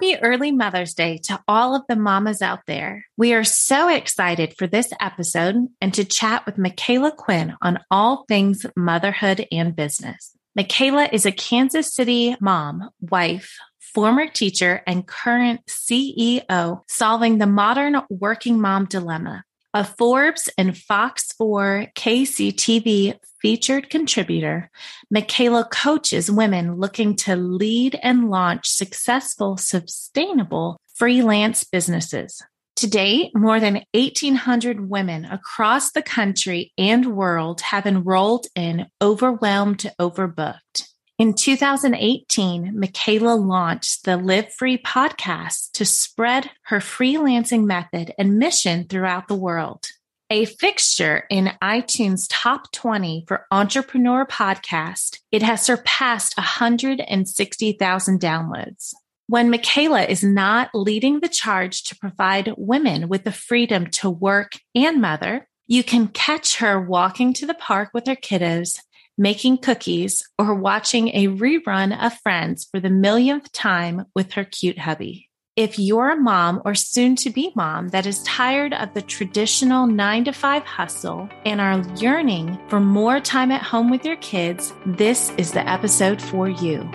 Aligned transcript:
Happy 0.00 0.16
early 0.22 0.52
Mother's 0.52 0.94
Day 0.94 1.18
to 1.24 1.42
all 1.48 1.74
of 1.74 1.82
the 1.88 1.96
mamas 1.96 2.40
out 2.40 2.60
there. 2.68 3.04
We 3.16 3.34
are 3.34 3.42
so 3.42 3.88
excited 3.88 4.54
for 4.56 4.68
this 4.68 4.92
episode 5.00 5.56
and 5.80 5.92
to 5.94 6.04
chat 6.04 6.46
with 6.46 6.54
Micala 6.54 7.16
Quinn 7.16 7.56
on 7.62 7.80
all 7.90 8.24
things 8.28 8.64
motherhood 8.76 9.48
and 9.50 9.74
business. 9.74 10.36
Micala 10.56 11.12
is 11.12 11.26
a 11.26 11.32
Kansas 11.32 11.92
City 11.92 12.36
mom, 12.40 12.90
wife, 13.00 13.56
former 13.80 14.28
teacher, 14.28 14.84
and 14.86 15.04
current 15.04 15.62
CEO 15.66 16.82
solving 16.86 17.38
the 17.38 17.48
modern 17.48 18.00
working 18.08 18.60
mom 18.60 18.84
dilemma. 18.84 19.42
A 19.74 19.84
Forbes 19.84 20.48
and 20.56 20.76
Fox 20.76 21.32
4 21.32 21.88
KCTV 21.94 23.18
featured 23.42 23.90
contributor, 23.90 24.70
Micala 25.14 25.70
coaches 25.70 26.30
women 26.30 26.76
looking 26.76 27.14
to 27.16 27.36
lead 27.36 27.98
and 28.02 28.30
launch 28.30 28.66
successful, 28.66 29.58
sustainable 29.58 30.80
freelance 30.94 31.64
businesses. 31.64 32.42
To 32.76 32.88
date, 32.88 33.32
more 33.34 33.60
than 33.60 33.84
1,800 33.92 34.88
women 34.88 35.26
across 35.26 35.92
the 35.92 36.02
country 36.02 36.72
and 36.78 37.14
world 37.14 37.60
have 37.60 37.86
enrolled 37.86 38.46
in 38.54 38.86
Overwhelmed 39.02 39.80
to 39.80 39.92
Overbooked. 40.00 40.87
In 41.18 41.34
2018, 41.34 42.74
Micala 42.76 43.44
launched 43.44 44.04
the 44.04 44.16
Live 44.16 44.54
Free 44.54 44.78
podcast 44.78 45.72
to 45.72 45.84
spread 45.84 46.48
her 46.66 46.78
freelancing 46.78 47.64
method 47.64 48.14
and 48.16 48.38
mission 48.38 48.84
throughout 48.84 49.26
the 49.26 49.34
world. 49.34 49.88
A 50.30 50.44
fixture 50.44 51.24
in 51.28 51.50
iTunes 51.60 52.28
top 52.30 52.70
20 52.70 53.24
for 53.26 53.46
entrepreneur 53.50 54.26
podcast, 54.26 55.18
it 55.32 55.42
has 55.42 55.60
surpassed 55.60 56.38
160,000 56.38 58.20
downloads. 58.20 58.94
When 59.26 59.52
Micala 59.52 60.08
is 60.08 60.22
not 60.22 60.70
leading 60.72 61.18
the 61.18 61.28
charge 61.28 61.82
to 61.84 61.96
provide 61.96 62.54
women 62.56 63.08
with 63.08 63.24
the 63.24 63.32
freedom 63.32 63.88
to 63.88 64.08
work 64.08 64.52
and 64.72 65.00
mother, 65.00 65.48
you 65.66 65.82
can 65.82 66.08
catch 66.08 66.58
her 66.58 66.80
walking 66.80 67.32
to 67.34 67.46
the 67.46 67.54
park 67.54 67.90
with 67.92 68.06
her 68.06 68.16
kiddos, 68.16 68.78
making 69.18 69.58
cookies, 69.58 70.26
or 70.38 70.54
watching 70.54 71.08
a 71.08 71.26
rerun 71.26 71.92
of 72.00 72.18
Friends 72.20 72.66
for 72.70 72.80
the 72.80 72.88
millionth 72.88 73.52
time 73.52 74.06
with 74.14 74.32
her 74.32 74.44
cute 74.44 74.78
hubby. 74.78 75.28
If 75.56 75.76
you're 75.76 76.10
a 76.10 76.16
mom 76.16 76.62
or 76.64 76.76
soon 76.76 77.16
to 77.16 77.30
be 77.30 77.50
mom 77.56 77.88
that 77.88 78.06
is 78.06 78.22
tired 78.22 78.72
of 78.72 78.94
the 78.94 79.02
traditional 79.02 79.88
nine 79.88 80.24
to 80.26 80.32
five 80.32 80.62
hustle 80.62 81.28
and 81.44 81.60
are 81.60 81.82
yearning 81.96 82.56
for 82.68 82.78
more 82.78 83.18
time 83.18 83.50
at 83.50 83.62
home 83.62 83.90
with 83.90 84.04
your 84.04 84.18
kids, 84.18 84.72
this 84.86 85.32
is 85.36 85.50
the 85.50 85.68
episode 85.68 86.22
for 86.22 86.48
you. 86.48 86.88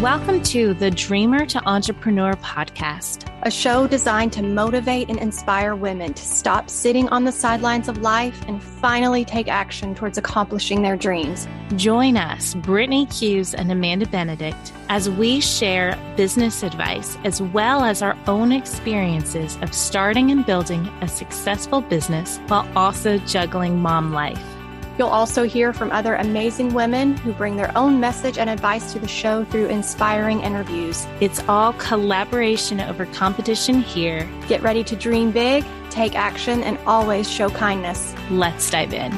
Welcome 0.00 0.42
to 0.42 0.74
the 0.74 0.90
Dreamer 0.90 1.46
to 1.46 1.64
Entrepreneur 1.68 2.32
podcast, 2.34 3.30
a 3.42 3.50
show 3.50 3.86
designed 3.86 4.32
to 4.32 4.42
motivate 4.42 5.08
and 5.08 5.20
inspire 5.20 5.76
women 5.76 6.12
to 6.14 6.22
stop 6.22 6.68
sitting 6.68 7.08
on 7.10 7.22
the 7.22 7.30
sidelines 7.30 7.88
of 7.88 7.98
life 7.98 8.42
and 8.48 8.60
finally 8.60 9.24
take 9.24 9.46
action 9.46 9.94
towards 9.94 10.18
accomplishing 10.18 10.82
their 10.82 10.96
dreams. 10.96 11.46
Join 11.76 12.16
us, 12.16 12.54
Brittany 12.54 13.04
Hughes 13.04 13.54
and 13.54 13.70
Amanda 13.70 14.06
Benedict, 14.06 14.72
as 14.88 15.08
we 15.08 15.40
share 15.40 15.96
business 16.16 16.64
advice 16.64 17.16
as 17.22 17.40
well 17.40 17.84
as 17.84 18.02
our 18.02 18.18
own 18.26 18.50
experiences 18.50 19.56
of 19.62 19.72
starting 19.72 20.32
and 20.32 20.44
building 20.44 20.86
a 21.02 21.08
successful 21.08 21.80
business 21.80 22.38
while 22.48 22.68
also 22.74 23.16
juggling 23.18 23.80
mom 23.80 24.12
life. 24.12 24.53
You'll 24.98 25.08
also 25.08 25.44
hear 25.44 25.72
from 25.72 25.90
other 25.90 26.14
amazing 26.14 26.72
women 26.72 27.16
who 27.16 27.32
bring 27.32 27.56
their 27.56 27.76
own 27.76 27.98
message 27.98 28.38
and 28.38 28.48
advice 28.48 28.92
to 28.92 28.98
the 28.98 29.08
show 29.08 29.44
through 29.44 29.66
inspiring 29.66 30.40
interviews. 30.40 31.06
It's 31.20 31.40
all 31.48 31.72
collaboration 31.74 32.80
over 32.80 33.06
competition 33.06 33.80
here. 33.80 34.28
Get 34.48 34.62
ready 34.62 34.84
to 34.84 34.94
dream 34.94 35.32
big, 35.32 35.64
take 35.90 36.14
action, 36.14 36.62
and 36.62 36.78
always 36.86 37.30
show 37.30 37.50
kindness. 37.50 38.14
Let's 38.30 38.70
dive 38.70 38.94
in. 38.94 39.12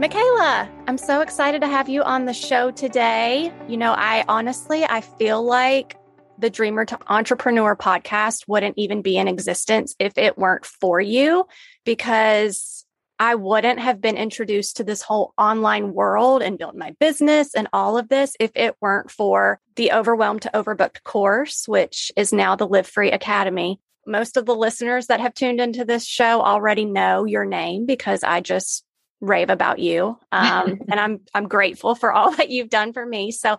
Micala, 0.00 0.66
I'm 0.88 0.96
so 0.96 1.20
excited 1.20 1.60
to 1.60 1.68
have 1.68 1.86
you 1.86 2.02
on 2.02 2.24
the 2.24 2.32
show 2.32 2.70
today. 2.70 3.52
You 3.68 3.76
know, 3.76 3.92
I 3.92 4.24
honestly, 4.28 4.82
I 4.82 5.02
feel 5.02 5.44
like 5.44 5.94
the 6.40 6.50
Dreamer 6.50 6.84
to 6.86 6.98
Entrepreneur 7.06 7.76
podcast 7.76 8.48
wouldn't 8.48 8.78
even 8.78 9.02
be 9.02 9.16
in 9.16 9.28
existence 9.28 9.94
if 9.98 10.16
it 10.16 10.38
weren't 10.38 10.64
for 10.64 11.00
you, 11.00 11.46
because 11.84 12.84
I 13.18 13.34
wouldn't 13.34 13.80
have 13.80 14.00
been 14.00 14.16
introduced 14.16 14.78
to 14.78 14.84
this 14.84 15.02
whole 15.02 15.34
online 15.36 15.92
world 15.92 16.40
and 16.40 16.56
built 16.56 16.74
my 16.74 16.96
business 16.98 17.54
and 17.54 17.68
all 17.70 17.98
of 17.98 18.08
this 18.08 18.34
if 18.40 18.50
it 18.54 18.76
weren't 18.80 19.10
for 19.10 19.60
the 19.76 19.92
Overwhelmed 19.92 20.42
to 20.42 20.50
Overbooked 20.54 21.02
course, 21.02 21.68
which 21.68 22.10
is 22.16 22.32
now 22.32 22.56
the 22.56 22.66
Live 22.66 22.86
Free 22.86 23.10
Academy. 23.12 23.78
Most 24.06 24.38
of 24.38 24.46
the 24.46 24.54
listeners 24.54 25.08
that 25.08 25.20
have 25.20 25.34
tuned 25.34 25.60
into 25.60 25.84
this 25.84 26.06
show 26.06 26.40
already 26.40 26.86
know 26.86 27.26
your 27.26 27.44
name 27.44 27.84
because 27.84 28.24
I 28.24 28.40
just 28.40 28.84
rave 29.20 29.50
about 29.50 29.78
you. 29.78 30.18
Um, 30.32 30.80
and 30.88 30.98
I'm 30.98 31.20
I'm 31.34 31.46
grateful 31.46 31.94
for 31.94 32.10
all 32.12 32.30
that 32.32 32.48
you've 32.48 32.70
done 32.70 32.94
for 32.94 33.04
me. 33.04 33.32
So 33.32 33.58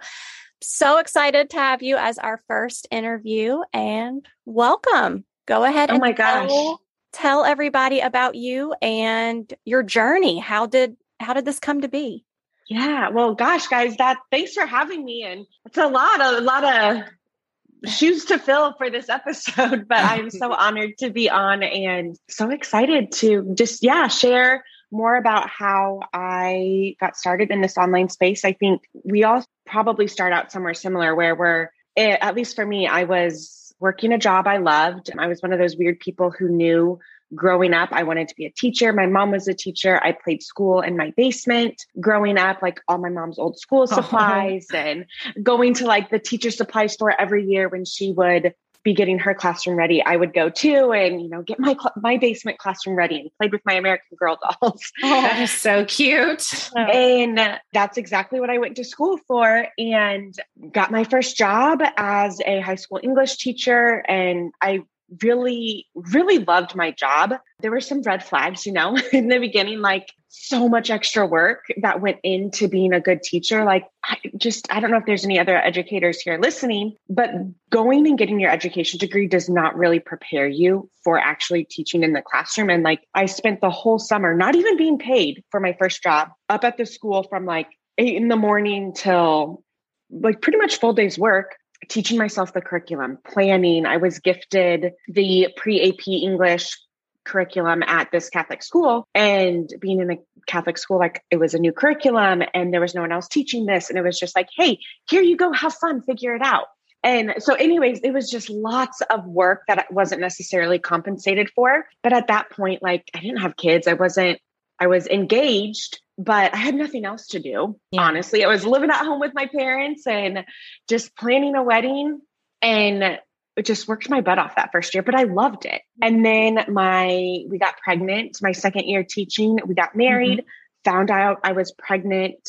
so 0.61 0.97
excited 0.97 1.49
to 1.51 1.57
have 1.57 1.81
you 1.81 1.97
as 1.97 2.17
our 2.17 2.41
first 2.47 2.87
interview 2.91 3.59
and 3.73 4.25
welcome. 4.45 5.25
Go 5.47 5.63
ahead 5.63 5.91
oh 5.91 5.97
my 5.97 6.11
gosh. 6.11 6.49
Tell, 6.49 6.81
tell 7.13 7.45
everybody 7.45 7.99
about 7.99 8.35
you 8.35 8.73
and 8.81 9.51
your 9.65 9.83
journey. 9.83 10.39
How 10.39 10.65
did 10.65 10.97
how 11.19 11.33
did 11.33 11.45
this 11.45 11.59
come 11.59 11.81
to 11.81 11.87
be? 11.87 12.25
Yeah, 12.71 13.09
well, 13.09 13.35
gosh, 13.35 13.67
guys, 13.67 13.97
that 13.97 14.17
thanks 14.31 14.53
for 14.53 14.65
having 14.65 15.03
me. 15.03 15.23
And 15.23 15.45
it's 15.65 15.77
a 15.77 15.87
lot, 15.87 16.21
a 16.21 16.39
lot 16.39 16.63
of 16.63 17.91
shoes 17.91 18.25
to 18.25 18.39
fill 18.39 18.73
for 18.77 18.89
this 18.89 19.09
episode, 19.09 19.87
but 19.89 19.97
I'm 19.97 20.29
so 20.29 20.53
honored 20.57 20.97
to 20.99 21.09
be 21.09 21.29
on 21.29 21.63
and 21.63 22.15
so 22.29 22.49
excited 22.49 23.11
to 23.13 23.53
just, 23.55 23.83
yeah, 23.83 24.07
share 24.07 24.63
more 24.91 25.15
about 25.15 25.49
how 25.49 26.01
I 26.13 26.95
got 26.99 27.15
started 27.15 27.49
in 27.51 27.61
this 27.61 27.77
online 27.77 28.09
space. 28.09 28.43
I 28.43 28.53
think 28.53 28.83
we 29.03 29.23
all 29.23 29.43
probably 29.65 30.07
start 30.07 30.33
out 30.33 30.51
somewhere 30.51 30.73
similar 30.73 31.15
where 31.15 31.35
we're, 31.35 31.69
eh, 31.95 32.17
at 32.19 32.35
least 32.35 32.55
for 32.55 32.65
me, 32.65 32.87
I 32.87 33.03
was 33.05 33.73
working 33.79 34.11
a 34.13 34.17
job 34.17 34.47
I 34.47 34.57
loved. 34.57 35.09
I 35.17 35.27
was 35.27 35.41
one 35.41 35.53
of 35.53 35.59
those 35.59 35.75
weird 35.75 35.99
people 35.99 36.31
who 36.31 36.49
knew 36.49 36.99
growing 37.33 37.73
up 37.73 37.89
I 37.91 38.03
wanted 38.03 38.27
to 38.27 38.35
be 38.35 38.45
a 38.45 38.51
teacher. 38.51 38.91
My 38.93 39.07
mom 39.07 39.31
was 39.31 39.47
a 39.47 39.53
teacher. 39.53 39.99
I 40.03 40.11
played 40.11 40.43
school 40.43 40.81
in 40.81 40.97
my 40.97 41.13
basement 41.15 41.85
growing 41.99 42.37
up, 42.37 42.61
like 42.61 42.81
all 42.87 42.97
my 42.97 43.09
mom's 43.09 43.39
old 43.39 43.57
school 43.57 43.87
supplies 43.87 44.67
oh. 44.73 44.77
and 44.77 45.05
going 45.41 45.73
to 45.75 45.85
like 45.85 46.09
the 46.09 46.19
teacher 46.19 46.51
supply 46.51 46.87
store 46.87 47.19
every 47.19 47.45
year 47.45 47.69
when 47.69 47.85
she 47.85 48.11
would 48.11 48.53
be 48.83 48.93
getting 48.93 49.19
her 49.19 49.33
classroom 49.33 49.75
ready, 49.77 50.03
I 50.03 50.15
would 50.15 50.33
go 50.33 50.49
too 50.49 50.91
and 50.91 51.21
you 51.21 51.29
know 51.29 51.41
get 51.41 51.59
my 51.59 51.75
my 51.97 52.17
basement 52.17 52.57
classroom 52.57 52.95
ready 52.95 53.19
and 53.19 53.29
played 53.37 53.51
with 53.51 53.61
my 53.65 53.73
American 53.73 54.17
Girl 54.17 54.37
dolls. 54.61 54.91
Oh, 55.03 55.21
that 55.21 55.39
is 55.39 55.51
so 55.51 55.85
cute. 55.85 56.71
And 56.75 57.59
that's 57.73 57.97
exactly 57.97 58.39
what 58.39 58.49
I 58.49 58.57
went 58.57 58.75
to 58.77 58.83
school 58.83 59.17
for 59.27 59.67
and 59.77 60.35
got 60.71 60.91
my 60.91 61.03
first 61.03 61.37
job 61.37 61.81
as 61.97 62.41
a 62.45 62.59
high 62.61 62.75
school 62.75 62.99
English 63.01 63.37
teacher 63.37 64.03
and 64.07 64.51
I 64.61 64.83
really, 65.21 65.87
really 65.93 66.39
loved 66.39 66.75
my 66.75 66.91
job. 66.91 67.33
There 67.59 67.71
were 67.71 67.81
some 67.81 68.01
red 68.01 68.23
flags, 68.23 68.65
you 68.65 68.71
know, 68.71 68.97
in 69.13 69.27
the 69.27 69.39
beginning, 69.39 69.79
like 69.79 70.11
so 70.29 70.69
much 70.69 70.89
extra 70.89 71.25
work 71.25 71.65
that 71.81 71.99
went 72.01 72.17
into 72.23 72.67
being 72.67 72.93
a 72.93 73.01
good 73.01 73.21
teacher. 73.21 73.65
Like, 73.65 73.85
I 74.03 74.17
just, 74.37 74.71
I 74.73 74.79
don't 74.79 74.91
know 74.91 74.97
if 74.97 75.05
there's 75.05 75.25
any 75.25 75.39
other 75.39 75.57
educators 75.57 76.21
here 76.21 76.39
listening, 76.39 76.95
but 77.09 77.31
going 77.69 78.07
and 78.07 78.17
getting 78.17 78.39
your 78.39 78.51
education 78.51 78.97
degree 78.97 79.27
does 79.27 79.49
not 79.49 79.75
really 79.75 79.99
prepare 79.99 80.47
you 80.47 80.89
for 81.03 81.19
actually 81.19 81.65
teaching 81.65 82.03
in 82.03 82.13
the 82.13 82.21
classroom. 82.21 82.69
And 82.69 82.83
like, 82.83 83.01
I 83.13 83.25
spent 83.25 83.59
the 83.59 83.69
whole 83.69 83.99
summer 83.99 84.33
not 84.33 84.55
even 84.55 84.77
being 84.77 84.97
paid 84.97 85.43
for 85.51 85.59
my 85.59 85.75
first 85.77 86.01
job 86.01 86.29
up 86.47 86.63
at 86.63 86.77
the 86.77 86.85
school 86.85 87.23
from 87.23 87.45
like 87.45 87.67
eight 87.97 88.15
in 88.15 88.29
the 88.29 88.37
morning 88.37 88.93
till 88.93 89.63
like 90.09 90.41
pretty 90.41 90.57
much 90.57 90.79
full 90.79 90.93
day's 90.93 91.17
work 91.17 91.55
teaching 91.89 92.17
myself 92.17 92.53
the 92.53 92.61
curriculum, 92.61 93.17
planning. 93.25 93.85
I 93.85 93.97
was 93.97 94.19
gifted 94.19 94.93
the 95.07 95.49
pre 95.55 95.89
AP 95.89 96.07
English 96.07 96.77
curriculum 97.23 97.83
at 97.83 98.11
this 98.11 98.29
Catholic 98.29 98.63
school 98.63 99.07
and 99.13 99.71
being 99.79 99.99
in 99.99 100.11
a 100.11 100.17
Catholic 100.47 100.77
school, 100.77 100.97
like 100.97 101.23
it 101.29 101.37
was 101.37 101.53
a 101.53 101.59
new 101.59 101.71
curriculum 101.71 102.41
and 102.53 102.73
there 102.73 102.81
was 102.81 102.95
no 102.95 103.01
one 103.01 103.11
else 103.11 103.27
teaching 103.27 103.65
this. 103.65 103.89
And 103.89 103.97
it 103.97 104.01
was 104.01 104.19
just 104.19 104.35
like, 104.35 104.49
hey, 104.55 104.79
here 105.09 105.21
you 105.21 105.37
go, 105.37 105.51
have 105.51 105.73
fun, 105.75 106.01
figure 106.01 106.35
it 106.35 106.41
out. 106.41 106.65
And 107.03 107.35
so, 107.39 107.55
anyways, 107.55 107.99
it 108.03 108.11
was 108.11 108.29
just 108.29 108.49
lots 108.49 109.01
of 109.01 109.25
work 109.25 109.63
that 109.67 109.91
wasn't 109.91 110.21
necessarily 110.21 110.77
compensated 110.77 111.49
for. 111.55 111.85
But 112.03 112.13
at 112.13 112.27
that 112.27 112.51
point, 112.51 112.83
like 112.83 113.09
I 113.15 113.19
didn't 113.19 113.41
have 113.41 113.57
kids, 113.57 113.87
I 113.87 113.93
wasn't, 113.93 114.39
I 114.79 114.87
was 114.87 115.07
engaged 115.07 115.99
but 116.23 116.53
I 116.53 116.57
had 116.57 116.75
nothing 116.75 117.05
else 117.05 117.27
to 117.27 117.39
do. 117.39 117.79
Yeah. 117.91 118.01
Honestly, 118.01 118.43
I 118.43 118.47
was 118.47 118.65
living 118.65 118.89
at 118.89 119.03
home 119.05 119.19
with 119.19 119.33
my 119.33 119.47
parents 119.47 120.05
and 120.05 120.45
just 120.87 121.15
planning 121.15 121.55
a 121.55 121.63
wedding 121.63 122.19
and 122.61 123.19
it 123.57 123.65
just 123.65 123.87
worked 123.87 124.09
my 124.09 124.21
butt 124.21 124.39
off 124.39 124.55
that 124.55 124.71
first 124.71 124.93
year, 124.93 125.03
but 125.03 125.15
I 125.15 125.23
loved 125.23 125.65
it. 125.65 125.81
And 126.01 126.23
then 126.23 126.63
my 126.69 127.07
we 127.49 127.57
got 127.59 127.77
pregnant, 127.77 128.37
my 128.41 128.51
second 128.51 128.85
year 128.85 129.03
teaching, 129.03 129.59
we 129.65 129.73
got 129.75 129.95
married, 129.95 130.39
mm-hmm. 130.39 130.89
found 130.89 131.11
out 131.11 131.39
I 131.43 131.53
was 131.53 131.71
pregnant 131.71 132.39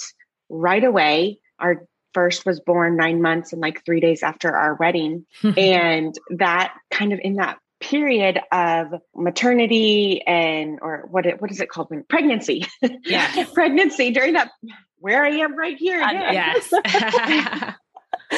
right 0.49 0.85
away. 0.85 1.41
Our 1.59 1.87
first 2.15 2.45
was 2.45 2.61
born 2.61 2.97
9 2.97 3.23
months 3.23 3.53
and 3.53 3.63
like 3.63 3.85
3 3.87 4.01
days 4.01 4.23
after 4.23 4.55
our 4.55 4.75
wedding. 4.75 5.25
and 5.57 6.15
that 6.37 6.75
kind 6.91 7.13
of 7.13 7.21
in 7.23 7.37
that 7.37 7.59
period 7.83 8.39
of 8.53 8.95
maternity 9.15 10.23
and 10.27 10.79
or 10.81 11.09
what 11.11 11.27
it, 11.27 11.43
what 11.43 11.51
is 11.51 11.61
it 11.61 11.69
called 11.69 11.91
when 11.91 12.05
pregnancy 12.05 12.65
yeah 13.05 13.45
pregnancy 13.55 14.13
during 14.13 14.35
that 14.35 14.51
where 14.99 15.25
i 15.25 15.31
am 15.31 15.57
right 15.57 15.77
here 15.77 16.01
um, 16.01 16.17
again. 16.17 16.35
yes 16.35 17.75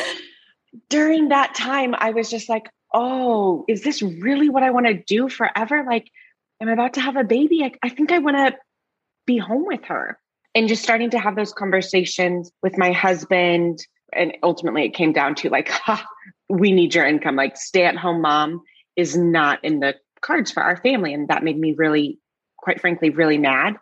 during 0.89 1.29
that 1.29 1.55
time, 1.55 1.95
I 1.97 2.11
was 2.11 2.31
just 2.31 2.49
like, 2.49 2.71
oh, 2.93 3.65
is 3.69 3.83
this 3.83 4.03
really 4.03 4.49
what 4.49 4.63
I 4.63 4.71
want 4.71 4.87
to 4.87 4.95
do 4.95 5.29
forever? 5.29 5.85
Like, 5.87 6.11
I'm 6.61 6.69
about 6.69 6.95
to 6.95 7.01
have 7.01 7.17
a 7.17 7.25
baby. 7.25 7.65
I, 7.65 7.73
I 7.83 7.89
think 7.89 8.13
I 8.13 8.19
want 8.19 8.37
to 8.37 8.57
be 9.27 9.39
home 9.39 9.65
with 9.67 9.85
her. 9.87 10.19
And 10.55 10.69
just 10.69 10.85
starting 10.85 11.11
to 11.11 11.19
have 11.19 11.35
those 11.35 11.53
conversations 11.53 12.53
with 12.63 12.79
my 12.79 12.93
husband. 12.93 13.81
And 14.13 14.37
ultimately, 14.43 14.85
it 14.85 14.95
came 14.95 15.13
down 15.13 15.35
to 15.37 15.51
like, 15.51 15.71
we 16.49 16.71
need 16.71 16.95
your 16.95 17.07
income. 17.07 17.35
Like, 17.35 17.57
stay 17.57 17.85
at 17.85 17.97
home 17.97 18.23
mom 18.23 18.63
is 18.97 19.17
not 19.17 19.65
in 19.65 19.81
the 19.81 19.95
cards 20.21 20.51
for 20.51 20.63
our 20.63 20.77
family. 20.77 21.15
And 21.15 21.29
that 21.29 21.45
made 21.45 21.59
me 21.59 21.75
really, 21.77 22.19
quite 22.57 22.81
frankly, 22.81 23.11
really 23.11 23.39
mad. 23.39 23.77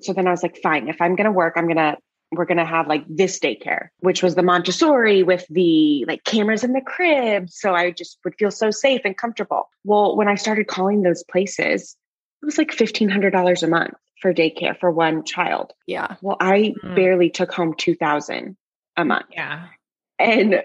So 0.00 0.12
then 0.12 0.26
I 0.26 0.30
was 0.30 0.42
like, 0.42 0.58
fine, 0.62 0.88
if 0.88 1.00
I'm 1.00 1.16
going 1.16 1.26
to 1.26 1.32
work, 1.32 1.54
I'm 1.56 1.66
going 1.66 1.76
to 1.76 1.96
we're 2.32 2.46
going 2.46 2.58
to 2.58 2.64
have 2.64 2.88
like 2.88 3.04
this 3.08 3.38
daycare, 3.38 3.88
which 4.00 4.22
was 4.22 4.34
the 4.34 4.42
Montessori 4.42 5.22
with 5.22 5.46
the 5.50 6.04
like 6.08 6.24
cameras 6.24 6.64
in 6.64 6.72
the 6.72 6.80
crib. 6.80 7.50
So 7.50 7.74
I 7.74 7.90
just 7.90 8.18
would 8.24 8.34
feel 8.38 8.50
so 8.50 8.70
safe 8.70 9.02
and 9.04 9.16
comfortable. 9.16 9.68
Well, 9.84 10.16
when 10.16 10.28
I 10.28 10.36
started 10.36 10.66
calling 10.66 11.02
those 11.02 11.22
places, 11.24 11.94
it 12.42 12.46
was 12.46 12.58
like 12.58 12.70
$1,500 12.70 13.62
a 13.62 13.66
month 13.66 13.94
for 14.20 14.32
daycare 14.32 14.78
for 14.78 14.90
one 14.90 15.24
child. 15.24 15.72
Yeah. 15.86 16.16
Well, 16.22 16.38
I 16.40 16.74
mm. 16.82 16.96
barely 16.96 17.28
took 17.28 17.52
home 17.52 17.74
2000 17.76 18.56
a 18.96 19.04
month. 19.04 19.26
Yeah. 19.30 19.66
And 20.18 20.62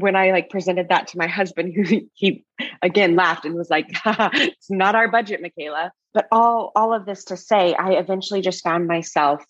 when 0.00 0.14
I 0.14 0.30
like 0.30 0.48
presented 0.48 0.88
that 0.88 1.08
to 1.08 1.18
my 1.18 1.26
husband, 1.26 1.72
he, 1.86 2.08
he 2.14 2.44
again 2.82 3.16
laughed 3.16 3.44
and 3.44 3.54
was 3.54 3.70
like, 3.70 3.86
"It's 4.06 4.70
not 4.70 4.94
our 4.94 5.10
budget, 5.10 5.42
Micala." 5.42 5.90
But 6.14 6.26
all 6.32 6.72
all 6.74 6.94
of 6.94 7.04
this 7.04 7.24
to 7.24 7.36
say, 7.36 7.74
I 7.74 7.92
eventually 7.92 8.40
just 8.40 8.62
found 8.62 8.86
myself 8.86 9.44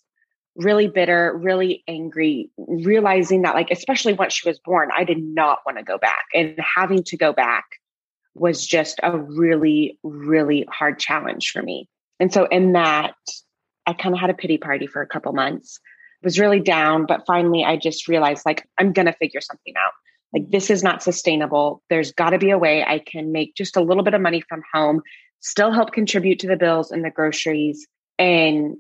really 0.57 0.89
bitter, 0.89 1.33
really 1.37 1.85
angry, 1.87 2.51
realizing 2.57 3.43
that, 3.43 3.55
like, 3.55 3.71
especially 3.71 4.13
once 4.13 4.35
she 4.35 4.49
was 4.49 4.59
born, 4.59 4.91
I 4.95 5.05
did 5.05 5.23
not 5.23 5.61
want 5.65 5.79
to 5.79 5.85
go 5.85 5.99
back. 5.99 6.25
And 6.35 6.59
having 6.59 7.05
to 7.05 7.17
go 7.17 7.33
back 7.33 7.65
was 8.35 8.67
just 8.67 8.99
a 9.03 9.17
really, 9.17 9.99
really 10.03 10.67
hard 10.71 10.99
challenge 10.99 11.51
for 11.51 11.63
me. 11.63 11.89
And 12.19 12.33
so, 12.33 12.47
in 12.47 12.73
that, 12.73 13.15
I 13.87 13.93
kind 13.93 14.15
of 14.15 14.21
had 14.21 14.31
a 14.31 14.35
pity 14.35 14.59
party 14.59 14.87
for 14.87 15.01
a 15.01 15.07
couple 15.07 15.33
months, 15.33 15.79
was 16.23 16.39
really 16.39 16.61
down. 16.61 17.07
But 17.07 17.25
finally, 17.27 17.65
I 17.65 17.77
just 17.77 18.09
realized, 18.09 18.43
like, 18.45 18.67
I'm 18.79 18.93
going 18.93 19.07
to 19.07 19.13
figure 19.13 19.41
something 19.41 19.75
out. 19.77 19.93
Like, 20.33 20.51
this 20.51 20.71
is 20.71 20.83
not 20.83 21.03
sustainable. 21.03 21.83
There's 21.89 22.13
got 22.13 22.31
to 22.31 22.39
be 22.39 22.51
a 22.51 22.59
way 22.59 22.85
I 22.85 22.99
can 22.99 23.33
make 23.33 23.55
just 23.55 23.77
a 23.77 23.83
little 23.83 24.03
bit 24.03 24.15
of 24.15 24.21
money 24.21 24.43
from 24.49 24.63
home, 24.73 25.03
still 25.41 25.73
help 25.73 25.93
contribute 25.93 26.41
to 26.41 26.47
the 26.47 26.57
bills 26.57 26.91
and 26.91 27.05
the 27.05 27.11
groceries, 27.11 27.87
and 28.19 28.77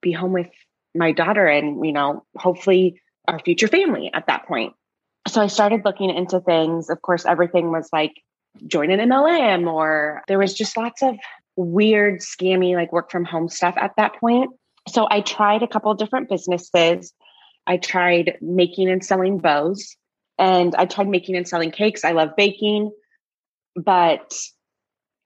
be 0.00 0.12
home 0.12 0.32
with 0.32 0.50
my 0.94 1.12
daughter 1.12 1.46
and, 1.46 1.84
you 1.84 1.92
know, 1.92 2.24
hopefully 2.36 3.00
our 3.26 3.38
future 3.40 3.68
family 3.68 4.10
at 4.14 4.26
that 4.28 4.46
point. 4.46 4.74
So 5.28 5.40
I 5.40 5.48
started 5.48 5.84
looking 5.84 6.10
into 6.10 6.40
things. 6.40 6.88
Of 6.88 7.02
course, 7.02 7.26
everything 7.26 7.70
was 7.70 7.88
like 7.92 8.12
join 8.66 8.90
an 8.90 9.00
MLM 9.00 9.70
or 9.70 10.22
there 10.28 10.38
was 10.38 10.54
just 10.54 10.76
lots 10.76 11.02
of 11.02 11.16
weird, 11.56 12.20
scammy, 12.20 12.74
like 12.74 12.92
work 12.92 13.10
from 13.10 13.24
home 13.24 13.48
stuff 13.48 13.74
at 13.76 13.92
that 13.96 14.14
point. 14.16 14.50
So 14.88 15.06
I 15.10 15.20
tried 15.20 15.62
a 15.62 15.66
couple 15.66 15.92
different 15.94 16.28
businesses. 16.28 17.12
I 17.66 17.78
tried 17.78 18.38
making 18.40 18.88
and 18.88 19.04
selling 19.04 19.38
bows 19.38 19.96
and 20.38 20.74
I 20.74 20.86
tried 20.86 21.08
making 21.08 21.36
and 21.36 21.46
selling 21.46 21.70
cakes. 21.70 22.04
I 22.04 22.12
love 22.12 22.30
baking, 22.36 22.92
but 23.74 24.34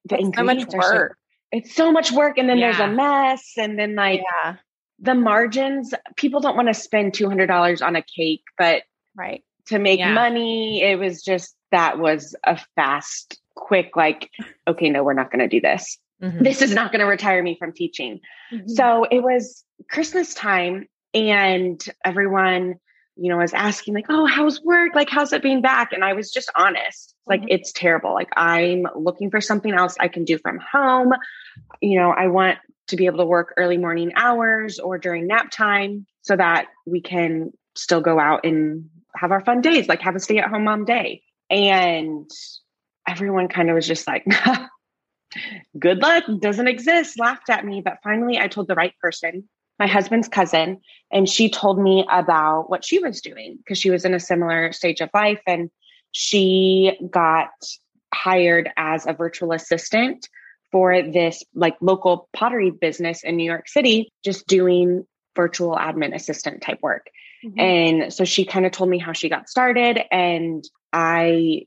the 0.04 0.16
it's 0.16 0.24
ingredients 0.24 0.72
so 0.72 0.78
much 0.78 0.90
work. 0.90 1.12
So, 1.12 1.16
it's 1.52 1.74
so 1.74 1.92
much 1.92 2.12
work. 2.12 2.38
And 2.38 2.48
then 2.48 2.58
yeah. 2.58 2.72
there's 2.72 2.90
a 2.90 2.94
mess. 2.94 3.52
And 3.56 3.78
then 3.78 3.94
like, 3.96 4.20
yeah 4.20 4.56
the 5.00 5.14
margins, 5.14 5.94
people 6.16 6.40
don't 6.40 6.56
want 6.56 6.68
to 6.68 6.74
spend 6.74 7.12
$200 7.12 7.82
on 7.82 7.96
a 7.96 8.02
cake, 8.02 8.42
but 8.58 8.82
right 9.16 9.42
to 9.66 9.78
make 9.78 9.98
yeah. 9.98 10.12
money, 10.12 10.82
it 10.82 10.98
was 10.98 11.22
just 11.22 11.54
that 11.70 11.98
was 11.98 12.34
a 12.44 12.58
fast, 12.76 13.40
quick, 13.54 13.96
like, 13.96 14.28
okay, 14.66 14.90
no, 14.90 15.02
we're 15.04 15.14
not 15.14 15.30
going 15.30 15.40
to 15.40 15.48
do 15.48 15.60
this. 15.60 15.98
Mm-hmm. 16.22 16.42
This 16.42 16.60
is 16.60 16.74
not 16.74 16.92
going 16.92 17.00
to 17.00 17.06
retire 17.06 17.42
me 17.42 17.56
from 17.58 17.72
teaching. 17.72 18.20
Mm-hmm. 18.52 18.68
So 18.68 19.04
it 19.10 19.22
was 19.22 19.64
Christmas 19.88 20.34
time 20.34 20.86
and 21.14 21.82
everyone, 22.04 22.74
you 23.16 23.28
know, 23.28 23.38
was 23.38 23.54
asking 23.54 23.94
like, 23.94 24.06
"Oh, 24.08 24.26
how's 24.26 24.62
work? 24.62 24.94
Like 24.94 25.10
how's 25.10 25.32
it 25.32 25.42
being 25.42 25.60
back?" 25.60 25.92
And 25.92 26.04
I 26.04 26.14
was 26.14 26.30
just 26.30 26.50
honest. 26.56 27.14
Like 27.26 27.40
mm-hmm. 27.40 27.48
it's 27.50 27.72
terrible. 27.72 28.14
Like 28.14 28.30
I'm 28.36 28.86
looking 28.94 29.30
for 29.30 29.40
something 29.40 29.72
else 29.72 29.96
I 30.00 30.08
can 30.08 30.24
do 30.24 30.38
from 30.38 30.58
home. 30.58 31.12
You 31.80 32.00
know, 32.00 32.10
I 32.10 32.28
want 32.28 32.58
to 32.88 32.96
be 32.96 33.06
able 33.06 33.18
to 33.18 33.26
work 33.26 33.54
early 33.56 33.78
morning 33.78 34.12
hours 34.16 34.78
or 34.78 34.98
during 34.98 35.26
nap 35.26 35.50
time 35.50 36.06
so 36.22 36.36
that 36.36 36.66
we 36.86 37.00
can 37.00 37.52
still 37.76 38.00
go 38.00 38.18
out 38.18 38.44
and 38.44 38.90
have 39.14 39.32
our 39.32 39.40
fun 39.40 39.60
days, 39.60 39.88
like 39.88 40.02
have 40.02 40.16
a 40.16 40.20
stay 40.20 40.38
at 40.38 40.48
home 40.48 40.64
mom 40.64 40.84
day. 40.84 41.22
And 41.48 42.30
everyone 43.08 43.48
kind 43.48 43.70
of 43.70 43.74
was 43.74 43.86
just 43.86 44.06
like, 44.06 44.24
good 45.78 45.98
luck, 45.98 46.24
doesn't 46.40 46.68
exist, 46.68 47.18
laughed 47.18 47.50
at 47.50 47.64
me. 47.64 47.80
But 47.84 47.98
finally, 48.02 48.38
I 48.38 48.48
told 48.48 48.68
the 48.68 48.74
right 48.74 48.94
person, 49.00 49.48
my 49.80 49.86
husband's 49.86 50.28
cousin, 50.28 50.80
and 51.10 51.28
she 51.28 51.50
told 51.50 51.80
me 51.80 52.06
about 52.08 52.68
what 52.68 52.84
she 52.84 53.00
was 53.00 53.22
doing 53.22 53.56
because 53.56 53.78
she 53.78 53.90
was 53.90 54.04
in 54.04 54.14
a 54.14 54.20
similar 54.20 54.72
stage 54.72 55.00
of 55.00 55.08
life. 55.12 55.40
And 55.46 55.70
she 56.12 56.92
got 57.10 57.48
hired 58.14 58.68
as 58.76 59.06
a 59.06 59.14
virtual 59.14 59.52
assistant 59.52 60.28
for 60.70 61.02
this 61.02 61.42
like 61.54 61.76
local 61.80 62.28
pottery 62.32 62.70
business 62.70 63.24
in 63.24 63.36
New 63.36 63.44
York 63.44 63.68
City, 63.68 64.12
just 64.22 64.46
doing 64.46 65.06
virtual 65.34 65.74
admin 65.74 66.14
assistant 66.14 66.62
type 66.62 66.80
work. 66.82 67.06
Mm-hmm. 67.44 67.60
And 67.60 68.12
so 68.12 68.24
she 68.24 68.44
kind 68.44 68.66
of 68.66 68.72
told 68.72 68.90
me 68.90 68.98
how 68.98 69.12
she 69.12 69.30
got 69.30 69.48
started 69.48 69.98
and 70.12 70.62
I 70.92 71.62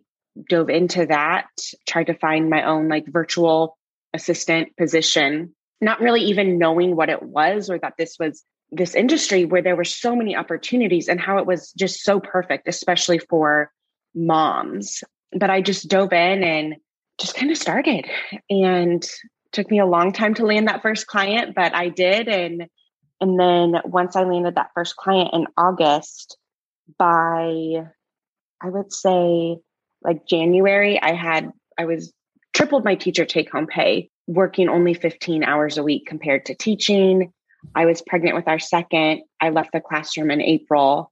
dove 0.50 0.69
into 0.69 1.07
that, 1.07 1.48
tried 1.88 2.07
to 2.07 2.13
find 2.13 2.50
my 2.50 2.63
own 2.63 2.89
like 2.89 3.06
virtual 3.07 3.77
assistant 4.13 4.77
position, 4.77 5.56
not 5.81 6.01
really 6.01 6.21
even 6.21 6.57
knowing 6.57 6.95
what 6.95 7.09
it 7.09 7.21
was 7.21 7.69
or 7.69 7.77
that 7.79 7.93
this 7.97 8.17
was 8.19 8.43
this 8.71 8.95
industry 8.95 9.45
where 9.45 9.62
there 9.62 9.75
were 9.75 9.83
so 9.83 10.15
many 10.15 10.36
opportunities 10.36 11.07
and 11.07 11.19
how 11.19 11.38
it 11.38 11.45
was 11.45 11.71
just 11.74 12.03
so 12.03 12.19
perfect, 12.19 12.67
especially 12.67 13.19
for 13.19 13.71
moms. 14.15 15.03
But 15.31 15.50
I 15.50 15.62
just 15.62 15.89
dove 15.89 16.13
in 16.13 16.43
and 16.43 16.75
just 17.19 17.36
kind 17.36 17.51
of 17.51 17.57
started 17.57 18.05
and 18.50 19.07
took 19.51 19.69
me 19.69 19.79
a 19.79 19.86
long 19.86 20.12
time 20.12 20.33
to 20.36 20.45
land 20.45 20.67
that 20.67 20.81
first 20.81 21.05
client, 21.07 21.53
but 21.55 21.75
I 21.75 21.89
did. 21.89 22.27
And, 22.27 22.67
and 23.21 23.39
then 23.39 23.75
once 23.86 24.15
I 24.15 24.24
landed 24.24 24.55
that 24.55 24.71
first 24.74 24.95
client 24.95 25.29
in 25.33 25.45
August, 25.55 26.38
by 26.98 27.86
I 28.62 28.69
would 28.69 28.91
say 28.91 29.57
like 30.03 30.27
January, 30.27 31.01
I 31.01 31.13
had, 31.13 31.51
I 31.77 31.86
was 31.86 32.13
tripled 32.53 32.83
my 32.83 32.95
teacher 32.95 33.25
take 33.25 33.51
home 33.51 33.67
pay, 33.67 34.09
working 34.27 34.70
only 34.70 34.94
15 34.94 35.44
hours 35.44 35.77
a 35.77 35.84
week 35.84 36.06
compared 36.08 36.46
to 36.46 36.56
teaching. 36.56 37.34
I 37.75 37.86
was 37.86 38.01
pregnant 38.01 38.36
with 38.36 38.48
our 38.48 38.60
second. 38.60 39.24
I 39.42 39.50
left 39.50 39.72
the 39.72 39.82
classroom 39.82 40.32
in 40.32 40.42
April 40.42 41.12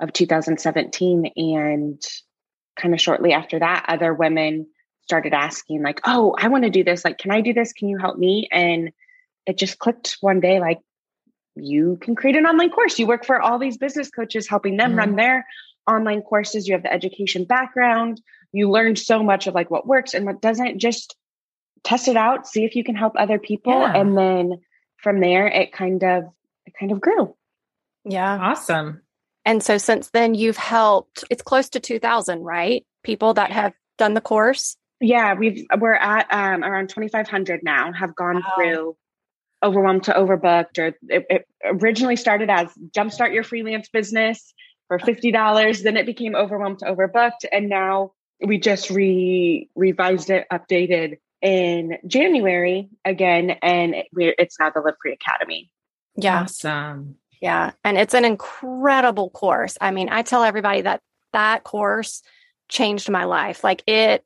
of 0.00 0.12
2017. 0.12 1.30
And 1.36 2.02
kind 2.78 2.94
of 2.94 3.00
shortly 3.00 3.32
after 3.32 3.58
that, 3.58 3.86
other 3.88 4.12
women 4.12 4.66
started 5.02 5.34
asking 5.34 5.82
like, 5.82 6.00
"Oh, 6.04 6.34
I 6.38 6.48
want 6.48 6.64
to 6.64 6.70
do 6.70 6.84
this. 6.84 7.04
Like, 7.04 7.18
can 7.18 7.30
I 7.30 7.40
do 7.40 7.52
this? 7.52 7.72
Can 7.72 7.88
you 7.88 7.98
help 7.98 8.18
me?" 8.18 8.48
And 8.50 8.90
it 9.46 9.58
just 9.58 9.78
clicked 9.78 10.16
one 10.20 10.40
day 10.40 10.60
like 10.60 10.80
you 11.54 11.98
can 12.00 12.14
create 12.14 12.36
an 12.36 12.46
online 12.46 12.70
course. 12.70 12.98
You 12.98 13.06
work 13.06 13.24
for 13.24 13.40
all 13.40 13.58
these 13.58 13.76
business 13.76 14.10
coaches 14.10 14.48
helping 14.48 14.76
them 14.76 14.90
mm-hmm. 14.90 14.98
run 14.98 15.16
their 15.16 15.46
online 15.86 16.22
courses. 16.22 16.66
You 16.66 16.74
have 16.74 16.82
the 16.82 16.92
education 16.92 17.44
background. 17.44 18.20
You 18.52 18.70
learned 18.70 18.98
so 18.98 19.22
much 19.22 19.46
of 19.46 19.54
like 19.54 19.70
what 19.70 19.86
works 19.86 20.14
and 20.14 20.26
what 20.26 20.40
doesn't. 20.40 20.78
Just 20.78 21.16
test 21.84 22.08
it 22.08 22.16
out, 22.16 22.46
see 22.46 22.64
if 22.64 22.74
you 22.74 22.82
can 22.82 22.94
help 22.94 23.14
other 23.16 23.38
people 23.38 23.72
yeah. 23.72 23.94
and 23.94 24.16
then 24.16 24.60
from 24.96 25.20
there 25.20 25.46
it 25.46 25.72
kind 25.72 26.02
of 26.02 26.24
it 26.66 26.74
kind 26.78 26.90
of 26.92 27.00
grew. 27.00 27.34
Yeah. 28.04 28.38
Awesome. 28.38 29.02
And 29.44 29.62
so 29.62 29.78
since 29.78 30.10
then 30.10 30.34
you've 30.34 30.56
helped 30.56 31.24
it's 31.30 31.42
close 31.42 31.68
to 31.70 31.80
2000, 31.80 32.42
right? 32.42 32.84
People 33.02 33.34
that 33.34 33.52
have 33.52 33.74
done 33.98 34.14
the 34.14 34.20
course. 34.20 34.76
Yeah, 35.00 35.34
we've 35.34 35.66
we're 35.78 35.94
at 35.94 36.32
um, 36.32 36.64
around 36.64 36.88
2,500 36.88 37.60
now. 37.62 37.92
Have 37.92 38.16
gone 38.16 38.36
wow. 38.36 38.52
through 38.56 38.96
overwhelmed 39.62 40.04
to 40.04 40.12
overbooked, 40.12 40.78
or 40.78 40.86
it, 41.08 41.26
it 41.28 41.46
originally 41.64 42.16
started 42.16 42.50
as 42.50 42.68
jumpstart 42.90 43.34
your 43.34 43.42
freelance 43.42 43.88
business 43.88 44.54
for 44.88 44.98
fifty 44.98 45.32
dollars. 45.32 45.82
Then 45.82 45.96
it 45.96 46.06
became 46.06 46.34
overwhelmed 46.34 46.78
to 46.80 46.86
overbooked, 46.86 47.44
and 47.50 47.68
now 47.68 48.12
we 48.44 48.58
just 48.58 48.90
re 48.90 49.68
revised 49.74 50.30
it, 50.30 50.46
updated 50.52 51.18
in 51.44 51.98
January 52.06 52.88
again, 53.04 53.50
and 53.62 53.94
it, 53.94 54.06
it's 54.16 54.58
now 54.58 54.70
the 54.70 54.80
Live 54.80 54.94
Free 55.00 55.12
Academy. 55.12 55.70
Yeah. 56.16 56.42
Awesome. 56.42 57.16
Yeah. 57.40 57.72
And 57.84 57.98
it's 57.98 58.14
an 58.14 58.24
incredible 58.24 59.28
course. 59.28 59.76
I 59.80 59.90
mean, 59.90 60.08
I 60.08 60.22
tell 60.22 60.42
everybody 60.42 60.80
that 60.80 61.02
that 61.34 61.62
course 61.62 62.22
changed 62.70 63.10
my 63.10 63.24
life. 63.24 63.62
Like 63.62 63.82
it, 63.86 64.24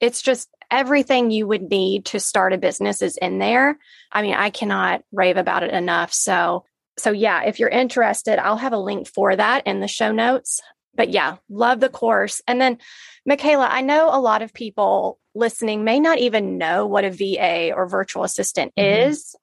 it's 0.00 0.20
just 0.20 0.48
everything 0.70 1.30
you 1.30 1.46
would 1.46 1.62
need 1.62 2.04
to 2.06 2.20
start 2.20 2.52
a 2.52 2.58
business 2.58 3.00
is 3.00 3.16
in 3.16 3.38
there. 3.38 3.78
I 4.12 4.20
mean, 4.20 4.34
I 4.34 4.50
cannot 4.50 5.02
rave 5.10 5.38
about 5.38 5.62
it 5.62 5.72
enough. 5.72 6.12
So, 6.12 6.66
so 6.98 7.12
yeah, 7.12 7.44
if 7.44 7.58
you're 7.58 7.70
interested, 7.70 8.38
I'll 8.38 8.58
have 8.58 8.74
a 8.74 8.78
link 8.78 9.08
for 9.08 9.34
that 9.34 9.66
in 9.66 9.80
the 9.80 9.88
show 9.88 10.12
notes. 10.12 10.60
But 10.98 11.10
yeah, 11.10 11.36
love 11.48 11.78
the 11.78 11.88
course. 11.88 12.42
And 12.48 12.60
then, 12.60 12.78
Micala, 13.26 13.68
I 13.70 13.82
know 13.82 14.10
a 14.12 14.20
lot 14.20 14.42
of 14.42 14.52
people 14.52 15.20
listening 15.32 15.84
may 15.84 16.00
not 16.00 16.18
even 16.18 16.58
know 16.58 16.86
what 16.86 17.04
a 17.04 17.10
VA 17.10 17.72
or 17.72 17.88
virtual 17.88 18.24
assistant 18.24 18.72
mm-hmm. 18.76 19.08
is. 19.08 19.36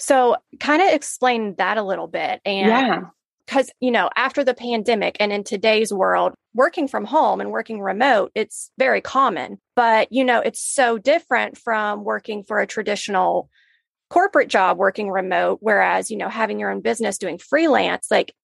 So, 0.00 0.36
kind 0.58 0.80
of 0.80 0.88
explain 0.88 1.54
that 1.58 1.76
a 1.76 1.82
little 1.82 2.08
bit. 2.08 2.40
And 2.44 2.68
yeah. 2.68 3.00
Because, 3.44 3.70
you 3.80 3.90
know, 3.90 4.08
after 4.16 4.44
the 4.44 4.54
pandemic 4.54 5.16
and 5.20 5.32
in 5.32 5.44
today's 5.44 5.92
world, 5.92 6.32
working 6.54 6.88
from 6.88 7.04
home 7.04 7.40
and 7.40 7.50
working 7.50 7.80
remote, 7.80 8.30
it's 8.34 8.70
very 8.78 9.00
common. 9.00 9.58
But, 9.74 10.10
you 10.12 10.24
know, 10.24 10.40
it's 10.40 10.62
so 10.62 10.96
different 10.96 11.58
from 11.58 12.04
working 12.04 12.44
for 12.44 12.60
a 12.60 12.68
traditional 12.68 13.50
corporate 14.08 14.48
job 14.48 14.76
working 14.76 15.10
remote 15.10 15.56
whereas 15.62 16.10
you 16.10 16.18
know 16.18 16.28
having 16.28 16.60
your 16.60 16.70
own 16.70 16.82
business 16.82 17.16
doing 17.16 17.38
freelance 17.38 18.08
like 18.10 18.34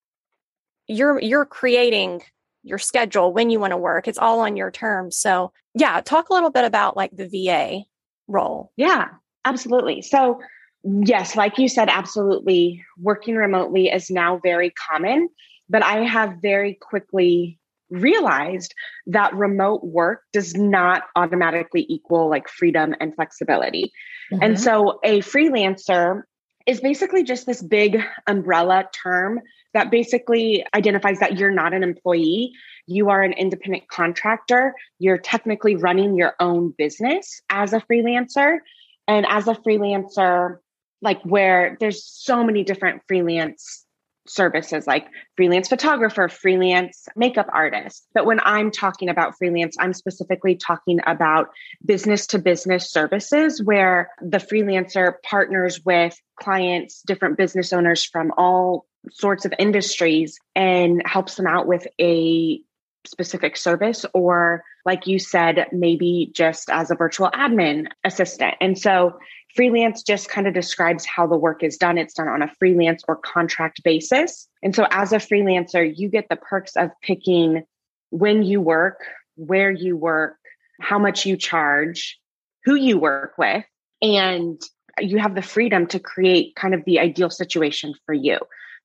you're 0.86 1.20
you're 1.20 1.44
creating 1.44 2.22
your 2.68 2.78
schedule 2.78 3.32
when 3.32 3.50
you 3.50 3.58
want 3.58 3.72
to 3.72 3.76
work 3.76 4.06
it's 4.06 4.18
all 4.18 4.40
on 4.40 4.56
your 4.56 4.70
terms 4.70 5.16
so 5.16 5.52
yeah 5.74 6.00
talk 6.00 6.28
a 6.28 6.34
little 6.34 6.50
bit 6.50 6.64
about 6.64 6.96
like 6.96 7.10
the 7.16 7.28
va 7.28 7.82
role 8.26 8.72
yeah 8.76 9.08
absolutely 9.44 10.02
so 10.02 10.40
yes 10.84 11.34
like 11.34 11.58
you 11.58 11.68
said 11.68 11.88
absolutely 11.88 12.84
working 12.98 13.34
remotely 13.34 13.88
is 13.88 14.10
now 14.10 14.38
very 14.42 14.70
common 14.70 15.28
but 15.68 15.82
i 15.82 16.04
have 16.04 16.34
very 16.42 16.74
quickly 16.74 17.58
realized 17.90 18.74
that 19.06 19.34
remote 19.34 19.82
work 19.84 20.22
does 20.32 20.54
not 20.54 21.04
automatically 21.16 21.86
equal 21.88 22.28
like 22.28 22.48
freedom 22.48 22.94
and 23.00 23.14
flexibility. 23.14 23.92
Mm-hmm. 24.32 24.42
And 24.42 24.60
so 24.60 24.98
a 25.02 25.20
freelancer 25.20 26.22
is 26.66 26.80
basically 26.80 27.24
just 27.24 27.46
this 27.46 27.62
big 27.62 28.02
umbrella 28.26 28.88
term 29.02 29.40
that 29.78 29.92
basically 29.92 30.66
identifies 30.74 31.20
that 31.20 31.38
you're 31.38 31.52
not 31.52 31.72
an 31.72 31.84
employee. 31.84 32.52
You 32.88 33.10
are 33.10 33.22
an 33.22 33.32
independent 33.32 33.86
contractor. 33.88 34.74
You're 34.98 35.18
technically 35.18 35.76
running 35.76 36.16
your 36.16 36.34
own 36.40 36.74
business 36.76 37.40
as 37.48 37.72
a 37.72 37.80
freelancer. 37.80 38.58
And 39.06 39.24
as 39.28 39.46
a 39.46 39.54
freelancer, 39.54 40.58
like 41.00 41.22
where 41.22 41.76
there's 41.78 42.04
so 42.04 42.42
many 42.42 42.64
different 42.64 43.02
freelance 43.06 43.84
services 44.26 44.86
like 44.86 45.06
freelance 45.36 45.68
photographer, 45.68 46.28
freelance 46.28 47.06
makeup 47.14 47.46
artist. 47.52 48.06
But 48.14 48.26
when 48.26 48.40
I'm 48.42 48.72
talking 48.72 49.08
about 49.08 49.38
freelance, 49.38 49.76
I'm 49.78 49.94
specifically 49.94 50.56
talking 50.56 50.98
about 51.06 51.50
business 51.86 52.26
to 52.28 52.40
business 52.40 52.90
services 52.90 53.62
where 53.62 54.10
the 54.20 54.38
freelancer 54.38 55.14
partners 55.22 55.80
with 55.84 56.20
clients, 56.36 57.00
different 57.06 57.38
business 57.38 57.72
owners 57.72 58.04
from 58.04 58.32
all 58.36 58.87
sorts 59.10 59.44
of 59.44 59.52
industries 59.58 60.38
and 60.54 61.02
helps 61.06 61.36
them 61.36 61.46
out 61.46 61.66
with 61.66 61.86
a 62.00 62.60
specific 63.06 63.56
service 63.56 64.04
or 64.12 64.62
like 64.84 65.06
you 65.06 65.18
said 65.18 65.66
maybe 65.72 66.30
just 66.34 66.68
as 66.68 66.90
a 66.90 66.94
virtual 66.94 67.30
admin 67.30 67.86
assistant 68.04 68.54
and 68.60 68.76
so 68.78 69.18
Freelance 69.54 70.02
just 70.02 70.28
kind 70.28 70.46
of 70.46 70.54
describes 70.54 71.06
how 71.06 71.26
the 71.26 71.36
work 71.36 71.62
is 71.62 71.76
done. 71.76 71.98
It's 71.98 72.14
done 72.14 72.28
on 72.28 72.42
a 72.42 72.52
freelance 72.58 73.02
or 73.08 73.16
contract 73.16 73.82
basis. 73.82 74.46
And 74.62 74.74
so 74.74 74.86
as 74.90 75.12
a 75.12 75.16
freelancer, 75.16 75.90
you 75.96 76.08
get 76.08 76.26
the 76.28 76.36
perks 76.36 76.76
of 76.76 76.90
picking 77.02 77.64
when 78.10 78.42
you 78.42 78.60
work, 78.60 79.00
where 79.36 79.70
you 79.70 79.96
work, 79.96 80.36
how 80.80 80.98
much 80.98 81.24
you 81.24 81.36
charge, 81.36 82.18
who 82.64 82.74
you 82.74 82.98
work 82.98 83.34
with, 83.38 83.64
and 84.02 84.60
you 85.00 85.18
have 85.18 85.34
the 85.34 85.42
freedom 85.42 85.86
to 85.88 85.98
create 85.98 86.54
kind 86.54 86.74
of 86.74 86.84
the 86.84 87.00
ideal 87.00 87.30
situation 87.30 87.94
for 88.04 88.12
you. 88.12 88.38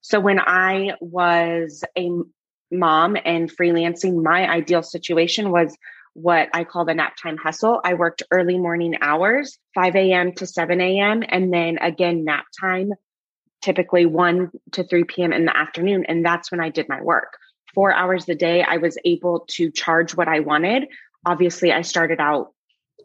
So 0.04 0.20
when 0.20 0.40
I 0.40 0.96
was 1.00 1.84
a 1.98 2.12
mom 2.70 3.18
and 3.24 3.50
freelancing, 3.50 4.22
my 4.22 4.48
ideal 4.50 4.84
situation 4.84 5.50
was 5.50 5.76
what 6.14 6.50
I 6.54 6.66
call 6.66 6.84
the 6.84 6.94
nap 6.94 7.16
time 7.22 7.38
hustle. 7.38 7.80
I 7.84 7.94
worked 7.94 8.22
early 8.30 8.60
morning 8.60 8.98
hours, 9.02 9.58
5 9.74 9.96
a.m. 9.96 10.34
to 10.34 10.46
7 10.46 10.80
a.m., 10.82 11.24
and 11.28 11.54
then 11.54 11.78
again, 11.82 12.26
nap 12.26 12.46
time, 12.60 12.92
typically 13.62 14.06
1 14.06 14.52
to 14.74 14.84
3 14.84 15.06
p.m. 15.06 15.32
in 15.32 15.46
the 15.46 15.56
afternoon. 15.56 16.06
And 16.06 16.24
that's 16.24 16.52
when 16.52 16.60
I 16.60 16.70
did 16.70 16.90
my 16.90 17.02
work. 17.02 17.38
Four 17.74 17.94
hours 17.94 18.28
a 18.28 18.36
day, 18.36 18.62
I 18.62 18.78
was 18.78 18.98
able 19.06 19.46
to 19.52 19.72
charge 19.72 20.16
what 20.16 20.28
I 20.28 20.42
wanted. 20.42 20.84
Obviously, 21.26 21.72
I 21.72 21.82
started 21.82 22.20
out 22.20 22.52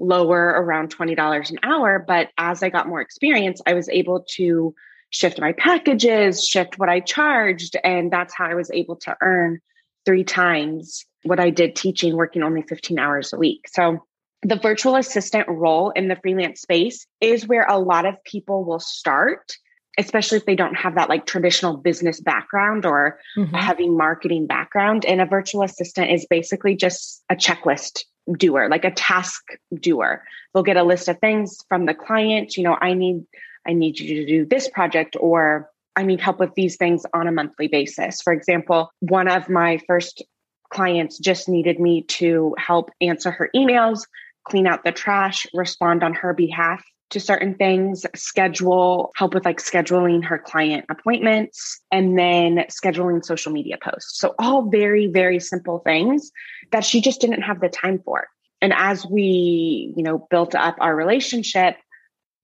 lower 0.00 0.46
around 0.46 0.94
$20 0.94 1.50
an 1.50 1.58
hour, 1.62 2.04
but 2.04 2.30
as 2.36 2.64
I 2.64 2.70
got 2.70 2.88
more 2.88 3.00
experience, 3.00 3.62
I 3.64 3.74
was 3.74 3.88
able 3.88 4.24
to 4.36 4.74
shift 5.10 5.40
my 5.40 5.52
packages, 5.52 6.44
shift 6.44 6.78
what 6.78 6.88
I 6.88 7.00
charged. 7.00 7.76
And 7.82 8.12
that's 8.12 8.34
how 8.34 8.46
I 8.46 8.54
was 8.54 8.70
able 8.72 8.96
to 8.96 9.16
earn 9.20 9.60
three 10.04 10.24
times 10.24 11.04
what 11.24 11.40
I 11.40 11.50
did 11.50 11.76
teaching, 11.76 12.16
working 12.16 12.42
only 12.42 12.62
15 12.62 12.98
hours 12.98 13.32
a 13.32 13.38
week. 13.38 13.66
So 13.68 14.04
the 14.42 14.56
virtual 14.56 14.96
assistant 14.96 15.48
role 15.48 15.90
in 15.90 16.08
the 16.08 16.16
freelance 16.16 16.60
space 16.60 17.06
is 17.20 17.46
where 17.46 17.66
a 17.68 17.78
lot 17.78 18.06
of 18.06 18.22
people 18.24 18.64
will 18.64 18.80
start 18.80 19.56
especially 19.98 20.38
if 20.38 20.46
they 20.46 20.54
don't 20.54 20.76
have 20.76 20.94
that 20.94 21.08
like 21.08 21.26
traditional 21.26 21.76
business 21.76 22.20
background 22.20 22.86
or 22.86 23.18
mm-hmm. 23.36 23.54
heavy 23.54 23.88
marketing 23.88 24.46
background 24.46 25.04
and 25.04 25.20
a 25.20 25.26
virtual 25.26 25.62
assistant 25.62 26.10
is 26.10 26.24
basically 26.30 26.76
just 26.76 27.22
a 27.28 27.34
checklist 27.34 28.04
doer 28.32 28.68
like 28.70 28.84
a 28.84 28.90
task 28.92 29.42
doer 29.80 30.22
they'll 30.54 30.62
get 30.62 30.76
a 30.76 30.84
list 30.84 31.08
of 31.08 31.18
things 31.18 31.58
from 31.68 31.86
the 31.86 31.94
client 31.94 32.56
you 32.56 32.62
know 32.62 32.76
i 32.80 32.94
need 32.94 33.24
i 33.68 33.72
need 33.72 33.98
you 33.98 34.16
to 34.16 34.26
do 34.26 34.44
this 34.46 34.68
project 34.68 35.16
or 35.20 35.70
i 35.96 36.02
need 36.02 36.20
help 36.20 36.40
with 36.40 36.54
these 36.54 36.76
things 36.76 37.04
on 37.14 37.26
a 37.28 37.32
monthly 37.32 37.68
basis 37.68 38.20
for 38.22 38.32
example 38.32 38.90
one 39.00 39.28
of 39.28 39.48
my 39.48 39.78
first 39.86 40.22
clients 40.70 41.18
just 41.18 41.48
needed 41.48 41.80
me 41.80 42.02
to 42.02 42.54
help 42.58 42.90
answer 43.00 43.30
her 43.30 43.50
emails, 43.54 44.06
clean 44.44 44.66
out 44.66 44.84
the 44.84 44.92
trash, 44.92 45.46
respond 45.54 46.02
on 46.02 46.14
her 46.14 46.34
behalf 46.34 46.82
to 47.10 47.20
certain 47.20 47.54
things, 47.54 48.04
schedule, 48.14 49.10
help 49.16 49.32
with 49.32 49.46
like 49.46 49.58
scheduling 49.58 50.22
her 50.22 50.38
client 50.38 50.84
appointments, 50.90 51.80
and 51.90 52.18
then 52.18 52.64
scheduling 52.68 53.24
social 53.24 53.50
media 53.50 53.78
posts. 53.82 54.20
So, 54.20 54.34
all 54.38 54.68
very, 54.68 55.06
very 55.06 55.40
simple 55.40 55.78
things 55.78 56.30
that 56.70 56.84
she 56.84 57.00
just 57.00 57.20
didn't 57.20 57.42
have 57.42 57.60
the 57.60 57.70
time 57.70 58.00
for. 58.04 58.26
And 58.60 58.74
as 58.76 59.06
we, 59.06 59.94
you 59.96 60.02
know, 60.02 60.26
built 60.30 60.54
up 60.54 60.76
our 60.80 60.94
relationship, 60.94 61.76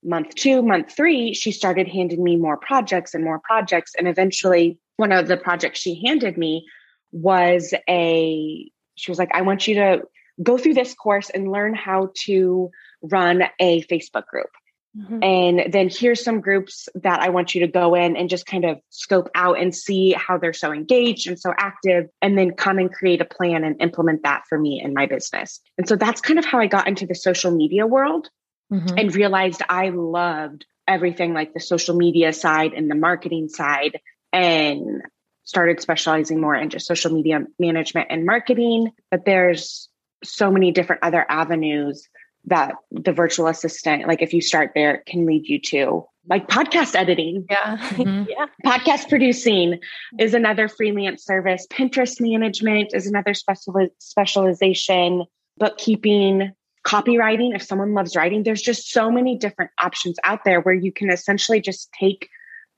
month 0.05 0.35
two, 0.35 0.63
month 0.63 0.95
three, 0.95 1.35
she 1.35 1.51
started 1.51 1.89
handing 1.89 2.23
me 2.23 2.37
more 2.37 2.57
projects 2.57 3.15
and 3.15 3.25
more 3.25 3.41
projects. 3.41 3.93
And 3.97 4.07
eventually, 4.07 4.79
one 4.97 5.13
of 5.13 5.29
the 5.29 5.37
projects 5.37 5.81
she 5.81 6.01
handed 6.05 6.37
me 6.39 6.67
was 7.15 7.73
a 7.89 8.71
she 8.97 9.11
was 9.11 9.19
like 9.19 9.31
i 9.33 9.43
want 9.43 9.69
you 9.69 9.77
to 9.77 10.03
go 10.43 10.59
through 10.59 10.75
this 10.75 10.95
course 10.95 11.31
and 11.31 11.51
learn 11.51 11.75
how 11.75 12.11
to 12.15 12.71
run 13.03 13.45
a 13.61 13.83
facebook 13.85 14.27
group 14.27 14.51
mm-hmm. 14.99 15.23
and 15.23 15.73
then 15.73 15.89
here's 15.89 16.23
some 16.23 16.41
groups 16.41 16.89
that 16.97 17.21
i 17.21 17.29
want 17.29 17.55
you 17.55 17.61
to 17.61 17.69
go 17.71 17.95
in 17.95 18.17
and 18.17 18.29
just 18.29 18.47
kind 18.47 18.65
of 18.65 18.81
scope 18.91 19.31
out 19.37 19.61
and 19.61 19.75
see 19.75 20.13
how 20.13 20.37
they're 20.37 20.53
so 20.53 20.73
engaged 20.73 21.29
and 21.29 21.39
so 21.39 21.55
active 21.57 22.07
and 22.21 22.37
then 22.37 22.51
come 22.51 22.79
and 22.79 22.93
create 22.93 23.21
a 23.21 23.25
plan 23.25 23.63
and 23.63 23.81
implement 23.81 24.25
that 24.25 24.43
for 24.49 24.59
me 24.59 24.83
in 24.85 24.93
my 24.93 25.07
business 25.07 25.61
and 25.79 25.89
so 25.89 25.95
that's 25.95 26.21
kind 26.21 26.39
of 26.39 26.45
how 26.45 26.59
i 26.59 26.67
got 26.67 26.89
into 26.89 27.07
the 27.07 27.15
social 27.15 27.53
media 27.53 27.87
world 27.87 28.29
mm-hmm. 28.73 28.99
and 28.99 29.15
realized 29.15 29.63
i 29.69 29.89
loved 29.89 30.67
everything 30.87 31.33
like 31.33 31.55
the 31.55 31.61
social 31.61 31.97
media 31.97 32.33
side 32.33 32.73
and 32.73 32.91
the 32.91 32.95
marketing 32.95 33.49
side 33.49 34.01
and 34.33 35.03
started 35.45 35.81
specializing 35.81 36.41
more 36.41 36.55
in 36.55 36.71
just 36.71 36.87
social 36.87 37.13
media 37.13 37.41
management 37.59 38.09
and 38.11 38.27
marketing. 38.27 38.91
But 39.11 39.25
there's 39.25 39.89
so 40.23 40.51
many 40.51 40.73
different 40.73 41.03
other 41.05 41.25
avenues 41.29 42.09
that 42.47 42.75
the 42.91 43.13
virtual 43.13 43.47
assistant, 43.47 44.07
like 44.07 44.21
if 44.21 44.35
you 44.35 44.41
start 44.41 44.73
there, 44.75 45.03
can 45.07 45.25
lead 45.27 45.47
you 45.47 45.61
to 45.61 46.05
like 46.29 46.49
podcast 46.49 46.95
editing. 46.95 47.47
Yeah. 47.49 47.77
Mm-hmm. 47.77 48.25
yeah. 48.31 48.47
Podcast 48.65 49.09
producing 49.09 49.81
is 50.19 50.35
another 50.35 50.69
freelance 50.69 51.25
service. 51.25 51.67
Pinterest 51.71 52.21
management 52.21 52.93
is 52.95 53.07
another 53.07 53.35
special 53.35 53.89
specialization. 53.99 55.25
Bookkeeping, 55.57 56.53
copywriting. 56.85 57.55
If 57.55 57.63
someone 57.63 57.95
loves 57.95 58.15
writing, 58.15 58.43
there's 58.43 58.63
just 58.63 58.91
so 58.91 59.11
many 59.11 59.37
different 59.39 59.71
options 59.81 60.17
out 60.25 60.45
there 60.45 60.61
where 60.61 60.75
you 60.75 60.93
can 60.93 61.11
essentially 61.11 61.61
just 61.61 61.91
take 61.99 62.29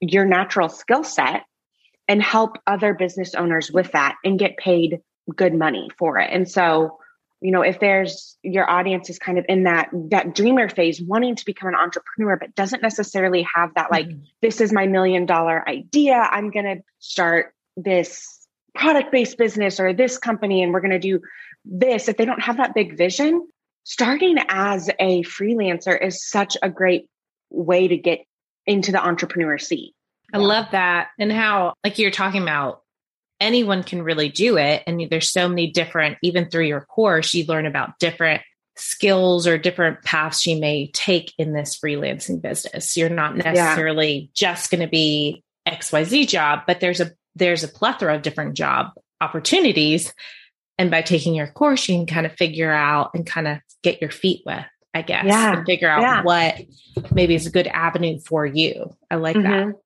your 0.00 0.25
natural 0.25 0.68
skill 0.68 1.04
set 1.04 1.44
and 2.08 2.22
help 2.22 2.58
other 2.66 2.94
business 2.94 3.34
owners 3.34 3.70
with 3.70 3.92
that 3.92 4.16
and 4.25 4.38
get 4.38 4.56
paid 4.56 5.00
good 5.34 5.54
money 5.54 5.90
for 5.98 6.18
it. 6.18 6.30
And 6.32 6.48
so 6.48 6.98
you 7.40 7.50
know 7.50 7.62
if 7.62 7.78
there's 7.80 8.36
your 8.42 8.68
audience 8.68 9.10
is 9.10 9.18
kind 9.18 9.38
of 9.38 9.44
in 9.48 9.64
that 9.64 9.90
that 10.10 10.34
dreamer 10.34 10.68
phase 10.68 11.00
wanting 11.00 11.36
to 11.36 11.44
become 11.44 11.68
an 11.68 11.75
entrepreneur 11.75 12.36
but 12.36 12.54
doesn't 12.54 12.82
necessarily 12.82 13.46
have 13.54 13.75
that 13.75 13.90
like 13.90 14.06
mm-hmm. 14.06 14.22
this 14.40 14.60
is 14.60 14.72
my 14.72 14.86
million 14.86 15.26
dollar 15.26 15.68
idea 15.68 16.14
i'm 16.14 16.50
going 16.50 16.64
to 16.64 16.82
start 16.98 17.54
this 17.76 18.46
product 18.75 19.12
based 19.12 19.36
business 19.36 19.80
or 19.80 19.92
this 19.92 20.18
company 20.18 20.62
and 20.62 20.72
we're 20.72 20.80
going 20.80 20.90
to 20.90 20.98
do 20.98 21.20
this 21.64 22.08
if 22.08 22.16
they 22.16 22.25
don't 22.25 22.42
have 22.42 22.56
that 22.56 22.75
big 22.75 22.96
vision 22.96 23.46
starting 23.87 24.37
as 24.49 24.90
a 24.99 25.23
freelancer 25.23 26.00
is 26.00 26.28
such 26.28 26.57
a 26.62 26.69
great 26.69 27.07
way 27.50 27.88
to 27.88 27.97
get 27.97 28.21
into 28.66 28.90
the 28.93 29.05
entrepreneur 29.05 29.59
seat 29.59 29.95
i 30.35 30.38
love 30.38 30.66
that 30.73 31.09
and 31.19 31.33
how 31.33 31.73
like 31.85 31.99
you're 31.99 32.11
talking 32.11 32.43
about 32.43 32.83
anyone 33.40 33.83
can 33.83 34.02
really 34.02 34.28
do 34.28 34.57
it. 34.57 34.83
And 34.87 35.09
there's 35.11 35.31
so 35.31 35.49
many 35.49 35.71
different, 35.71 36.19
even 36.23 36.49
through 36.49 36.64
your 36.64 36.83
course, 36.83 37.35
you 37.35 37.45
learn 37.47 37.66
about 37.66 37.99
different 37.99 38.43
skills 38.76 39.47
or 39.47 39.57
different 39.57 40.02
paths 40.02 40.47
you 40.47 40.59
may 40.59 40.90
take 40.93 41.33
in 41.38 41.52
this 41.52 41.78
freelancing 41.78 42.40
business. 42.40 42.97
You're 42.97 43.09
not 43.09 43.37
necessarily 43.37 44.14
yeah. 44.14 44.26
just 44.35 44.71
going 44.71 44.83
to 44.83 44.87
be 44.87 45.43
XYZ 45.66 46.28
job, 46.28 46.61
but 46.66 46.81
there's 46.81 47.00
a 47.00 47.12
there's 47.35 47.64
a 47.64 47.69
plethora 47.69 48.14
of 48.16 48.23
different 48.23 48.55
job 48.55 48.93
opportunities. 49.21 50.12
And 50.78 50.90
by 50.90 51.02
taking 51.02 51.35
your 51.35 51.47
course, 51.47 51.88
you 51.88 51.97
can 51.97 52.06
kind 52.06 52.26
of 52.26 52.33
figure 52.33 52.71
out 52.71 53.11
and 53.14 53.26
kind 53.26 53.49
of 53.49 53.59
get 53.83 54.00
your 54.00 54.11
feet 54.11 54.42
wet, 54.45 54.66
I 54.92 55.02
guess, 55.02 55.25
yeah. 55.26 55.56
and 55.56 55.66
figure 55.66 55.88
out 55.88 56.02
yeah. 56.02 56.23
what 56.23 56.61
maybe 57.12 57.35
is 57.35 57.47
a 57.47 57.50
good 57.50 57.66
avenue 57.66 58.18
for 58.21 58.45
you. 58.45 58.95
I 59.11 59.16
like 59.16 59.37
mm-hmm. 59.37 59.71
that. 59.71 59.76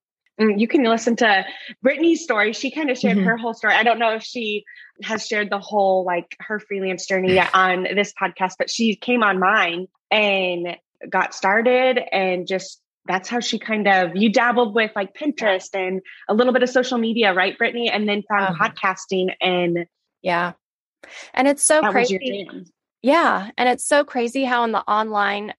Mm, 0.41 0.59
you 0.59 0.67
can 0.67 0.83
listen 0.85 1.17
to 1.17 1.45
Brittany's 1.83 2.25
story. 2.25 2.53
She 2.53 2.71
kind 2.71 2.91
of 2.91 2.99
shared 2.99 3.19
mm-hmm. 3.19 3.27
her 3.27 3.37
whole 3.37 3.55
story. 3.55 3.75
I 3.75 3.83
don't 3.83 3.99
know 3.99 4.15
if 4.15 4.23
she 4.23 4.65
has 5.03 5.27
shared 5.27 5.51
the 5.51 5.59
whole 5.59 6.05
like 6.05 6.37
her 6.41 6.59
freelance 6.59 7.07
journey 7.07 7.39
on 7.55 7.85
this 7.85 8.13
podcast, 8.21 8.55
but 8.59 8.71
she 8.71 8.97
came 8.97 9.23
on 9.23 9.39
mine 9.39 9.87
and 10.11 10.77
got 11.09 11.35
started 11.35 12.01
and 12.13 12.47
just 12.47 12.81
that's 13.07 13.29
how 13.29 13.41
she 13.41 13.59
kind 13.59 13.89
of 13.89 14.15
you 14.15 14.31
dabbled 14.31 14.75
with 14.75 14.93
like 14.95 15.15
Pinterest 15.15 15.75
and 15.75 16.01
a 16.29 16.35
little 16.35 16.53
bit 16.53 16.63
of 16.63 16.71
social 16.71 16.99
media, 16.99 17.35
right, 17.35 17.57
Brittany? 17.57 17.89
And 17.91 18.09
then 18.09 18.23
found 18.29 18.49
um, 18.49 18.57
podcasting 18.57 19.35
and 19.41 19.87
yeah. 20.23 20.53
And 21.35 21.49
it's 21.49 21.63
so 21.63 21.81
crazy. 21.91 22.51
Yeah. 23.03 23.51
And 23.57 23.69
it's 23.69 23.87
so 23.87 24.05
crazy 24.05 24.45
how 24.45 24.65
in 24.65 24.73
the 24.73 24.81
online 24.81 25.55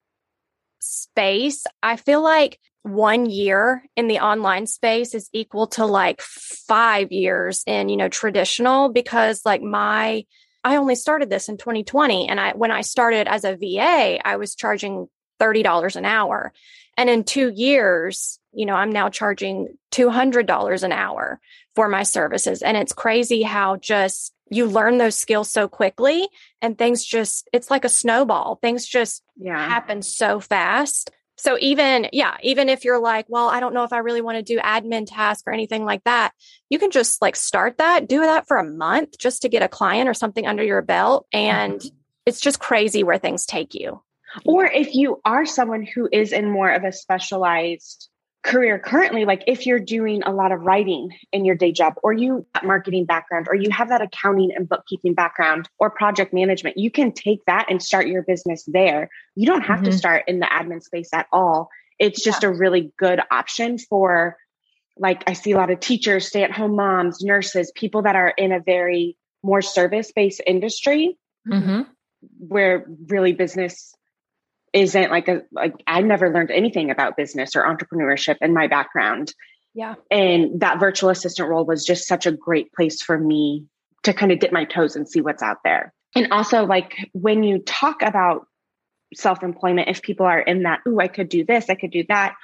space, 0.80 1.66
I 1.82 1.96
feel 1.96 2.22
like 2.22 2.60
one 2.84 3.28
year 3.28 3.84
in 3.96 4.08
the 4.08 4.20
online 4.20 4.66
space 4.68 5.14
is 5.14 5.30
equal 5.34 5.68
to 5.68 5.86
like 5.86 6.22
five 6.22 7.12
years 7.12 7.64
in, 7.68 7.90
you 7.90 7.98
know, 7.98 8.10
traditional 8.10 8.90
because 8.90 9.42
like 9.46 9.62
my, 9.62 10.26
I 10.64 10.78
only 10.78 10.96
started 10.96 11.30
this 11.30 11.50
in 11.50 11.58
2020. 11.58 12.30
And 12.30 12.40
I, 12.40 12.54
when 12.54 12.72
I 12.72 12.82
started 12.82 13.28
as 13.28 13.44
a 13.44 13.56
VA, 13.56 14.20
I 14.26 14.36
was 14.38 14.56
charging 14.56 15.08
$30 15.40 15.96
an 15.96 16.06
hour. 16.06 16.54
And 16.98 17.10
in 17.10 17.24
two 17.24 17.50
years, 17.50 18.40
you 18.54 18.66
know, 18.66 18.76
I'm 18.76 18.92
now 18.92 19.10
charging 19.10 19.78
$200 19.92 20.84
an 20.84 20.92
hour 20.92 21.40
for 21.76 21.88
my 21.88 22.04
services. 22.04 22.62
And 22.62 22.78
it's 22.78 22.94
crazy 22.94 23.42
how 23.42 23.78
just 23.78 24.34
you 24.52 24.68
learn 24.68 24.98
those 24.98 25.16
skills 25.16 25.52
so 25.52 25.68
quickly 25.68 26.28
and 26.62 26.78
things 26.78 27.04
just, 27.04 27.50
it's 27.52 27.72
like 27.72 27.86
a 27.86 27.90
snowball. 27.90 28.60
Things 28.62 28.86
just 28.86 29.24
yeah. 29.38 29.68
happen 29.68 30.02
so 30.02 30.40
fast 30.40 31.10
so 31.42 31.58
even, 31.60 32.08
yeah, 32.14 32.38
even 32.44 32.70
if 32.70 32.86
you're 32.86 33.00
like, 33.00 33.26
well, 33.28 33.50
I 33.50 33.60
don't 33.60 33.74
know 33.74 33.84
if 33.84 33.92
I 33.92 33.98
really 33.98 34.22
want 34.22 34.38
to 34.38 34.44
do 34.44 34.60
admin 34.60 35.08
tasks 35.08 35.42
or 35.48 35.52
anything 35.52 35.84
like 35.84 36.04
that, 36.04 36.34
you 36.70 36.78
can 36.78 36.92
just 36.92 37.20
like 37.20 37.36
start 37.36 37.80
that, 37.80 38.08
do 38.08 38.20
that 38.20 38.48
for 38.48 38.58
a 38.58 38.64
month 38.64 39.18
just 39.18 39.42
to 39.42 39.50
get 39.50 39.64
a 39.64 39.68
client 39.68 40.08
or 40.08 40.14
something 40.14 40.46
under 40.46 40.64
your 40.64 40.84
belt. 40.84 41.26
And 41.34 41.80
mm-hmm. 41.80 41.96
it's 42.28 42.42
just 42.42 42.60
crazy 42.60 43.02
where 43.02 43.18
things 43.18 43.48
take 43.48 43.74
you. 43.74 44.04
Or 44.46 44.66
if 44.66 44.94
you 44.94 45.20
are 45.26 45.48
someone 45.48 45.82
who 45.82 46.08
is 46.12 46.32
in 46.32 46.48
more 46.48 46.72
of 46.72 46.84
a 46.84 46.92
specialized 46.92 48.11
career 48.44 48.80
currently 48.80 49.24
like 49.24 49.44
if 49.46 49.68
you're 49.68 49.80
doing 49.80 50.24
a 50.24 50.32
lot 50.32 50.52
of 50.52 50.62
writing 50.62 51.12
in 51.32 51.46
your 51.46 51.56
day 51.56 51.72
job 51.72 51.94
or 52.02 52.12
you 52.12 52.46
marketing 52.64 53.06
background 53.06 53.46
or 53.48 53.56
you 53.56 53.70
have 53.70 53.90
that 53.90 54.02
accounting 54.02 54.52
and 54.56 54.68
bookkeeping 54.68 55.14
background 55.14 55.70
or 55.78 55.92
project 55.92 56.34
management 56.34 56.76
you 56.76 56.90
can 56.90 57.12
take 57.12 57.46
that 57.46 57.68
and 57.70 57.84
start 57.84 58.08
your 58.08 58.24
business 58.24 58.64
there 58.68 59.10
you 59.36 59.46
don't 59.46 59.62
have 59.62 59.82
mm-hmm. 59.82 59.92
to 59.92 59.98
start 59.98 60.24
in 60.28 60.40
the 60.40 60.48
admin 60.48 60.82
space 60.82 61.10
at 61.14 61.28
all 61.32 61.70
it's 62.00 62.24
just 62.24 62.42
yeah. 62.42 62.50
a 62.50 62.52
really 62.52 62.92
good 62.98 63.20
option 63.30 63.78
for 63.78 64.36
like 64.98 65.24
i 65.28 65.34
see 65.34 65.52
a 65.52 65.58
lot 65.58 65.70
of 65.70 65.80
teachers 65.80 66.28
stay 66.28 66.44
at 66.44 66.52
home 66.52 66.76
moms 66.76 67.22
nurses 67.22 67.72
people 67.76 68.02
that 68.02 68.16
are 68.16 68.30
in 68.30 68.52
a 68.52 68.60
very 68.60 69.16
more 69.44 69.62
service 69.62 70.12
based 70.16 70.42
industry 70.48 71.16
mm-hmm. 71.48 71.82
where 72.40 72.88
really 73.08 73.34
business 73.34 73.94
isn't 74.74 75.12
like 75.12 75.28
a 75.28 75.42
like 75.52 75.74
I 75.86 76.02
never 76.02 76.32
learned 76.32 76.52
anything 76.52 76.92
about 76.92 77.18
business 77.18 77.56
or 77.56 77.64
entrepreneurship 77.64 78.38
in 78.42 78.54
my 78.54 78.68
background. 78.68 79.34
Yeah. 79.74 79.96
And 80.10 80.62
that 80.62 80.80
virtual 80.80 81.10
assistant 81.10 81.50
role 81.50 81.66
was 81.66 81.86
just 81.86 82.08
such 82.08 82.26
a 82.26 82.32
great 82.32 82.72
place 82.74 83.02
for 83.02 83.18
me 83.18 83.66
to 84.04 84.14
kind 84.14 84.32
of 84.32 84.40
dip 84.40 84.52
my 84.52 84.66
toes 84.66 84.96
and 84.96 85.08
see 85.08 85.22
what's 85.22 85.44
out 85.44 85.58
there. 85.64 85.94
And 86.16 86.32
also 86.32 86.66
like 86.66 86.96
when 87.14 87.44
you 87.44 87.60
talk 87.60 88.02
about 88.02 88.48
self-employment 89.14 89.90
if 89.90 90.02
people 90.02 90.26
are 90.26 90.40
in 90.40 90.64
that 90.64 90.80
oh 90.88 91.00
I 91.00 91.08
could 91.08 91.30
do 91.30 91.46
this, 91.46 91.70
I 91.70 91.76
could 91.76 91.92
do 91.92 92.06
that. 92.10 92.36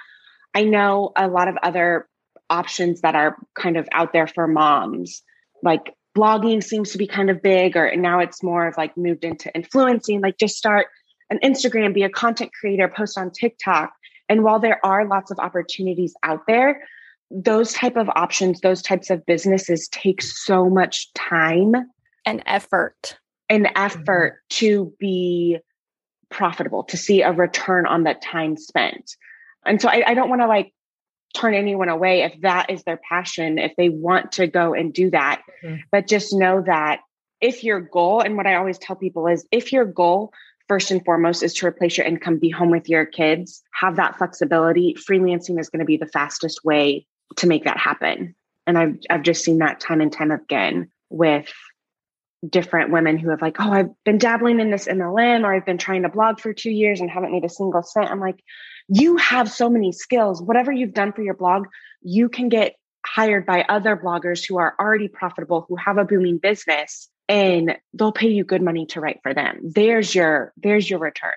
I 0.54 0.64
know 0.64 1.12
a 1.16 1.28
lot 1.28 1.48
of 1.48 1.58
other 1.62 2.08
options 2.50 3.02
that 3.02 3.16
are 3.16 3.38
kind 3.58 3.78
of 3.78 3.88
out 3.92 4.14
there 4.14 4.28
for 4.28 4.48
moms 4.48 5.22
like 5.64 5.94
blogging 6.18 6.64
seems 6.64 6.92
to 6.92 6.98
be 6.98 7.08
kind 7.08 7.30
of 7.30 7.42
big 7.42 7.76
or 7.76 7.94
now 7.96 8.20
it's 8.20 8.42
more 8.42 8.68
of 8.68 8.78
like 8.78 8.98
moved 8.98 9.24
into 9.24 9.54
influencing 9.54 10.22
like 10.22 10.38
just 10.38 10.56
start 10.56 10.88
an 11.30 11.40
Instagram, 11.44 11.94
be 11.94 12.04
a 12.04 12.10
content 12.10 12.52
creator, 12.60 12.88
post 12.88 13.18
on 13.18 13.32
TikTok. 13.32 13.92
And 14.30 14.44
while 14.44 14.60
there 14.60 14.86
are 14.86 15.08
lots 15.08 15.32
of 15.32 15.40
opportunities 15.40 16.14
out 16.24 16.42
there, 16.48 16.84
those 17.32 17.74
type 17.74 17.98
of 17.98 18.10
options, 18.16 18.62
those 18.62 18.82
types 18.82 19.10
of 19.10 19.26
businesses 19.26 19.88
take 19.90 20.22
so 20.22 20.70
much 20.70 21.12
time 21.14 21.74
and 22.26 22.44
effort 22.46 23.18
An 23.50 23.68
effort 23.78 24.34
mm-hmm. 24.34 24.66
to 24.66 24.94
be 25.00 25.58
profitable, 26.30 26.84
to 26.84 26.98
see 26.98 27.22
a 27.22 27.32
return 27.32 27.86
on 27.88 28.04
that 28.04 28.22
time 28.22 28.58
spent. 28.58 29.16
And 29.66 29.82
so 29.82 29.88
I, 29.88 30.04
I 30.06 30.14
don't 30.14 30.28
want 30.28 30.42
to 30.42 30.48
like 30.48 30.74
turn 31.34 31.54
anyone 31.54 31.88
away 31.88 32.24
if 32.24 32.42
that 32.42 32.70
is 32.70 32.84
their 32.84 33.00
passion, 33.10 33.58
if 33.58 33.74
they 33.78 33.88
want 33.88 34.34
to 34.34 34.48
go 34.48 34.74
and 34.74 34.94
do 34.94 35.10
that. 35.12 35.44
Mm-hmm. 35.64 35.82
But 35.92 36.08
just 36.08 36.34
know 36.34 36.62
that 36.66 37.00
if 37.40 37.64
your 37.64 37.80
goal, 37.80 38.20
and 38.20 38.36
what 38.36 38.48
I 38.48 38.56
always 38.56 38.78
tell 38.78 38.96
people 38.96 39.28
is 39.28 39.48
if 39.52 39.72
your 39.72 39.86
goal 39.86 40.34
first 40.68 40.92
and 40.92 41.04
foremost 41.04 41.44
is 41.44 41.54
to 41.56 41.66
replace 41.66 41.98
your 41.98 42.06
income, 42.06 42.40
be 42.40 42.50
home 42.50 42.72
with 42.72 42.90
your 42.90 43.06
kids, 43.06 43.64
have 43.74 43.96
that 43.96 44.18
flexibility. 44.18 44.96
Freelancing 44.96 45.60
is 45.60 45.70
going 45.70 45.80
to 45.80 45.86
be 45.86 45.98
the 45.98 46.08
fastest 46.08 46.64
way 46.64 47.06
to 47.38 47.48
make 47.48 47.64
that 47.66 47.78
happen. 47.78 48.36
And 48.66 48.78
I've 48.78 48.98
I've 49.10 49.24
just 49.24 49.44
seen 49.44 49.60
that 49.60 49.80
time 49.80 50.02
and 50.02 50.12
time 50.12 50.32
again 50.32 50.92
with 51.10 51.52
different 52.48 52.92
women 52.92 53.18
who 53.18 53.30
have 53.30 53.42
like, 53.42 53.58
oh, 53.60 53.72
I've 53.72 53.90
been 54.04 54.18
dabbling 54.18 54.60
in 54.60 54.70
this 54.70 54.88
MLM 54.88 55.44
or 55.44 55.54
I've 55.54 55.66
been 55.66 55.78
trying 55.78 56.04
to 56.04 56.10
blog 56.10 56.40
for 56.40 56.54
two 56.54 56.70
years 56.70 57.00
and 57.00 57.10
haven't 57.10 57.32
made 57.32 57.46
a 57.46 57.50
single 57.50 57.82
cent. 57.82 58.12
I'm 58.12 58.20
like, 58.20 58.44
you 58.88 59.18
have 59.18 59.52
so 59.52 59.70
many 59.70 59.92
skills. 59.92 60.42
Whatever 60.42 60.72
you've 60.72 60.94
done 60.94 61.14
for 61.14 61.24
your 61.24 61.34
blog, 61.34 61.68
you 62.02 62.30
can 62.30 62.50
get 62.50 62.76
hired 63.06 63.46
by 63.46 63.66
other 63.68 63.98
bloggers 63.98 64.48
who 64.48 64.58
are 64.58 64.76
already 64.80 65.08
profitable, 65.08 65.66
who 65.68 65.76
have 65.78 65.98
a 65.98 66.06
booming 66.06 66.38
business 66.38 67.10
and 67.30 67.78
they'll 67.94 68.12
pay 68.12 68.30
you 68.30 68.44
good 68.44 68.62
money 68.62 68.86
to 68.88 69.02
write 69.02 69.20
for 69.24 69.34
them. 69.34 69.60
There's 69.64 70.14
your 70.14 70.54
there's 70.58 70.90
your 70.90 71.00
return. 71.00 71.34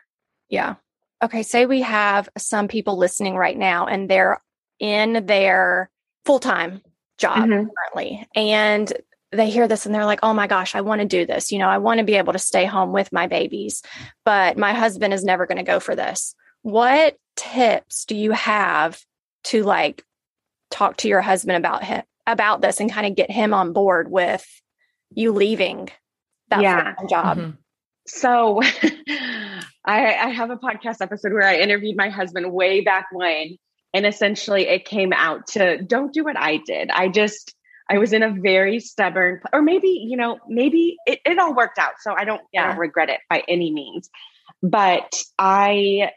Yeah. 0.48 0.76
Okay, 1.22 1.42
say 1.42 1.66
we 1.66 1.82
have 1.82 2.28
some 2.38 2.68
people 2.68 2.96
listening 2.96 3.36
right 3.36 3.56
now 3.56 3.86
and 3.86 4.08
they're 4.08 4.40
in 4.78 5.26
their 5.26 5.90
full-time 6.24 6.80
job 7.18 7.48
mm-hmm. 7.48 7.68
currently 7.68 8.26
and 8.34 8.90
they 9.32 9.50
hear 9.50 9.68
this 9.68 9.86
and 9.86 9.94
they're 9.94 10.06
like, 10.06 10.20
"Oh 10.22 10.34
my 10.34 10.48
gosh, 10.48 10.74
I 10.74 10.80
want 10.80 11.02
to 11.02 11.06
do 11.06 11.24
this. 11.24 11.52
You 11.52 11.58
know, 11.58 11.68
I 11.68 11.78
want 11.78 11.98
to 11.98 12.04
be 12.04 12.16
able 12.16 12.32
to 12.32 12.38
stay 12.38 12.64
home 12.64 12.92
with 12.92 13.12
my 13.12 13.28
babies, 13.28 13.82
but 14.24 14.58
my 14.58 14.72
husband 14.72 15.14
is 15.14 15.22
never 15.22 15.46
going 15.46 15.58
to 15.58 15.62
go 15.62 15.78
for 15.78 15.94
this." 15.94 16.34
What 16.62 17.16
tips 17.36 18.04
do 18.06 18.16
you 18.16 18.32
have 18.32 19.00
to 19.44 19.62
like 19.62 20.04
talk 20.70 20.96
to 20.98 21.08
your 21.08 21.20
husband 21.20 21.56
about 21.56 21.84
him 21.84 22.02
about 22.26 22.60
this 22.60 22.80
and 22.80 22.90
kind 22.90 23.06
of 23.06 23.16
get 23.16 23.30
him 23.30 23.54
on 23.54 23.72
board 23.72 24.10
with 24.10 24.44
you 25.10 25.32
leaving 25.32 25.88
that 26.48 26.62
yeah. 26.62 26.94
job? 27.08 27.38
Mm-hmm. 27.38 27.50
So 28.06 28.60
I, 29.84 30.14
I 30.14 30.28
have 30.30 30.50
a 30.50 30.56
podcast 30.56 31.00
episode 31.00 31.32
where 31.32 31.46
I 31.46 31.58
interviewed 31.58 31.96
my 31.96 32.08
husband 32.08 32.52
way 32.52 32.80
back 32.80 33.06
when. 33.12 33.56
And 33.92 34.06
essentially 34.06 34.68
it 34.68 34.84
came 34.84 35.12
out 35.12 35.48
to 35.48 35.82
don't 35.82 36.12
do 36.12 36.24
what 36.24 36.36
I 36.36 36.58
did. 36.58 36.90
I 36.90 37.08
just, 37.08 37.54
I 37.88 37.98
was 37.98 38.12
in 38.12 38.22
a 38.22 38.30
very 38.30 38.78
stubborn, 38.78 39.40
or 39.52 39.62
maybe, 39.62 40.04
you 40.08 40.16
know, 40.16 40.38
maybe 40.48 40.96
it, 41.06 41.18
it 41.24 41.38
all 41.38 41.54
worked 41.54 41.78
out. 41.78 41.94
So 42.00 42.14
I 42.16 42.24
don't, 42.24 42.40
yeah. 42.52 42.64
I 42.64 42.68
don't 42.68 42.78
regret 42.78 43.10
it 43.10 43.20
by 43.28 43.42
any 43.48 43.72
means. 43.72 44.08
But 44.62 45.22
I 45.38 46.12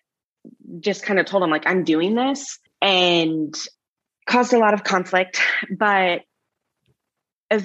just 0.80 1.04
kind 1.04 1.20
of 1.20 1.26
told 1.26 1.44
him, 1.44 1.50
like, 1.50 1.66
I'm 1.66 1.84
doing 1.84 2.14
this 2.14 2.60
and 2.82 3.56
caused 4.28 4.54
a 4.54 4.60
lot 4.60 4.74
of 4.74 4.84
conflict. 4.84 5.42
But 5.76 6.22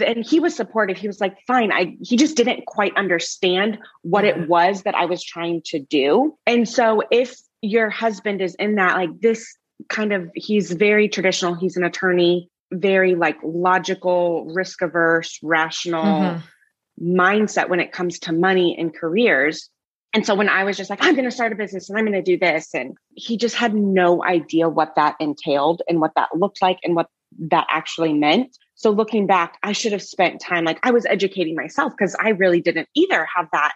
and 0.00 0.24
he 0.24 0.40
was 0.40 0.54
supportive. 0.54 0.96
He 0.96 1.06
was 1.06 1.20
like, 1.20 1.36
fine. 1.46 1.72
I, 1.72 1.96
he 2.02 2.16
just 2.16 2.36
didn't 2.36 2.66
quite 2.66 2.96
understand 2.96 3.78
what 4.02 4.24
it 4.24 4.36
mm-hmm. 4.36 4.46
was 4.46 4.82
that 4.82 4.94
I 4.94 5.06
was 5.06 5.22
trying 5.22 5.62
to 5.66 5.78
do. 5.78 6.36
And 6.46 6.68
so 6.68 7.02
if 7.10 7.36
your 7.62 7.90
husband 7.90 8.40
is 8.40 8.54
in 8.56 8.76
that, 8.76 8.96
like 8.96 9.20
this 9.20 9.46
kind 9.88 10.12
of, 10.12 10.30
he's 10.34 10.72
very 10.72 11.08
traditional. 11.08 11.54
He's 11.54 11.76
an 11.76 11.84
attorney, 11.84 12.50
very 12.72 13.14
like 13.14 13.36
logical, 13.42 14.52
risk 14.54 14.82
averse, 14.82 15.38
rational 15.42 16.04
mm-hmm. 16.04 17.18
mindset 17.18 17.68
when 17.68 17.80
it 17.80 17.92
comes 17.92 18.18
to 18.20 18.32
money 18.32 18.76
and 18.78 18.94
careers. 18.94 19.70
And 20.14 20.24
so 20.24 20.34
when 20.34 20.48
I 20.48 20.64
was 20.64 20.76
just 20.76 20.88
like, 20.88 21.00
I'm 21.02 21.14
going 21.14 21.26
to 21.26 21.30
start 21.30 21.52
a 21.52 21.56
business 21.56 21.90
and 21.90 21.98
I'm 21.98 22.06
going 22.06 22.14
to 22.14 22.22
do 22.22 22.38
this, 22.38 22.74
and 22.74 22.96
he 23.14 23.36
just 23.36 23.54
had 23.54 23.74
no 23.74 24.24
idea 24.24 24.66
what 24.66 24.94
that 24.96 25.16
entailed 25.20 25.82
and 25.86 26.00
what 26.00 26.12
that 26.16 26.30
looked 26.34 26.62
like 26.62 26.78
and 26.82 26.96
what 26.96 27.08
that 27.50 27.66
actually 27.68 28.14
meant. 28.14 28.56
So 28.78 28.90
looking 28.90 29.26
back, 29.26 29.58
I 29.60 29.72
should 29.72 29.90
have 29.90 30.02
spent 30.02 30.40
time, 30.40 30.64
like 30.64 30.78
I 30.84 30.92
was 30.92 31.04
educating 31.04 31.56
myself 31.56 31.92
because 31.98 32.14
I 32.18 32.30
really 32.30 32.60
didn't 32.60 32.88
either 32.94 33.26
have 33.34 33.48
that 33.52 33.72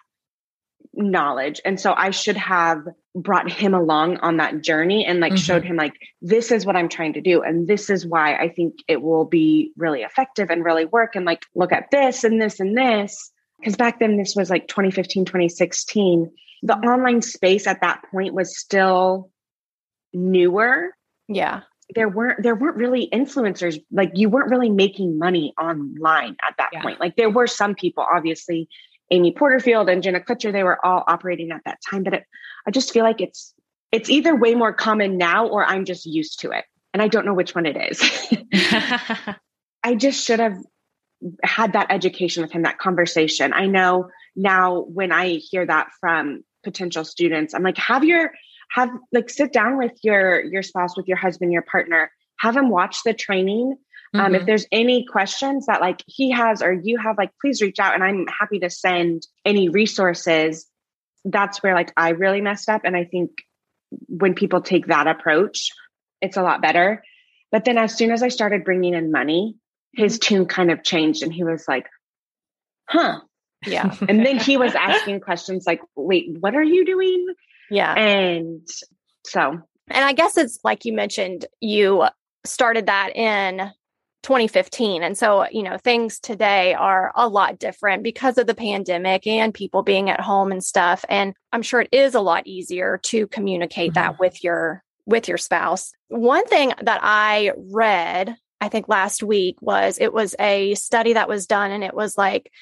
knowledge. 0.94 1.60
And 1.64 1.80
so 1.80 1.92
I 1.92 2.10
should 2.10 2.36
have 2.36 2.84
brought 3.12 3.50
him 3.50 3.74
along 3.74 4.18
on 4.18 4.36
that 4.36 4.62
journey 4.62 5.04
and 5.04 5.18
like 5.18 5.32
mm-hmm. 5.32 5.42
showed 5.42 5.64
him 5.64 5.74
like 5.74 5.94
this 6.20 6.52
is 6.52 6.64
what 6.64 6.76
I'm 6.76 6.88
trying 6.88 7.14
to 7.14 7.20
do 7.20 7.42
and 7.42 7.66
this 7.66 7.90
is 7.90 8.06
why 8.06 8.36
I 8.36 8.48
think 8.48 8.76
it 8.86 9.02
will 9.02 9.24
be 9.24 9.72
really 9.76 10.02
effective 10.02 10.50
and 10.50 10.64
really 10.64 10.84
work 10.84 11.16
and 11.16 11.26
like 11.26 11.42
look 11.56 11.72
at 11.72 11.90
this 11.90 12.22
and 12.24 12.40
this 12.40 12.60
and 12.60 12.78
this 12.78 13.30
because 13.58 13.76
back 13.76 13.98
then 13.98 14.16
this 14.16 14.34
was 14.34 14.48
like 14.48 14.66
2015 14.66 15.26
2016 15.26 16.30
the 16.62 16.76
online 16.76 17.20
space 17.20 17.66
at 17.66 17.82
that 17.82 18.02
point 18.10 18.32
was 18.32 18.58
still 18.58 19.30
newer 20.14 20.94
yeah 21.28 21.60
there 21.94 22.08
weren't 22.08 22.42
there 22.42 22.54
weren't 22.54 22.76
really 22.76 23.08
influencers 23.12 23.82
like 23.90 24.10
you 24.14 24.28
weren't 24.28 24.50
really 24.50 24.70
making 24.70 25.18
money 25.18 25.52
online 25.60 26.36
at 26.48 26.54
that 26.58 26.70
yeah. 26.72 26.82
point 26.82 27.00
like 27.00 27.16
there 27.16 27.30
were 27.30 27.46
some 27.46 27.74
people 27.74 28.04
obviously 28.14 28.68
amy 29.10 29.32
porterfield 29.32 29.88
and 29.88 30.02
jenna 30.02 30.20
kutcher 30.20 30.52
they 30.52 30.64
were 30.64 30.84
all 30.84 31.04
operating 31.06 31.50
at 31.50 31.60
that 31.64 31.78
time 31.88 32.02
but 32.02 32.14
it, 32.14 32.24
i 32.66 32.70
just 32.70 32.92
feel 32.92 33.04
like 33.04 33.20
it's 33.20 33.54
it's 33.90 34.08
either 34.08 34.34
way 34.34 34.54
more 34.54 34.72
common 34.72 35.16
now 35.18 35.46
or 35.46 35.64
i'm 35.64 35.84
just 35.84 36.06
used 36.06 36.40
to 36.40 36.50
it 36.50 36.64
and 36.92 37.02
i 37.02 37.08
don't 37.08 37.26
know 37.26 37.34
which 37.34 37.54
one 37.54 37.66
it 37.66 37.76
is 37.76 38.00
i 39.82 39.94
just 39.94 40.24
should 40.24 40.40
have 40.40 40.58
had 41.42 41.74
that 41.74 41.88
education 41.90 42.42
with 42.42 42.52
him, 42.52 42.62
that 42.62 42.78
conversation. 42.78 43.52
I 43.52 43.66
know 43.66 44.10
now 44.34 44.80
when 44.80 45.12
I 45.12 45.34
hear 45.34 45.64
that 45.66 45.88
from 46.00 46.42
potential 46.64 47.04
students, 47.04 47.54
I'm 47.54 47.62
like, 47.62 47.78
have 47.78 48.04
your 48.04 48.32
have 48.72 48.90
like 49.12 49.28
sit 49.30 49.52
down 49.52 49.78
with 49.78 49.92
your 50.02 50.42
your 50.44 50.62
spouse, 50.62 50.96
with 50.96 51.08
your 51.08 51.16
husband, 51.16 51.52
your 51.52 51.62
partner, 51.62 52.10
have 52.38 52.56
him 52.56 52.70
watch 52.70 53.02
the 53.04 53.14
training. 53.14 53.76
Mm-hmm. 54.14 54.20
Um, 54.20 54.34
if 54.34 54.40
mm-hmm. 54.40 54.46
there's 54.46 54.66
any 54.72 55.06
questions 55.06 55.66
that 55.66 55.80
like 55.80 56.02
he 56.06 56.30
has 56.30 56.62
or 56.62 56.72
you 56.72 56.98
have, 56.98 57.16
like 57.18 57.30
please 57.40 57.62
reach 57.62 57.78
out 57.78 57.94
and 57.94 58.02
I'm 58.02 58.26
happy 58.26 58.58
to 58.60 58.70
send 58.70 59.26
any 59.44 59.68
resources. 59.68 60.66
That's 61.24 61.62
where 61.62 61.74
like 61.74 61.92
I 61.96 62.10
really 62.10 62.40
messed 62.40 62.68
up. 62.68 62.82
And 62.84 62.96
I 62.96 63.04
think 63.04 63.30
when 64.08 64.34
people 64.34 64.60
take 64.60 64.86
that 64.86 65.06
approach, 65.06 65.70
it's 66.20 66.36
a 66.36 66.42
lot 66.42 66.62
better. 66.62 67.02
But 67.50 67.64
then 67.64 67.78
as 67.78 67.94
soon 67.94 68.10
as 68.10 68.22
I 68.22 68.28
started 68.28 68.64
bringing 68.64 68.94
in 68.94 69.12
money, 69.12 69.56
his 69.94 70.18
mm-hmm. 70.18 70.34
tune 70.34 70.46
kind 70.46 70.70
of 70.70 70.82
changed 70.82 71.22
and 71.22 71.32
he 71.32 71.44
was 71.44 71.66
like, 71.68 71.86
huh. 72.88 73.20
Yeah. 73.66 73.94
and 74.08 74.24
then 74.24 74.38
he 74.38 74.56
was 74.56 74.74
asking 74.78 75.20
questions 75.20 75.66
like, 75.66 75.80
wait, 75.94 76.36
what 76.40 76.54
are 76.54 76.62
you 76.62 76.84
doing? 76.84 77.34
Yeah. 77.72 77.94
And 77.94 78.68
so. 79.24 79.60
And 79.88 80.04
I 80.04 80.12
guess 80.12 80.36
it's 80.36 80.58
like 80.62 80.84
you 80.84 80.92
mentioned, 80.92 81.46
you 81.60 82.04
started 82.44 82.86
that 82.86 83.16
in 83.16 83.70
2015. 84.22 85.02
And 85.02 85.18
so, 85.18 85.46
you 85.50 85.62
know, 85.62 85.78
things 85.78 86.20
today 86.20 86.74
are 86.74 87.12
a 87.16 87.28
lot 87.28 87.58
different 87.58 88.02
because 88.02 88.38
of 88.38 88.46
the 88.46 88.54
pandemic 88.54 89.26
and 89.26 89.52
people 89.52 89.82
being 89.82 90.10
at 90.10 90.20
home 90.20 90.52
and 90.52 90.62
stuff. 90.62 91.04
And 91.08 91.34
I'm 91.52 91.62
sure 91.62 91.80
it 91.80 91.88
is 91.92 92.14
a 92.14 92.20
lot 92.20 92.46
easier 92.46 93.00
to 93.04 93.26
communicate 93.26 93.92
mm-hmm. 93.92 94.12
that 94.12 94.20
with 94.20 94.44
your 94.44 94.84
with 95.04 95.26
your 95.26 95.38
spouse. 95.38 95.92
One 96.08 96.46
thing 96.46 96.72
that 96.82 97.00
I 97.02 97.52
read 97.56 98.36
I 98.60 98.68
think 98.68 98.88
last 98.88 99.24
week 99.24 99.56
was 99.60 99.98
it 100.00 100.12
was 100.12 100.36
a 100.38 100.76
study 100.76 101.14
that 101.14 101.28
was 101.28 101.48
done 101.48 101.72
and 101.72 101.82
it 101.82 101.94
was 101.94 102.16
like 102.16 102.52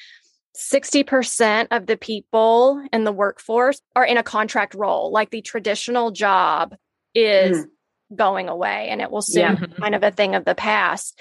60% 0.57 1.69
of 1.71 1.87
the 1.87 1.97
people 1.97 2.85
in 2.93 3.05
the 3.05 3.13
workforce 3.13 3.81
are 3.95 4.05
in 4.05 4.17
a 4.17 4.23
contract 4.23 4.75
role. 4.75 5.13
Like 5.13 5.31
the 5.31 5.43
traditional 5.43 6.11
job 6.11 6.75
is 7.15 7.59
mm. 7.59 7.69
going 8.15 8.49
away 8.49 8.89
and 8.89 9.01
it 9.01 9.11
will 9.11 9.23
soon 9.23 9.43
yeah. 9.43 9.67
be 9.67 9.73
kind 9.75 9.95
of 9.95 10.03
a 10.03 10.11
thing 10.11 10.35
of 10.35 10.45
the 10.45 10.55
past. 10.55 11.19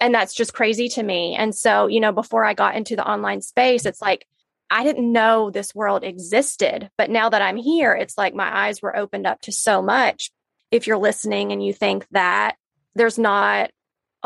And 0.00 0.14
that's 0.14 0.34
just 0.34 0.52
crazy 0.52 0.88
to 0.90 1.02
me. 1.02 1.34
And 1.36 1.54
so, 1.54 1.86
you 1.86 2.00
know, 2.00 2.12
before 2.12 2.44
I 2.44 2.54
got 2.54 2.76
into 2.76 2.96
the 2.96 3.08
online 3.08 3.40
space, 3.40 3.86
it's 3.86 4.02
like, 4.02 4.26
I 4.70 4.84
didn't 4.84 5.10
know 5.10 5.50
this 5.50 5.74
world 5.74 6.04
existed. 6.04 6.90
But 6.98 7.08
now 7.08 7.30
that 7.30 7.42
I'm 7.42 7.56
here, 7.56 7.94
it's 7.94 8.18
like 8.18 8.34
my 8.34 8.66
eyes 8.66 8.82
were 8.82 8.96
opened 8.96 9.26
up 9.26 9.40
to 9.42 9.52
so 9.52 9.80
much. 9.80 10.30
If 10.70 10.86
you're 10.86 10.98
listening 10.98 11.52
and 11.52 11.64
you 11.64 11.72
think 11.72 12.06
that 12.10 12.56
there's 12.94 13.18
not 13.18 13.70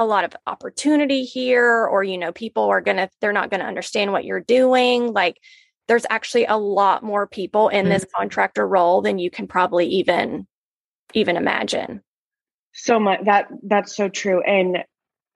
a 0.01 0.05
lot 0.05 0.25
of 0.25 0.35
opportunity 0.47 1.25
here 1.25 1.87
or 1.87 2.03
you 2.03 2.17
know 2.17 2.33
people 2.33 2.65
are 2.65 2.81
going 2.81 2.97
to 2.97 3.09
they're 3.21 3.35
not 3.35 3.51
going 3.51 3.61
to 3.61 3.67
understand 3.67 4.13
what 4.13 4.25
you're 4.25 4.41
doing. 4.41 5.13
Like 5.13 5.37
there's 5.89 6.07
actually 6.09 6.47
a 6.47 6.57
lot 6.57 7.03
more 7.03 7.27
people 7.27 7.69
in 7.69 7.85
mm-hmm. 7.85 7.93
this 7.93 8.07
contractor 8.17 8.67
role 8.67 9.03
than 9.03 9.19
you 9.19 9.31
can 9.31 9.47
probably 9.47 9.87
even 9.87 10.47
even 11.13 11.37
imagine. 11.37 12.01
So 12.73 12.99
much 12.99 13.21
that 13.27 13.49
that's 13.63 13.95
so 13.95 14.09
true. 14.09 14.43
And 14.43 14.79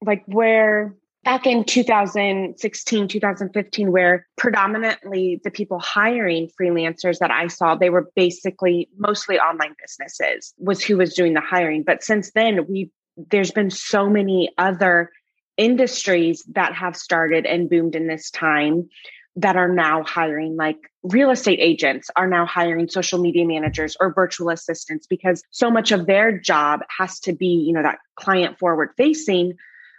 like 0.02 0.22
where 0.26 0.94
back 1.24 1.46
in 1.46 1.64
2016 1.64 3.08
2015 3.08 3.92
where 3.92 4.26
predominantly 4.36 5.40
the 5.44 5.50
people 5.50 5.78
hiring 5.78 6.50
freelancers 6.60 7.18
that 7.18 7.30
i 7.30 7.46
saw 7.46 7.74
they 7.74 7.88
were 7.88 8.10
basically 8.14 8.90
mostly 8.98 9.38
online 9.38 9.74
businesses 9.80 10.52
was 10.58 10.84
who 10.84 10.98
was 10.98 11.14
doing 11.14 11.34
the 11.34 11.40
hiring. 11.40 11.82
But 11.82 12.02
since 12.02 12.32
then 12.32 12.66
we 12.66 12.90
there's 13.16 13.52
been 13.52 13.70
so 13.70 14.08
many 14.08 14.50
other 14.58 15.10
industries 15.56 16.42
that 16.52 16.74
have 16.74 16.96
started 16.96 17.46
and 17.46 17.70
boomed 17.70 17.94
in 17.94 18.06
this 18.06 18.30
time 18.30 18.88
that 19.36 19.56
are 19.56 19.68
now 19.68 20.02
hiring 20.04 20.56
like 20.56 20.78
real 21.02 21.30
estate 21.30 21.58
agents 21.60 22.08
are 22.14 22.28
now 22.28 22.46
hiring 22.46 22.88
social 22.88 23.20
media 23.20 23.44
managers 23.44 23.96
or 23.98 24.12
virtual 24.12 24.50
assistants 24.50 25.06
because 25.06 25.42
so 25.50 25.70
much 25.70 25.90
of 25.90 26.06
their 26.06 26.38
job 26.38 26.80
has 26.96 27.18
to 27.20 27.32
be 27.32 27.46
you 27.46 27.72
know 27.72 27.82
that 27.82 27.98
client 28.16 28.58
forward 28.58 28.90
facing. 28.96 29.54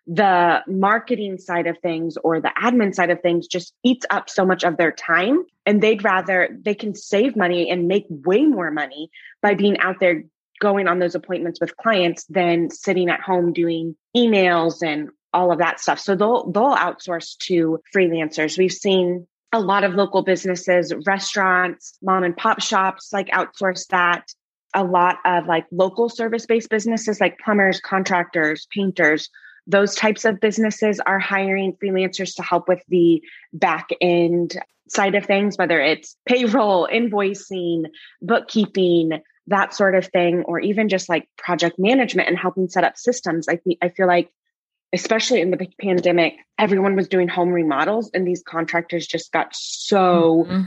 The 0.07 0.61
marketing 0.67 1.39
side 1.39 1.65
of 1.65 1.79
things 1.79 2.15
or 2.23 2.39
the 2.39 2.51
admin 2.61 2.93
side 2.93 3.09
of 3.09 3.21
things 3.21 3.47
just 3.47 3.73
eats 3.83 4.05
up 4.11 4.29
so 4.29 4.45
much 4.45 4.63
of 4.63 4.77
their 4.77 4.91
time. 4.91 5.45
And 5.65 5.81
they'd 5.81 6.03
rather 6.03 6.55
they 6.63 6.75
can 6.75 6.93
save 6.93 7.35
money 7.35 7.71
and 7.71 7.87
make 7.87 8.05
way 8.07 8.45
more 8.45 8.69
money 8.69 9.09
by 9.41 9.55
being 9.55 9.79
out 9.79 9.99
there 9.99 10.25
going 10.59 10.87
on 10.87 10.99
those 10.99 11.15
appointments 11.15 11.59
with 11.59 11.75
clients 11.77 12.25
than 12.25 12.69
sitting 12.69 13.09
at 13.09 13.21
home 13.21 13.53
doing 13.53 13.95
emails 14.15 14.81
and 14.81 15.09
all 15.33 15.51
of 15.51 15.59
that 15.59 15.79
stuff. 15.79 15.99
So 15.99 16.15
they'll 16.15 16.49
they'll 16.51 16.75
outsource 16.75 17.37
to 17.43 17.79
freelancers. 17.93 18.57
We've 18.57 18.71
seen 18.71 19.27
a 19.51 19.59
lot 19.59 19.83
of 19.83 19.93
local 19.93 20.23
businesses, 20.23 20.93
restaurants, 21.05 21.97
mom 22.01 22.23
and 22.23 22.35
pop 22.35 22.61
shops 22.61 23.09
like 23.11 23.27
outsource 23.27 23.87
that. 23.87 24.25
A 24.77 24.83
lot 24.83 25.19
of 25.23 25.45
like 25.45 25.65
local 25.71 26.09
service 26.09 26.45
based 26.45 26.69
businesses 26.69 27.21
like 27.21 27.39
plumbers, 27.39 27.79
contractors, 27.79 28.67
painters, 28.73 29.29
those 29.67 29.95
types 29.95 30.25
of 30.25 30.39
businesses 30.39 30.99
are 30.99 31.19
hiring 31.19 31.73
freelancers 31.81 32.35
to 32.35 32.43
help 32.43 32.67
with 32.67 32.83
the 32.87 33.21
back 33.53 33.89
end 34.01 34.57
side 34.87 35.15
of 35.15 35.25
things, 35.25 35.57
whether 35.57 35.79
it's 35.79 36.15
payroll, 36.27 36.87
invoicing, 36.91 37.85
bookkeeping, 38.21 39.21
that 39.47 39.73
sort 39.73 39.95
of 39.95 40.07
thing, 40.07 40.43
or 40.43 40.59
even 40.59 40.89
just 40.89 41.07
like 41.09 41.27
project 41.37 41.75
management 41.77 42.27
and 42.27 42.37
helping 42.37 42.67
set 42.67 42.83
up 42.83 42.97
systems. 42.97 43.47
I 43.47 43.57
think 43.57 43.77
I 43.81 43.89
feel 43.89 44.07
like, 44.07 44.31
especially 44.93 45.41
in 45.41 45.51
the 45.51 45.67
pandemic, 45.79 46.35
everyone 46.57 46.95
was 46.95 47.07
doing 47.07 47.27
home 47.27 47.49
remodels, 47.49 48.09
and 48.13 48.27
these 48.27 48.43
contractors 48.43 49.05
just 49.05 49.31
got 49.31 49.55
so 49.55 50.45
mm-hmm. 50.47 50.63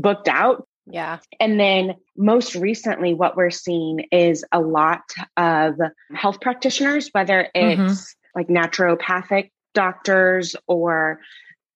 booked 0.00 0.28
out. 0.28 0.66
Yeah. 0.86 1.18
And 1.38 1.58
then 1.58 1.94
most 2.16 2.54
recently, 2.54 3.14
what 3.14 3.36
we're 3.36 3.50
seeing 3.50 4.06
is 4.10 4.44
a 4.52 4.60
lot 4.60 5.02
of 5.36 5.74
health 6.14 6.40
practitioners, 6.40 7.10
whether 7.12 7.48
it's 7.54 7.80
mm-hmm. 7.80 8.38
like 8.38 8.48
naturopathic 8.48 9.50
doctors 9.74 10.56
or 10.66 11.20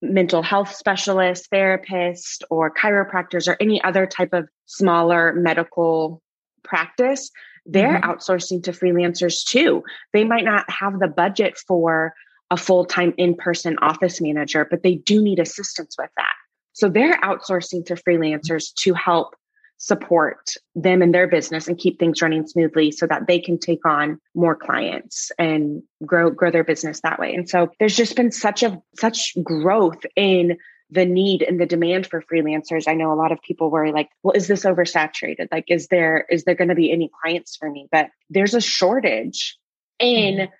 mental 0.01 0.43
health 0.43 0.75
specialists, 0.75 1.47
therapists, 1.47 2.41
or 2.49 2.73
chiropractors, 2.73 3.47
or 3.47 3.55
any 3.59 3.81
other 3.83 4.05
type 4.05 4.33
of 4.33 4.47
smaller 4.65 5.33
medical 5.33 6.21
practice, 6.65 7.31
they're 7.65 7.99
mm-hmm. 7.99 8.11
outsourcing 8.11 8.63
to 8.63 8.71
freelancers 8.71 9.43
too. 9.43 9.83
They 10.13 10.23
might 10.23 10.45
not 10.45 10.69
have 10.69 10.99
the 10.99 11.07
budget 11.07 11.57
for 11.67 12.13
a 12.51 12.57
full 12.57 12.85
time 12.85 13.13
in 13.17 13.35
person 13.35 13.77
office 13.81 14.21
manager, 14.21 14.67
but 14.69 14.83
they 14.83 14.95
do 14.95 15.21
need 15.21 15.39
assistance 15.39 15.95
with 15.97 16.11
that. 16.17 16.33
So 16.73 16.89
they're 16.89 17.17
outsourcing 17.21 17.85
to 17.87 17.95
freelancers 17.95 18.73
to 18.81 18.93
help 18.93 19.35
support 19.77 20.53
them 20.73 21.01
and 21.01 21.13
their 21.13 21.27
business 21.27 21.67
and 21.67 21.77
keep 21.77 21.99
things 21.99 22.21
running 22.21 22.47
smoothly 22.47 22.91
so 22.91 23.05
that 23.07 23.27
they 23.27 23.39
can 23.39 23.57
take 23.59 23.85
on 23.85 24.19
more 24.33 24.55
clients 24.55 25.31
and 25.37 25.83
grow 26.05 26.29
grow 26.29 26.51
their 26.51 26.63
business 26.63 27.01
that 27.01 27.19
way. 27.19 27.33
And 27.33 27.49
so 27.49 27.69
there's 27.79 27.95
just 27.95 28.15
been 28.15 28.31
such 28.31 28.63
a 28.63 28.81
such 28.97 29.33
growth 29.43 30.05
in 30.15 30.57
the 30.95 31.05
need 31.05 31.43
and 31.43 31.59
the 31.59 31.65
demand 31.65 32.07
for 32.07 32.21
freelancers. 32.21 32.87
I 32.87 32.95
know 32.95 33.13
a 33.13 33.15
lot 33.15 33.31
of 33.31 33.41
people 33.41 33.69
worry 33.69 33.91
like, 33.91 34.09
well, 34.23 34.33
is 34.35 34.47
this 34.47 34.65
oversaturated? 34.65 35.49
Like, 35.51 35.65
is 35.67 35.87
there 35.87 36.25
is 36.29 36.45
there 36.45 36.55
going 36.55 36.69
to 36.69 36.75
be 36.75 36.91
any 36.91 37.11
clients 37.21 37.55
for 37.55 37.69
me? 37.69 37.87
But 37.91 38.09
there's 38.29 38.55
a 38.55 38.61
shortage 38.61 39.57
in 39.99 40.35
mm-hmm. 40.37 40.51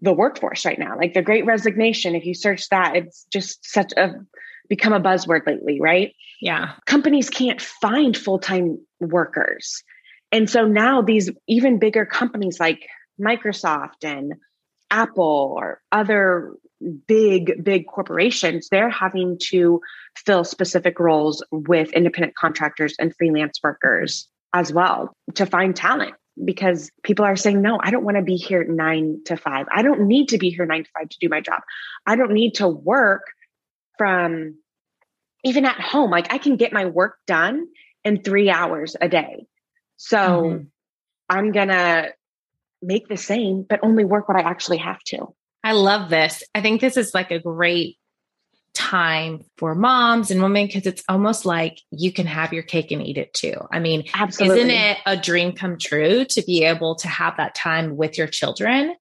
the 0.00 0.12
workforce 0.12 0.64
right 0.64 0.78
now. 0.78 0.96
Like 0.96 1.14
the 1.14 1.22
great 1.22 1.46
resignation, 1.46 2.16
if 2.16 2.24
you 2.24 2.34
search 2.34 2.68
that, 2.70 2.96
it's 2.96 3.26
just 3.32 3.64
such 3.64 3.92
a 3.96 4.14
become 4.68 4.92
a 4.92 5.00
buzzword 5.00 5.46
lately, 5.46 5.80
right? 5.80 6.14
Yeah. 6.40 6.72
Companies 6.86 7.28
can't 7.28 7.60
find 7.60 8.16
full-time 8.16 8.78
workers. 9.00 9.82
And 10.30 10.48
so 10.48 10.66
now 10.66 11.02
these 11.02 11.30
even 11.46 11.78
bigger 11.78 12.06
companies 12.06 12.58
like 12.58 12.88
Microsoft 13.20 14.02
and 14.02 14.34
Apple 14.90 15.54
or 15.56 15.80
other 15.92 16.52
big, 17.06 17.62
big 17.62 17.86
corporations, 17.86 18.68
they're 18.68 18.90
having 18.90 19.38
to 19.50 19.80
fill 20.16 20.44
specific 20.44 20.98
roles 20.98 21.44
with 21.50 21.92
independent 21.92 22.34
contractors 22.34 22.94
and 22.98 23.14
freelance 23.16 23.60
workers 23.62 24.28
as 24.54 24.72
well 24.72 25.14
to 25.34 25.46
find 25.46 25.74
talent 25.74 26.14
because 26.42 26.90
people 27.02 27.24
are 27.24 27.36
saying, 27.36 27.60
no, 27.60 27.78
I 27.82 27.90
don't 27.90 28.04
want 28.04 28.16
to 28.16 28.22
be 28.22 28.36
here 28.36 28.64
nine 28.64 29.22
to 29.26 29.36
five. 29.36 29.66
I 29.70 29.82
don't 29.82 30.06
need 30.06 30.30
to 30.30 30.38
be 30.38 30.50
here 30.50 30.66
nine 30.66 30.84
to 30.84 30.90
five 30.96 31.08
to 31.08 31.18
do 31.20 31.28
my 31.28 31.40
job. 31.40 31.62
I 32.06 32.16
don't 32.16 32.32
need 32.32 32.54
to 32.54 32.68
work 32.68 33.22
from 33.98 34.56
even 35.44 35.64
at 35.64 35.80
home. 35.80 36.10
Like 36.10 36.32
I 36.32 36.38
can 36.38 36.56
get 36.56 36.72
my 36.72 36.86
work 36.86 37.18
done 37.26 37.66
in 38.04 38.22
three 38.22 38.50
hours 38.50 38.96
a 39.00 39.08
day. 39.08 39.46
So 39.96 40.18
mm-hmm. 40.18 40.64
I'm 41.28 41.52
going 41.52 41.68
to 41.68 42.12
make 42.80 43.08
the 43.08 43.16
same, 43.16 43.62
but 43.62 43.80
only 43.82 44.04
work 44.04 44.28
what 44.28 44.36
I 44.36 44.42
actually 44.42 44.78
have 44.78 45.02
to. 45.04 45.34
I 45.64 45.72
love 45.72 46.10
this. 46.10 46.42
I 46.54 46.60
think 46.60 46.80
this 46.80 46.96
is 46.96 47.14
like 47.14 47.30
a 47.30 47.38
great 47.38 47.98
time 48.74 49.44
for 49.58 49.74
moms 49.74 50.30
and 50.30 50.42
women 50.42 50.66
because 50.66 50.86
it's 50.86 51.04
almost 51.08 51.44
like 51.44 51.80
you 51.90 52.12
can 52.12 52.26
have 52.26 52.52
your 52.52 52.62
cake 52.62 52.90
and 52.90 53.02
eat 53.06 53.18
it 53.18 53.32
too. 53.34 53.54
I 53.70 53.78
mean, 53.78 54.04
Absolutely. 54.14 54.58
isn't 54.58 54.70
it 54.70 54.98
a 55.04 55.16
dream 55.16 55.52
come 55.52 55.78
true 55.78 56.24
to 56.24 56.42
be 56.42 56.64
able 56.64 56.96
to 56.96 57.08
have 57.08 57.36
that 57.36 57.54
time 57.54 57.96
with 57.96 58.16
your 58.16 58.26
children, 58.26 58.94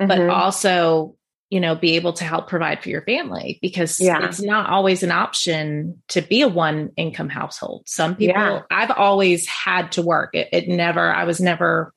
mm-hmm. 0.00 0.06
but 0.06 0.20
also, 0.28 1.16
you 1.50 1.60
know, 1.60 1.74
be 1.74 1.96
able 1.96 2.12
to 2.12 2.24
help 2.24 2.48
provide 2.48 2.82
for 2.82 2.90
your 2.90 3.02
family 3.02 3.58
because 3.60 3.98
yeah. 3.98 4.24
it's 4.24 4.40
not 4.40 4.70
always 4.70 5.02
an 5.02 5.10
option 5.10 6.00
to 6.08 6.20
be 6.20 6.42
a 6.42 6.48
one 6.48 6.92
income 6.96 7.28
household. 7.28 7.84
Some 7.86 8.14
people, 8.14 8.40
yeah. 8.40 8.62
I've 8.70 8.92
always 8.92 9.48
had 9.48 9.92
to 9.92 10.02
work. 10.02 10.30
It, 10.34 10.48
it 10.52 10.68
never, 10.68 11.12
I 11.12 11.24
was 11.24 11.40
never 11.40 11.92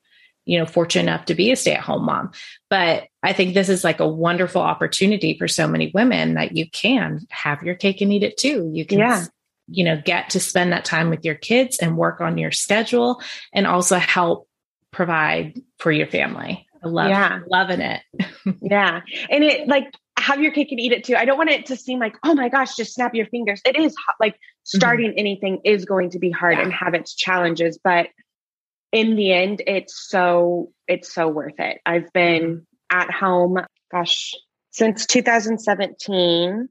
you 0.46 0.58
know, 0.58 0.66
fortunate 0.66 1.04
enough 1.04 1.26
to 1.26 1.36
be 1.36 1.52
a 1.52 1.56
stay 1.56 1.74
at 1.74 1.82
home 1.82 2.06
mom. 2.06 2.32
But 2.70 3.08
I 3.24 3.34
think 3.34 3.54
this 3.54 3.70
is 3.70 3.84
like 3.84 4.00
a 4.00 4.08
wonderful 4.08 4.62
opportunity 4.62 5.38
for 5.38 5.48
so 5.48 5.68
many 5.68 5.92
women 5.94 6.36
that 6.36 6.58
you 6.58 6.70
can 6.70 7.28
have 7.30 7.62
your 7.64 7.76
cake 7.76 8.02
and 8.02 8.12
eat 8.12 8.24
it 8.24 8.38
too. 8.38 8.70
You 8.74 8.86
can, 8.86 9.00
yeah. 9.00 9.26
you 9.68 9.84
know, 9.84 10.02
get 10.04 10.32
to 10.32 10.40
spend 10.40 10.72
that 10.72 10.86
time 10.86 11.10
with 11.10 11.24
your 11.24 11.36
kids 11.36 11.78
and 11.78 11.98
work 11.98 12.20
on 12.20 12.38
your 12.38 12.52
schedule 12.52 13.22
and 13.54 13.68
also 13.68 13.98
help 13.98 14.48
provide 14.92 15.62
for 15.78 15.92
your 15.92 16.08
family. 16.08 16.68
I 16.84 16.88
love 16.88 17.10
yeah. 17.10 17.40
loving 17.48 17.82
it. 17.82 18.02
yeah. 18.62 19.02
And 19.30 19.44
it 19.44 19.68
like 19.68 19.94
have 20.18 20.42
your 20.42 20.52
cake 20.52 20.72
and 20.72 20.80
eat 20.80 20.92
it 20.92 21.04
too. 21.04 21.16
I 21.16 21.26
don't 21.26 21.38
want 21.38 21.52
it 21.52 21.68
to 21.68 21.76
seem 21.76 22.00
like, 22.00 22.16
oh 22.24 22.34
my 22.34 22.50
gosh, 22.50 22.76
just 22.76 22.94
snap 22.94 23.14
your 23.14 23.28
fingers. 23.28 23.62
It 23.66 23.78
is 23.78 23.96
like 24.20 24.34
mm-hmm. 24.34 24.78
starting 24.78 25.10
mm-hmm. 25.12 25.20
anything 25.20 25.62
is 25.64 25.86
going 25.86 26.12
to 26.12 26.20
be 26.20 26.32
hard 26.32 26.58
yeah. 26.58 26.64
and 26.64 26.74
have 26.74 26.96
its 26.96 27.14
challenges, 27.14 27.80
but 27.84 28.08
in 28.92 29.16
the 29.16 29.32
end, 29.32 29.62
it's 29.68 30.08
so 30.10 30.72
it's 30.88 31.14
so 31.14 31.28
worth 31.28 31.60
it. 31.60 31.80
I've 31.86 32.12
been 32.14 32.66
at 32.92 33.10
home, 33.10 33.58
gosh, 33.92 34.36
since 34.72 35.06
2017, 35.06 36.70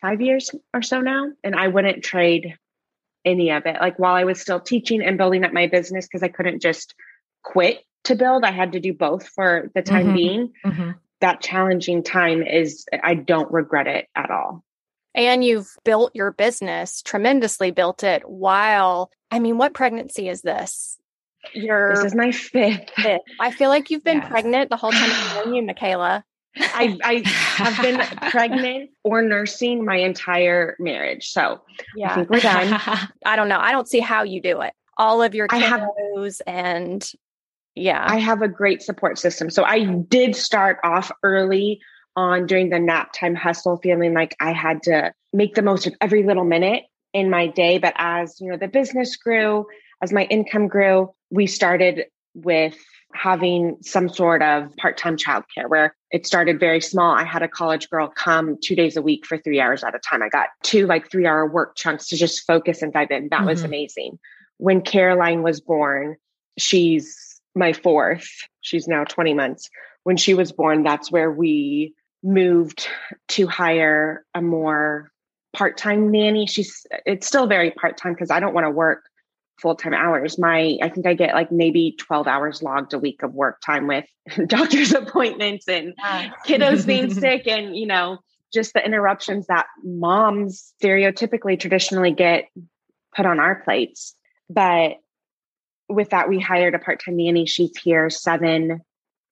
five 0.00 0.20
years 0.20 0.50
or 0.74 0.82
so 0.82 1.00
now, 1.00 1.26
and 1.44 1.54
I 1.54 1.68
wouldn't 1.68 2.02
trade 2.02 2.56
any 3.24 3.50
of 3.50 3.66
it. 3.66 3.76
Like 3.80 3.98
while 3.98 4.14
I 4.14 4.24
was 4.24 4.40
still 4.40 4.60
teaching 4.60 5.02
and 5.02 5.18
building 5.18 5.44
up 5.44 5.52
my 5.52 5.66
business, 5.66 6.06
because 6.06 6.22
I 6.22 6.28
couldn't 6.28 6.62
just 6.62 6.94
quit 7.42 7.84
to 8.04 8.14
build, 8.14 8.44
I 8.44 8.50
had 8.50 8.72
to 8.72 8.80
do 8.80 8.94
both 8.94 9.28
for 9.28 9.70
the 9.74 9.82
time 9.82 10.06
mm-hmm. 10.06 10.14
being. 10.14 10.52
Mm-hmm. 10.64 10.90
That 11.20 11.42
challenging 11.42 12.02
time 12.02 12.42
is, 12.42 12.86
I 13.02 13.14
don't 13.14 13.52
regret 13.52 13.86
it 13.86 14.08
at 14.16 14.30
all. 14.30 14.64
And 15.14 15.44
you've 15.44 15.68
built 15.84 16.14
your 16.14 16.32
business, 16.32 17.02
tremendously 17.02 17.72
built 17.72 18.04
it 18.04 18.22
while, 18.26 19.10
I 19.30 19.38
mean, 19.38 19.58
what 19.58 19.74
pregnancy 19.74 20.28
is 20.28 20.40
this? 20.40 20.96
Your 21.54 21.94
this 21.94 22.04
is 22.04 22.14
my 22.14 22.32
fifth. 22.32 22.90
fifth. 22.96 23.22
I 23.38 23.50
feel 23.50 23.68
like 23.68 23.90
you've 23.90 24.04
been 24.04 24.18
yes. 24.18 24.28
pregnant 24.28 24.70
the 24.70 24.76
whole 24.76 24.92
time 24.92 25.10
I've 25.10 25.46
known 25.46 25.54
you, 25.54 25.62
Micala. 25.74 26.22
I, 26.56 26.98
I 27.04 27.22
have 27.28 27.80
been 27.80 28.00
pregnant 28.30 28.90
or 29.04 29.22
nursing 29.22 29.84
my 29.84 29.96
entire 29.96 30.76
marriage. 30.78 31.28
So 31.28 31.60
yeah. 31.96 32.12
I 32.12 32.14
think 32.16 32.30
we're 32.30 32.40
done. 32.40 32.80
I 33.24 33.36
don't 33.36 33.48
know. 33.48 33.58
I 33.58 33.72
don't 33.72 33.88
see 33.88 34.00
how 34.00 34.24
you 34.24 34.42
do 34.42 34.60
it. 34.62 34.72
All 34.98 35.22
of 35.22 35.34
your 35.34 35.48
kiddos 35.48 36.40
have, 36.46 36.54
and 36.54 37.12
yeah. 37.74 38.04
I 38.06 38.18
have 38.18 38.42
a 38.42 38.48
great 38.48 38.82
support 38.82 39.18
system. 39.18 39.48
So 39.48 39.64
I 39.64 39.84
did 39.84 40.36
start 40.36 40.78
off 40.84 41.10
early 41.22 41.80
on 42.16 42.46
during 42.46 42.70
the 42.70 42.78
nap 42.78 43.12
time 43.12 43.34
hustle, 43.34 43.78
feeling 43.78 44.12
like 44.12 44.36
I 44.40 44.52
had 44.52 44.82
to 44.84 45.12
make 45.32 45.54
the 45.54 45.62
most 45.62 45.86
of 45.86 45.94
every 46.00 46.24
little 46.24 46.44
minute 46.44 46.84
in 47.14 47.30
my 47.30 47.46
day. 47.46 47.78
But 47.78 47.94
as 47.96 48.40
you 48.40 48.50
know, 48.50 48.56
the 48.56 48.68
business 48.68 49.16
grew, 49.16 49.66
as 50.02 50.12
my 50.12 50.24
income 50.24 50.68
grew, 50.68 51.14
we 51.30 51.46
started 51.46 52.06
with 52.34 52.76
having 53.12 53.76
some 53.82 54.08
sort 54.08 54.42
of 54.42 54.74
part-time 54.76 55.16
childcare 55.16 55.68
where 55.68 55.94
it 56.10 56.26
started 56.26 56.60
very 56.60 56.80
small. 56.80 57.12
I 57.12 57.24
had 57.24 57.42
a 57.42 57.48
college 57.48 57.90
girl 57.90 58.08
come 58.08 58.56
two 58.62 58.76
days 58.76 58.96
a 58.96 59.02
week 59.02 59.26
for 59.26 59.36
three 59.38 59.60
hours 59.60 59.82
at 59.82 59.94
a 59.94 59.98
time. 59.98 60.22
I 60.22 60.28
got 60.28 60.48
two 60.62 60.86
like 60.86 61.10
three 61.10 61.26
hour 61.26 61.46
work 61.46 61.76
chunks 61.76 62.08
to 62.08 62.16
just 62.16 62.46
focus 62.46 62.82
and 62.82 62.92
dive 62.92 63.10
in. 63.10 63.28
That 63.30 63.38
mm-hmm. 63.38 63.46
was 63.46 63.62
amazing. 63.62 64.18
When 64.58 64.80
Caroline 64.80 65.42
was 65.42 65.60
born, 65.60 66.16
she's 66.58 67.40
my 67.54 67.72
fourth. 67.72 68.28
She's 68.60 68.86
now 68.86 69.04
20 69.04 69.34
months. 69.34 69.68
When 70.04 70.16
she 70.16 70.34
was 70.34 70.52
born, 70.52 70.82
that's 70.82 71.10
where 71.10 71.30
we 71.30 71.94
moved 72.22 72.86
to 73.28 73.46
hire 73.46 74.24
a 74.34 74.42
more 74.42 75.10
part-time 75.52 76.10
nanny. 76.10 76.46
She's 76.46 76.86
it's 77.06 77.26
still 77.26 77.46
very 77.46 77.70
part-time 77.70 78.14
because 78.14 78.30
I 78.30 78.40
don't 78.40 78.54
want 78.54 78.66
to 78.66 78.70
work 78.70 79.04
full-time 79.60 79.94
hours. 79.94 80.38
My 80.38 80.78
i 80.82 80.88
think 80.88 81.06
i 81.06 81.14
get 81.14 81.34
like 81.34 81.52
maybe 81.52 81.94
12 81.98 82.26
hours 82.26 82.62
logged 82.62 82.92
a 82.92 82.98
week 82.98 83.22
of 83.22 83.34
work 83.34 83.60
time 83.60 83.86
with 83.86 84.06
doctor's 84.46 84.92
appointments 84.92 85.68
and 85.68 85.94
kiddos 86.46 86.86
being 86.86 87.12
sick 87.14 87.46
and 87.46 87.76
you 87.76 87.86
know 87.86 88.18
just 88.52 88.74
the 88.74 88.84
interruptions 88.84 89.46
that 89.46 89.66
moms 89.84 90.72
stereotypically 90.82 91.58
traditionally 91.58 92.12
get 92.12 92.48
put 93.14 93.26
on 93.26 93.40
our 93.40 93.56
plates. 93.62 94.14
But 94.48 94.96
with 95.88 96.10
that 96.10 96.28
we 96.28 96.40
hired 96.40 96.74
a 96.74 96.78
part-time 96.78 97.16
nanny. 97.16 97.46
She's 97.46 97.76
here 97.76 98.10
seven 98.10 98.82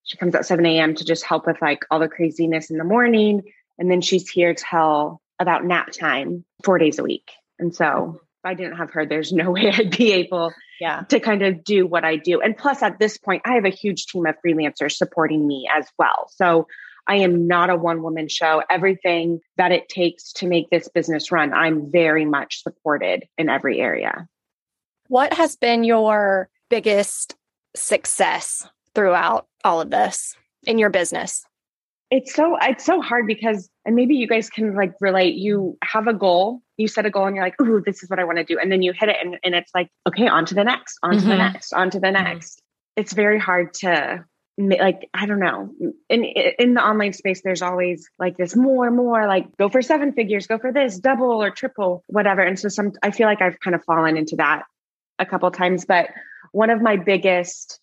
she 0.05 0.17
comes 0.17 0.35
at 0.35 0.47
7 0.47 0.65
a.m 0.65 0.95
to 0.95 1.05
just 1.05 1.25
help 1.25 1.47
with 1.47 1.61
like 1.61 1.85
all 1.91 1.99
the 1.99 2.09
craziness 2.09 2.71
in 2.71 2.79
the 2.79 2.85
morning. 2.85 3.43
And 3.79 3.91
then 3.91 4.01
she's 4.01 4.29
here 4.29 4.55
till 4.55 5.21
about 5.39 5.65
nap 5.65 5.93
time 5.93 6.45
four 6.65 6.79
days 6.79 6.99
a 6.99 7.03
week. 7.03 7.31
And 7.59 7.75
so 7.75 8.21
I 8.45 8.55
didn't 8.55 8.77
have 8.77 8.91
her, 8.91 9.07
there's 9.07 9.33
no 9.33 9.51
way 9.53 9.71
I'd 9.71 9.97
be 9.97 10.13
able 10.13 10.53
yeah. 10.81 11.03
to 11.09 11.21
kind 11.21 11.43
of 11.43 11.65
do 11.65 11.87
what 11.87 12.05
I 12.05 12.17
do. 12.17 12.41
And 12.41 12.57
plus, 12.57 12.83
at 12.83 12.99
this 12.99 13.19
point, 13.19 13.43
I 13.45 13.55
have 13.55 13.65
a 13.65 13.71
huge 13.71 14.07
team 14.07 14.27
of 14.27 14.37
freelancers 14.45 14.93
supporting 14.93 15.47
me 15.47 15.69
as 15.75 15.87
well. 15.99 16.31
So 16.35 16.67
I 17.07 17.17
am 17.17 17.47
not 17.47 17.71
a 17.71 17.77
one 17.77 18.03
woman 18.03 18.29
show. 18.29 18.63
Everything 18.69 19.41
that 19.57 19.73
it 19.73 19.89
takes 19.89 20.33
to 20.35 20.47
make 20.47 20.69
this 20.71 20.89
business 20.89 21.33
run, 21.33 21.55
I'm 21.55 21.91
very 21.91 22.27
much 22.27 22.63
supported 22.63 23.25
in 23.39 23.49
every 23.49 23.81
area. 23.81 24.29
What 25.09 25.33
has 25.33 25.57
been 25.57 25.85
your 25.85 26.51
biggest 26.69 27.35
success 27.75 28.69
throughout 28.95 29.47
all 29.65 29.81
of 29.81 29.91
this 29.91 30.37
in 30.67 30.79
your 30.79 30.91
business? 30.91 31.47
It's 32.11 32.35
so 32.35 32.57
it's 32.61 32.85
so 32.85 33.01
hard 33.01 33.27
because 33.27 33.69
and 33.85 33.95
maybe 33.95 34.17
you 34.17 34.27
guys 34.27 34.49
can 34.49 34.75
like 34.75 34.95
relate 35.01 35.35
you 35.35 35.77
have 35.83 36.07
a 36.07 36.15
goal 36.15 36.63
you 36.79 36.89
set 36.89 37.05
a 37.05 37.11
goal 37.11 37.27
and 37.27 37.37
you're 37.37 37.45
like, 37.45 37.61
ooh, 37.61 37.83
this 37.85 38.03
is 38.03 38.09
what 38.09 38.19
I 38.19 38.25
want 38.25 38.39
to 38.39 38.45
do. 38.45 38.59
And 38.59 38.73
then 38.73 38.83
you 38.83 38.93
hit 38.93 39.09
it 39.09 39.17
and, 39.21 39.37
and 39.45 39.55
it's 39.55 39.73
like, 39.75 39.91
okay, 40.09 40.29
on 40.29 40.47
to 40.47 40.55
the 40.55 40.65
next, 40.65 40.99
on 41.03 41.13
to 41.13 41.19
mm-hmm. 41.19 41.29
the 41.29 41.37
next, 41.37 41.73
on 41.75 41.91
to 41.91 42.01
the 42.01 42.07
mm-hmm. 42.07 42.25
next. 42.25 42.55
Mm-hmm. 42.55 43.01
It's 43.01 43.13
very 43.13 43.39
hard 43.39 43.75
to 43.75 44.25
like, 44.57 45.09
I 45.15 45.27
don't 45.27 45.39
know. 45.39 45.71
In 46.09 46.25
in 46.25 46.75
the 46.75 46.85
online 46.85 47.13
space, 47.13 47.43
there's 47.43 47.63
always 47.63 48.09
like 48.19 48.37
this 48.37 48.57
more, 48.57 48.91
more 48.91 49.27
like 49.29 49.57
go 49.57 49.69
for 49.69 49.83
seven 49.83 50.13
figures, 50.13 50.47
go 50.49 50.59
for 50.59 50.73
this, 50.73 50.99
double 50.99 51.43
or 51.43 51.51
triple, 51.51 52.03
whatever. 52.07 52.43
And 52.43 52.59
so 52.59 52.69
some 52.69 52.93
I 53.03 53.13
feel 53.13 53.27
like 53.27 53.43
I've 53.43 53.61
kind 53.61 53.77
of 53.77 53.85
fallen 53.85 54.17
into 54.17 54.37
that 54.37 54.65
a 55.19 55.27
couple 55.27 55.51
times. 55.53 55.85
But 55.85 56.09
one 56.51 56.71
of 56.71 56.81
my 56.81 56.97
biggest 56.97 57.81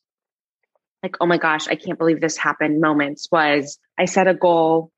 like, 1.02 1.18
oh 1.22 1.28
my 1.28 1.38
gosh, 1.38 1.68
I 1.68 1.76
can't 1.76 2.00
believe 2.00 2.20
this 2.20 2.36
happened 2.36 2.82
moments 2.82 3.30
was 3.32 3.78
I 3.98 4.06
set 4.06 4.28
a 4.28 4.34
goal 4.34 4.92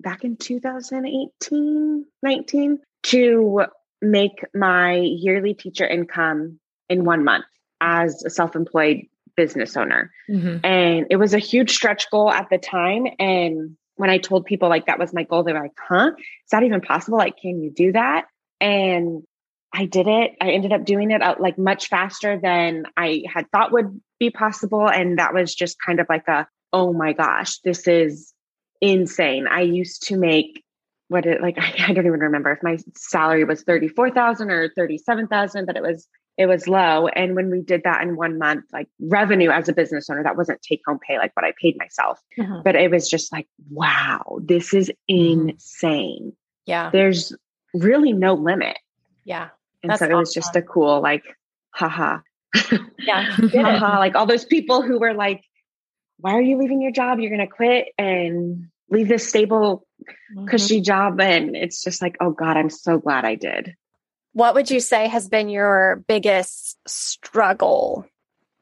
back 0.00 0.22
in 0.22 0.36
2018, 0.36 2.06
19 2.22 2.78
to 3.04 3.64
make 4.00 4.44
my 4.54 4.94
yearly 4.94 5.54
teacher 5.54 5.86
income 5.86 6.60
in 6.88 7.04
one 7.04 7.24
month 7.24 7.44
as 7.80 8.22
a 8.24 8.30
self 8.30 8.56
employed 8.56 9.02
business 9.36 9.76
owner. 9.76 10.12
Mm-hmm. 10.28 10.64
And 10.64 11.06
it 11.10 11.16
was 11.16 11.34
a 11.34 11.38
huge 11.38 11.70
stretch 11.70 12.10
goal 12.10 12.30
at 12.30 12.48
the 12.50 12.58
time. 12.58 13.06
And 13.18 13.76
when 13.96 14.10
I 14.10 14.18
told 14.18 14.46
people 14.46 14.68
like 14.68 14.86
that 14.86 14.98
was 14.98 15.12
my 15.12 15.24
goal, 15.24 15.42
they 15.42 15.52
were 15.52 15.60
like, 15.60 15.78
huh? 15.78 16.10
Is 16.16 16.50
that 16.50 16.62
even 16.62 16.80
possible? 16.80 17.18
Like, 17.18 17.36
can 17.36 17.60
you 17.62 17.70
do 17.70 17.92
that? 17.92 18.26
And 18.60 19.22
I 19.72 19.84
did 19.84 20.06
it. 20.06 20.32
I 20.40 20.50
ended 20.50 20.72
up 20.72 20.84
doing 20.84 21.10
it 21.10 21.22
out 21.22 21.40
like 21.40 21.58
much 21.58 21.88
faster 21.88 22.38
than 22.38 22.84
I 22.96 23.22
had 23.32 23.50
thought 23.50 23.72
would 23.72 24.00
be 24.18 24.30
possible. 24.30 24.88
And 24.88 25.18
that 25.18 25.34
was 25.34 25.54
just 25.54 25.76
kind 25.84 26.00
of 26.00 26.06
like 26.08 26.26
a, 26.26 26.46
oh 26.72 26.92
my 26.92 27.12
gosh, 27.12 27.58
this 27.58 27.86
is 27.86 28.32
insane. 28.80 29.46
I 29.46 29.60
used 29.60 30.08
to 30.08 30.16
make 30.16 30.64
what 31.08 31.26
it 31.26 31.40
like 31.40 31.58
I, 31.58 31.74
I 31.88 31.92
don't 31.92 32.06
even 32.06 32.20
remember 32.20 32.52
if 32.52 32.62
my 32.62 32.78
salary 32.94 33.44
was 33.44 33.62
34,000 33.62 34.50
or 34.50 34.68
37,000, 34.74 35.66
but 35.66 35.76
it 35.76 35.82
was 35.82 36.08
it 36.38 36.46
was 36.46 36.68
low. 36.68 37.08
And 37.08 37.34
when 37.34 37.50
we 37.50 37.62
did 37.62 37.82
that 37.82 38.00
in 38.02 38.14
one 38.14 38.38
month, 38.38 38.66
like 38.72 38.86
revenue 39.00 39.50
as 39.50 39.68
a 39.68 39.72
business 39.72 40.08
owner, 40.08 40.22
that 40.22 40.36
wasn't 40.36 40.62
take 40.62 40.80
home 40.86 41.00
pay 41.04 41.18
like 41.18 41.34
what 41.34 41.44
I 41.44 41.52
paid 41.60 41.76
myself. 41.76 42.20
Mm-hmm. 42.38 42.60
But 42.64 42.76
it 42.76 42.92
was 42.92 43.08
just 43.08 43.32
like, 43.32 43.48
wow, 43.70 44.38
this 44.40 44.72
is 44.72 44.88
mm-hmm. 45.10 45.48
insane. 45.48 46.32
Yeah. 46.64 46.90
There's 46.90 47.34
really 47.74 48.12
no 48.12 48.34
limit. 48.34 48.78
Yeah. 49.24 49.48
And 49.82 49.90
That's 49.90 49.98
so 49.98 50.06
it 50.06 50.14
was 50.14 50.32
just 50.32 50.54
a 50.54 50.62
cool, 50.62 51.02
like, 51.02 51.24
haha. 51.70 52.18
Yeah. 53.00 53.24
haha. 53.52 53.98
Like 53.98 54.14
all 54.14 54.26
those 54.26 54.44
people 54.44 54.82
who 54.82 55.00
were 55.00 55.14
like, 55.14 55.42
why 56.18 56.34
are 56.34 56.42
you 56.42 56.56
leaving 56.56 56.80
your 56.80 56.92
job? 56.92 57.18
You're 57.18 57.30
going 57.30 57.46
to 57.46 57.52
quit 57.52 57.88
and 57.98 58.66
leave 58.90 59.08
this 59.08 59.28
stable, 59.28 59.87
mm-hmm. 60.34 60.46
cushy 60.46 60.80
job. 60.80 61.20
And 61.20 61.56
it's 61.56 61.82
just 61.82 62.02
like, 62.02 62.16
oh 62.20 62.30
God, 62.30 62.56
I'm 62.56 62.70
so 62.70 62.98
glad 62.98 63.24
I 63.24 63.34
did. 63.34 63.74
What 64.32 64.54
would 64.54 64.70
you 64.70 64.80
say 64.80 65.08
has 65.08 65.28
been 65.28 65.48
your 65.48 66.04
biggest 66.06 66.78
struggle? 66.86 68.06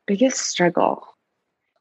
Biggest 0.07 0.41
struggle. 0.41 1.07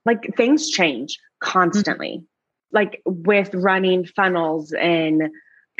Like 0.05 0.35
things 0.35 0.69
change 0.69 1.19
constantly. 1.39 2.17
Mm-hmm. 2.17 2.25
Like 2.71 3.01
with 3.05 3.53
running 3.53 4.05
funnels 4.05 4.73
and 4.73 5.29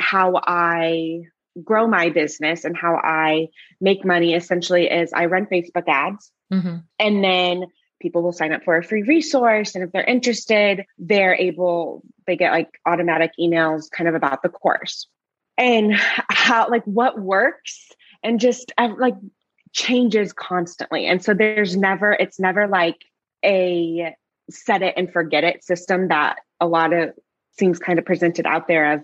how 0.00 0.40
I 0.42 1.22
grow 1.62 1.86
my 1.86 2.10
business 2.10 2.64
and 2.64 2.76
how 2.76 2.96
I 2.96 3.48
make 3.80 4.04
money 4.04 4.34
essentially 4.34 4.88
is 4.88 5.12
I 5.12 5.26
run 5.26 5.46
Facebook 5.46 5.84
ads. 5.88 6.30
Mm-hmm. 6.52 6.76
And 6.98 7.24
then 7.24 7.66
people 8.00 8.22
will 8.22 8.32
sign 8.32 8.52
up 8.52 8.64
for 8.64 8.76
a 8.76 8.82
free 8.82 9.02
resource. 9.02 9.74
And 9.74 9.84
if 9.84 9.92
they're 9.92 10.04
interested, 10.04 10.84
they're 10.98 11.34
able, 11.34 12.02
they 12.26 12.36
get 12.36 12.52
like 12.52 12.68
automatic 12.86 13.32
emails 13.40 13.90
kind 13.90 14.08
of 14.08 14.14
about 14.14 14.42
the 14.42 14.48
course 14.48 15.06
and 15.56 15.92
how, 15.94 16.68
like, 16.68 16.84
what 16.84 17.20
works 17.20 17.88
and 18.22 18.38
just 18.40 18.72
uh, 18.78 18.90
like 18.98 19.14
changes 19.72 20.32
constantly. 20.32 21.06
And 21.06 21.22
so 21.22 21.34
there's 21.34 21.76
never, 21.76 22.12
it's 22.12 22.38
never 22.38 22.68
like 22.68 23.04
a 23.44 24.14
set 24.50 24.82
it 24.82 24.94
and 24.96 25.12
forget 25.12 25.44
it 25.44 25.64
system 25.64 26.08
that 26.08 26.36
a 26.60 26.66
lot 26.66 26.92
of 26.92 27.12
seems 27.58 27.78
kind 27.78 27.98
of 27.98 28.04
presented 28.04 28.46
out 28.46 28.68
there 28.68 28.94
of, 28.94 29.00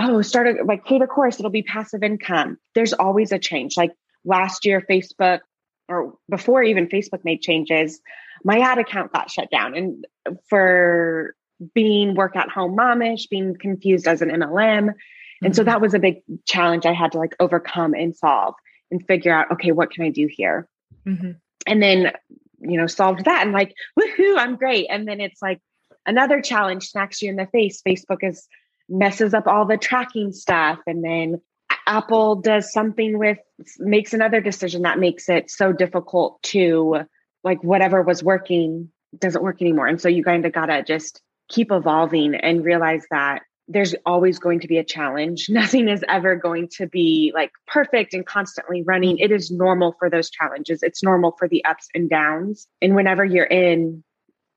oh, 0.00 0.22
start 0.22 0.46
a, 0.46 0.64
like 0.64 0.84
create 0.84 1.02
a 1.02 1.06
course, 1.06 1.38
it'll 1.38 1.50
be 1.50 1.62
passive 1.62 2.02
income. 2.02 2.58
There's 2.74 2.92
always 2.92 3.32
a 3.32 3.38
change. 3.38 3.76
Like 3.76 3.92
last 4.24 4.64
year, 4.64 4.84
Facebook 4.88 5.40
or 5.88 6.14
before 6.28 6.62
even 6.62 6.88
Facebook 6.88 7.24
made 7.24 7.42
changes, 7.42 8.00
my 8.44 8.58
ad 8.58 8.78
account 8.78 9.12
got 9.12 9.30
shut 9.30 9.50
down. 9.50 9.74
And 9.74 10.06
for 10.48 11.34
being 11.74 12.14
work 12.14 12.36
at 12.36 12.50
home 12.50 12.76
momish, 12.76 13.28
being 13.28 13.56
confused 13.56 14.06
as 14.06 14.22
an 14.22 14.30
MLM. 14.30 14.94
And 15.42 15.54
so 15.54 15.62
mm-hmm. 15.62 15.70
that 15.70 15.80
was 15.80 15.94
a 15.94 15.98
big 15.98 16.22
challenge 16.46 16.86
I 16.86 16.92
had 16.92 17.12
to 17.12 17.18
like 17.18 17.34
overcome 17.40 17.94
and 17.94 18.14
solve 18.14 18.54
and 18.90 19.04
figure 19.06 19.32
out, 19.32 19.50
okay, 19.52 19.72
what 19.72 19.90
can 19.90 20.04
I 20.04 20.10
do 20.10 20.28
here? 20.30 20.68
Mm-hmm. 21.06 21.32
And 21.66 21.82
then, 21.82 22.12
you 22.60 22.78
know, 22.78 22.86
solved 22.86 23.24
that 23.24 23.42
and 23.42 23.52
like, 23.52 23.74
woohoo, 23.98 24.38
I'm 24.38 24.56
great. 24.56 24.86
And 24.90 25.06
then 25.06 25.20
it's 25.20 25.42
like 25.42 25.60
another 26.06 26.40
challenge 26.40 26.88
smacks 26.88 27.22
you 27.22 27.30
in 27.30 27.36
the 27.36 27.46
face. 27.46 27.82
Facebook 27.86 28.22
is 28.22 28.46
messes 28.88 29.34
up 29.34 29.46
all 29.46 29.66
the 29.66 29.76
tracking 29.76 30.32
stuff. 30.32 30.78
And 30.86 31.04
then 31.04 31.40
Apple 31.88 32.36
does 32.36 32.70
something 32.70 33.18
with 33.18 33.38
makes 33.78 34.12
another 34.12 34.42
decision 34.42 34.82
that 34.82 34.98
makes 34.98 35.28
it 35.28 35.50
so 35.50 35.72
difficult 35.72 36.40
to 36.42 37.00
like 37.42 37.64
whatever 37.64 38.02
was 38.02 38.22
working 38.22 38.90
doesn't 39.18 39.42
work 39.42 39.62
anymore. 39.62 39.86
And 39.86 40.00
so 40.00 40.08
you 40.08 40.22
kind 40.22 40.44
of 40.44 40.52
gotta 40.52 40.82
just 40.82 41.22
keep 41.48 41.72
evolving 41.72 42.34
and 42.34 42.62
realize 42.62 43.04
that 43.10 43.40
there's 43.68 43.94
always 44.04 44.38
going 44.38 44.60
to 44.60 44.68
be 44.68 44.76
a 44.76 44.84
challenge. 44.84 45.46
Nothing 45.50 45.88
is 45.88 46.04
ever 46.08 46.36
going 46.36 46.68
to 46.72 46.86
be 46.86 47.32
like 47.34 47.52
perfect 47.66 48.12
and 48.12 48.24
constantly 48.24 48.82
running. 48.82 49.16
It 49.18 49.32
is 49.32 49.50
normal 49.50 49.96
for 49.98 50.10
those 50.10 50.28
challenges. 50.28 50.82
It's 50.82 51.02
normal 51.02 51.36
for 51.38 51.48
the 51.48 51.64
ups 51.64 51.88
and 51.94 52.10
downs. 52.10 52.68
And 52.82 52.94
whenever 52.94 53.24
you're 53.24 53.44
in 53.44 54.04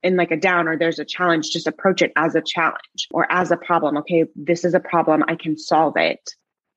in 0.02 0.16
like 0.16 0.32
a 0.32 0.36
down 0.36 0.68
or 0.68 0.76
there's 0.76 0.98
a 0.98 1.04
challenge, 1.04 1.50
just 1.50 1.66
approach 1.66 2.02
it 2.02 2.12
as 2.16 2.34
a 2.34 2.42
challenge 2.42 3.08
or 3.10 3.30
as 3.32 3.50
a 3.50 3.56
problem. 3.56 3.96
Okay, 3.98 4.26
this 4.36 4.66
is 4.66 4.74
a 4.74 4.80
problem. 4.80 5.24
I 5.28 5.36
can 5.36 5.56
solve 5.56 5.96
it 5.96 6.20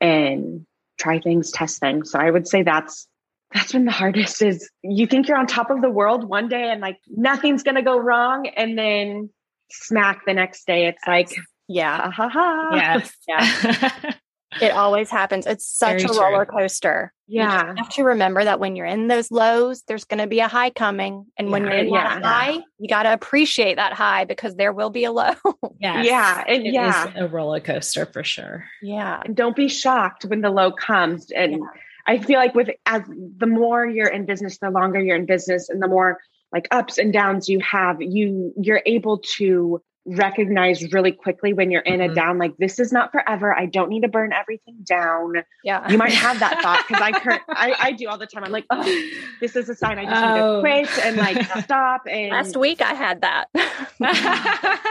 and 0.05 0.65
try 0.99 1.19
things, 1.19 1.51
test 1.51 1.79
things. 1.79 2.11
So 2.11 2.19
I 2.19 2.29
would 2.29 2.47
say 2.47 2.63
that's 2.63 3.07
that's 3.53 3.71
been 3.71 3.85
the 3.85 3.91
hardest 3.91 4.41
is 4.41 4.69
you 4.83 5.07
think 5.07 5.27
you're 5.27 5.37
on 5.37 5.47
top 5.47 5.69
of 5.69 5.81
the 5.81 5.89
world 5.89 6.27
one 6.27 6.49
day 6.49 6.69
and 6.69 6.81
like 6.81 6.97
nothing's 7.07 7.63
to 7.75 7.81
go 7.81 7.97
wrong 7.97 8.47
and 8.47 8.77
then 8.77 9.29
smack 9.71 10.25
the 10.25 10.33
next 10.33 10.65
day. 10.67 10.87
It's 10.87 11.05
like 11.07 11.29
yeah 11.67 12.11
ha 12.11 12.29
ha. 12.29 12.69
Yes. 12.73 13.11
Yeah 13.27 14.13
it 14.61 14.71
always 14.71 15.09
happens. 15.09 15.45
It's 15.45 15.67
such 15.67 16.01
Very 16.01 16.17
a 16.17 16.19
roller 16.19 16.45
coaster. 16.45 17.13
Yeah. 17.27 17.71
you 17.71 17.77
have 17.77 17.89
to 17.93 18.03
remember 18.03 18.43
that 18.43 18.59
when 18.59 18.75
you're 18.75 18.85
in 18.85 19.07
those 19.07 19.31
lows 19.31 19.81
there's 19.87 20.03
going 20.03 20.19
to 20.19 20.27
be 20.27 20.41
a 20.41 20.47
high 20.47 20.69
coming 20.69 21.25
and 21.39 21.49
when 21.49 21.63
yeah, 21.63 21.69
you're 21.71 21.79
in 21.79 21.89
yeah, 21.91 22.19
that 22.19 22.23
high 22.23 22.59
you 22.77 22.87
got 22.87 23.03
to 23.03 23.13
appreciate 23.13 23.77
that 23.77 23.93
high 23.93 24.25
because 24.25 24.55
there 24.55 24.71
will 24.71 24.91
be 24.91 25.05
a 25.05 25.11
low. 25.11 25.33
Yes. 25.79 26.05
yeah 26.05 26.43
and 26.47 26.65
yeah. 26.65 27.11
a 27.15 27.27
roller 27.27 27.59
coaster 27.59 28.05
for 28.05 28.23
sure. 28.23 28.65
Yeah. 28.81 29.21
And 29.25 29.35
don't 29.35 29.55
be 29.55 29.67
shocked 29.67 30.25
when 30.25 30.41
the 30.41 30.51
low 30.51 30.71
comes 30.71 31.31
and 31.31 31.53
yeah. 31.53 31.81
I 32.07 32.19
feel 32.19 32.37
like 32.37 32.53
with 32.53 32.69
as 32.85 33.01
the 33.07 33.47
more 33.47 33.85
you're 33.85 34.07
in 34.07 34.25
business, 34.25 34.59
the 34.59 34.69
longer 34.69 34.99
you're 34.99 35.15
in 35.15 35.25
business 35.25 35.69
and 35.69 35.81
the 35.81 35.87
more 35.87 36.19
like 36.51 36.67
ups 36.71 36.97
and 36.97 37.11
downs 37.11 37.49
you 37.49 37.59
have, 37.59 38.01
you 38.01 38.53
you're 38.57 38.81
able 38.85 39.19
to 39.37 39.81
recognize 40.05 40.93
really 40.93 41.11
quickly 41.11 41.53
when 41.53 41.71
you're 41.71 41.81
in 41.81 41.99
mm-hmm. 41.99 42.11
a 42.11 42.15
down 42.15 42.37
like 42.37 42.55
this 42.57 42.77
is 42.79 42.91
not 42.91 43.11
forever 43.11 43.57
i 43.57 43.65
don't 43.65 43.89
need 43.89 44.01
to 44.01 44.07
burn 44.07 44.31
everything 44.31 44.75
down 44.83 45.33
yeah 45.63 45.89
you 45.91 45.97
might 45.97 46.11
have 46.11 46.39
that 46.39 46.61
thought 46.61 46.85
because 46.87 47.01
I, 47.01 47.39
I, 47.49 47.75
I 47.87 47.91
do 47.93 48.07
all 48.07 48.17
the 48.19 48.27
time 48.27 48.43
i'm 48.43 48.51
like 48.51 48.67
oh 48.69 49.09
this 49.41 49.55
is 49.55 49.67
a 49.67 49.73
sign 49.73 49.97
i 49.97 50.05
just 50.05 50.15
oh. 50.15 50.27
need 50.27 50.35
to 50.35 50.45
oh. 50.45 50.59
quit 50.59 51.05
and 51.05 51.17
like 51.17 51.63
stop 51.63 52.03
and 52.07 52.29
last 52.29 52.55
week 52.55 52.83
i 52.83 52.93
had 52.93 53.21
that 53.21 53.47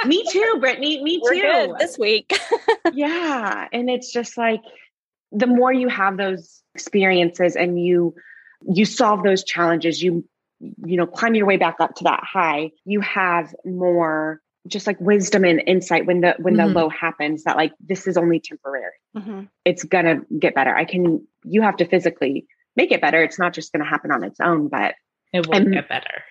me 0.07 0.24
too 0.31 0.57
brittany 0.59 1.00
me 1.00 1.20
We're 1.22 1.35
too 1.35 1.77
this 1.79 1.96
week 1.96 2.37
yeah 2.92 3.68
and 3.72 3.88
it's 3.88 4.12
just 4.12 4.37
like 4.37 4.62
the 5.31 5.46
more 5.46 5.72
you 5.72 5.87
have 5.88 6.16
those 6.16 6.61
experiences 6.74 7.55
and 7.55 7.81
you 7.81 8.16
you 8.68 8.85
solve 8.85 9.22
those 9.22 9.44
challenges 9.44 10.03
you 10.03 10.24
you 10.85 10.96
know 10.96 11.07
climb 11.07 11.37
your 11.37 11.46
way 11.46 11.57
back 11.57 11.77
up 11.79 11.94
to 11.96 12.05
that 12.05 12.24
high 12.24 12.72
you 12.85 13.00
have 13.00 13.55
more 13.64 14.40
just 14.66 14.87
like 14.87 15.00
wisdom 15.00 15.44
and 15.44 15.62
insight 15.66 16.07
when 16.07 16.20
the 16.20 16.35
when 16.38 16.55
mm-hmm. 16.55 16.72
the 16.72 16.81
low 16.81 16.88
happens 16.88 17.44
that 17.44 17.57
like 17.57 17.72
this 17.81 18.07
is 18.07 18.16
only 18.16 18.40
temporary 18.40 18.92
mm-hmm. 19.16 19.42
it's 19.64 19.85
gonna 19.85 20.20
get 20.38 20.55
better 20.55 20.74
i 20.74 20.85
can 20.85 21.27
you 21.44 21.62
have 21.62 21.77
to 21.77 21.85
physically 21.85 22.46
make 22.77 22.90
it 22.90 23.00
better 23.00 23.22
it's 23.22 23.38
not 23.38 23.53
just 23.53 23.72
gonna 23.72 23.85
happen 23.85 24.11
on 24.11 24.24
its 24.24 24.40
own 24.40 24.68
but 24.68 24.94
it 25.33 25.46
will 25.46 25.57
I'm, 25.57 25.70
get 25.70 25.88
better 25.88 26.24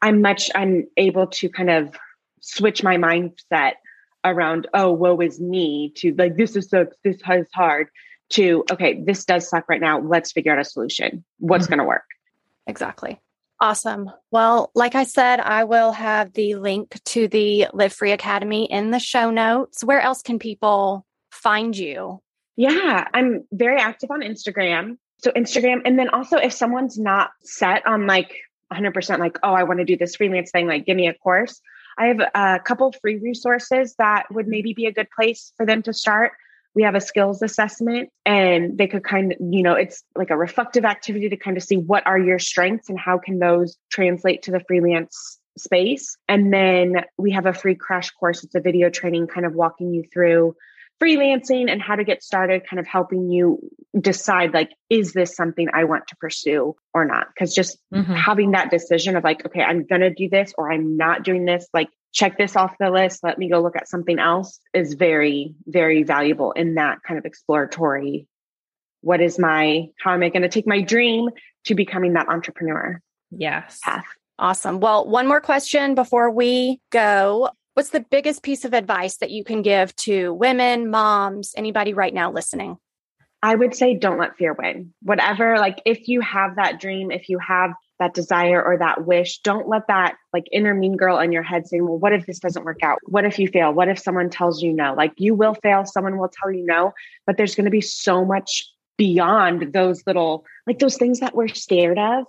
i'm 0.00 0.22
much 0.22 0.50
i'm 0.54 0.86
able 0.96 1.26
to 1.26 1.48
kind 1.48 1.70
of 1.70 1.94
switch 2.40 2.82
my 2.82 2.96
mindset 2.96 3.72
around 4.24 4.66
oh 4.72 4.92
woe 4.92 5.20
is 5.20 5.40
me 5.40 5.92
to 5.96 6.14
like 6.16 6.36
this 6.36 6.56
is 6.56 6.70
so 6.70 6.86
this 7.02 7.16
is 7.16 7.48
hard 7.52 7.88
to, 8.30 8.64
okay, 8.70 9.02
this 9.02 9.24
does 9.24 9.48
suck 9.48 9.68
right 9.68 9.80
now. 9.80 10.00
Let's 10.00 10.32
figure 10.32 10.52
out 10.52 10.58
a 10.58 10.64
solution. 10.64 11.24
What's 11.38 11.66
mm-hmm. 11.66 11.78
to 11.78 11.84
work? 11.84 12.04
Exactly. 12.66 13.20
Awesome. 13.60 14.10
Well, 14.30 14.70
like 14.74 14.94
I 14.94 15.04
said, 15.04 15.40
I 15.40 15.64
will 15.64 15.92
have 15.92 16.32
the 16.32 16.56
link 16.56 16.98
to 17.06 17.28
the 17.28 17.68
Live 17.72 17.92
Free 17.92 18.12
Academy 18.12 18.70
in 18.70 18.90
the 18.90 18.98
show 18.98 19.30
notes. 19.30 19.84
Where 19.84 20.00
else 20.00 20.22
can 20.22 20.38
people 20.38 21.06
find 21.30 21.76
you? 21.76 22.20
Yeah, 22.56 23.08
I'm 23.12 23.46
very 23.52 23.80
active 23.80 24.10
on 24.10 24.20
Instagram. 24.20 24.98
So, 25.18 25.30
Instagram. 25.30 25.82
And 25.84 25.98
then 25.98 26.08
also, 26.08 26.36
if 26.36 26.52
someone's 26.52 26.98
not 26.98 27.30
set 27.42 27.86
on 27.86 28.06
like 28.06 28.34
100% 28.72 29.18
like, 29.18 29.38
oh, 29.42 29.52
I 29.52 29.62
want 29.62 29.78
to 29.78 29.84
do 29.84 29.96
this 29.96 30.16
freelance 30.16 30.50
thing, 30.50 30.66
like 30.66 30.84
give 30.84 30.96
me 30.96 31.08
a 31.08 31.14
course, 31.14 31.60
I 31.96 32.06
have 32.06 32.20
a 32.34 32.60
couple 32.60 32.92
free 32.92 33.18
resources 33.18 33.94
that 33.98 34.26
would 34.30 34.48
maybe 34.48 34.74
be 34.74 34.86
a 34.86 34.92
good 34.92 35.08
place 35.16 35.52
for 35.56 35.64
them 35.64 35.82
to 35.82 35.92
start 35.92 36.32
we 36.74 36.82
have 36.82 36.94
a 36.94 37.00
skills 37.00 37.40
assessment 37.42 38.10
and 38.26 38.76
they 38.76 38.86
could 38.86 39.04
kind 39.04 39.32
of 39.32 39.38
you 39.40 39.62
know 39.62 39.74
it's 39.74 40.02
like 40.16 40.30
a 40.30 40.36
reflective 40.36 40.84
activity 40.84 41.28
to 41.28 41.36
kind 41.36 41.56
of 41.56 41.62
see 41.62 41.76
what 41.76 42.06
are 42.06 42.18
your 42.18 42.38
strengths 42.38 42.88
and 42.88 42.98
how 42.98 43.18
can 43.18 43.38
those 43.38 43.76
translate 43.90 44.42
to 44.42 44.50
the 44.50 44.60
freelance 44.66 45.38
space. 45.56 46.16
And 46.28 46.52
then 46.52 47.04
we 47.16 47.30
have 47.32 47.46
a 47.46 47.52
free 47.52 47.74
crash 47.74 48.10
course. 48.10 48.44
It's 48.44 48.54
a 48.54 48.60
video 48.60 48.90
training 48.90 49.28
kind 49.28 49.46
of 49.46 49.54
walking 49.54 49.92
you 49.92 50.04
through 50.12 50.56
freelancing 51.04 51.70
and 51.70 51.82
how 51.82 51.96
to 51.96 52.04
get 52.04 52.22
started, 52.22 52.66
kind 52.68 52.80
of 52.80 52.86
helping 52.86 53.30
you 53.30 53.60
decide 53.98 54.54
like, 54.54 54.70
is 54.88 55.12
this 55.12 55.36
something 55.36 55.68
I 55.72 55.84
want 55.84 56.08
to 56.08 56.16
pursue 56.16 56.74
or 56.92 57.04
not? 57.04 57.28
Because 57.28 57.54
just 57.54 57.78
mm-hmm. 57.92 58.12
having 58.12 58.52
that 58.52 58.70
decision 58.70 59.16
of 59.16 59.24
like, 59.24 59.44
okay, 59.46 59.62
I'm 59.62 59.84
going 59.84 60.00
to 60.00 60.12
do 60.12 60.28
this 60.28 60.54
or 60.56 60.72
I'm 60.72 60.96
not 60.96 61.22
doing 61.22 61.44
this, 61.44 61.66
like, 61.74 61.88
check 62.12 62.38
this 62.38 62.54
off 62.54 62.72
the 62.78 62.90
list, 62.90 63.24
let 63.24 63.38
me 63.38 63.48
go 63.50 63.60
look 63.60 63.76
at 63.76 63.88
something 63.88 64.20
else 64.20 64.60
is 64.72 64.94
very, 64.94 65.54
very 65.66 66.04
valuable 66.04 66.52
in 66.52 66.76
that 66.76 66.98
kind 67.02 67.18
of 67.18 67.24
exploratory. 67.24 68.28
What 69.00 69.20
is 69.20 69.38
my, 69.38 69.88
how 70.00 70.14
am 70.14 70.22
I 70.22 70.28
going 70.28 70.42
to 70.42 70.48
take 70.48 70.66
my 70.66 70.80
dream 70.80 71.28
to 71.64 71.74
becoming 71.74 72.12
that 72.12 72.28
entrepreneur? 72.28 73.00
Yes. 73.30 73.80
Path. 73.82 74.06
Awesome. 74.38 74.80
Well, 74.80 75.06
one 75.08 75.26
more 75.26 75.40
question 75.40 75.94
before 75.94 76.30
we 76.30 76.80
go. 76.90 77.50
What's 77.74 77.90
the 77.90 78.06
biggest 78.08 78.44
piece 78.44 78.64
of 78.64 78.72
advice 78.72 79.16
that 79.16 79.32
you 79.32 79.42
can 79.42 79.60
give 79.60 79.94
to 79.96 80.32
women, 80.32 80.90
moms, 80.90 81.54
anybody 81.56 81.92
right 81.92 82.14
now 82.14 82.30
listening? 82.30 82.78
I 83.42 83.56
would 83.56 83.74
say 83.74 83.96
don't 83.96 84.18
let 84.18 84.36
fear 84.36 84.54
win. 84.54 84.94
Whatever, 85.02 85.58
like 85.58 85.82
if 85.84 86.06
you 86.06 86.20
have 86.20 86.54
that 86.54 86.78
dream, 86.78 87.10
if 87.10 87.28
you 87.28 87.40
have 87.40 87.72
that 87.98 88.14
desire 88.14 88.62
or 88.64 88.78
that 88.78 89.04
wish, 89.04 89.40
don't 89.40 89.68
let 89.68 89.88
that 89.88 90.14
like 90.32 90.44
inner 90.52 90.72
mean 90.72 90.96
girl 90.96 91.18
in 91.18 91.32
your 91.32 91.42
head 91.42 91.66
saying, 91.66 91.84
well, 91.84 91.98
what 91.98 92.12
if 92.12 92.26
this 92.26 92.38
doesn't 92.38 92.64
work 92.64 92.82
out? 92.84 93.00
What 93.06 93.24
if 93.24 93.40
you 93.40 93.48
fail? 93.48 93.72
What 93.72 93.88
if 93.88 93.98
someone 93.98 94.30
tells 94.30 94.62
you 94.62 94.72
no? 94.72 94.94
Like 94.94 95.12
you 95.16 95.34
will 95.34 95.54
fail, 95.54 95.84
someone 95.84 96.16
will 96.16 96.30
tell 96.30 96.52
you 96.52 96.64
no, 96.64 96.92
but 97.26 97.36
there's 97.36 97.56
going 97.56 97.64
to 97.64 97.72
be 97.72 97.80
so 97.80 98.24
much 98.24 98.64
beyond 98.96 99.72
those 99.72 100.06
little, 100.06 100.44
like 100.66 100.78
those 100.78 100.96
things 100.96 101.18
that 101.18 101.34
we're 101.34 101.48
scared 101.48 101.98
of. 101.98 102.24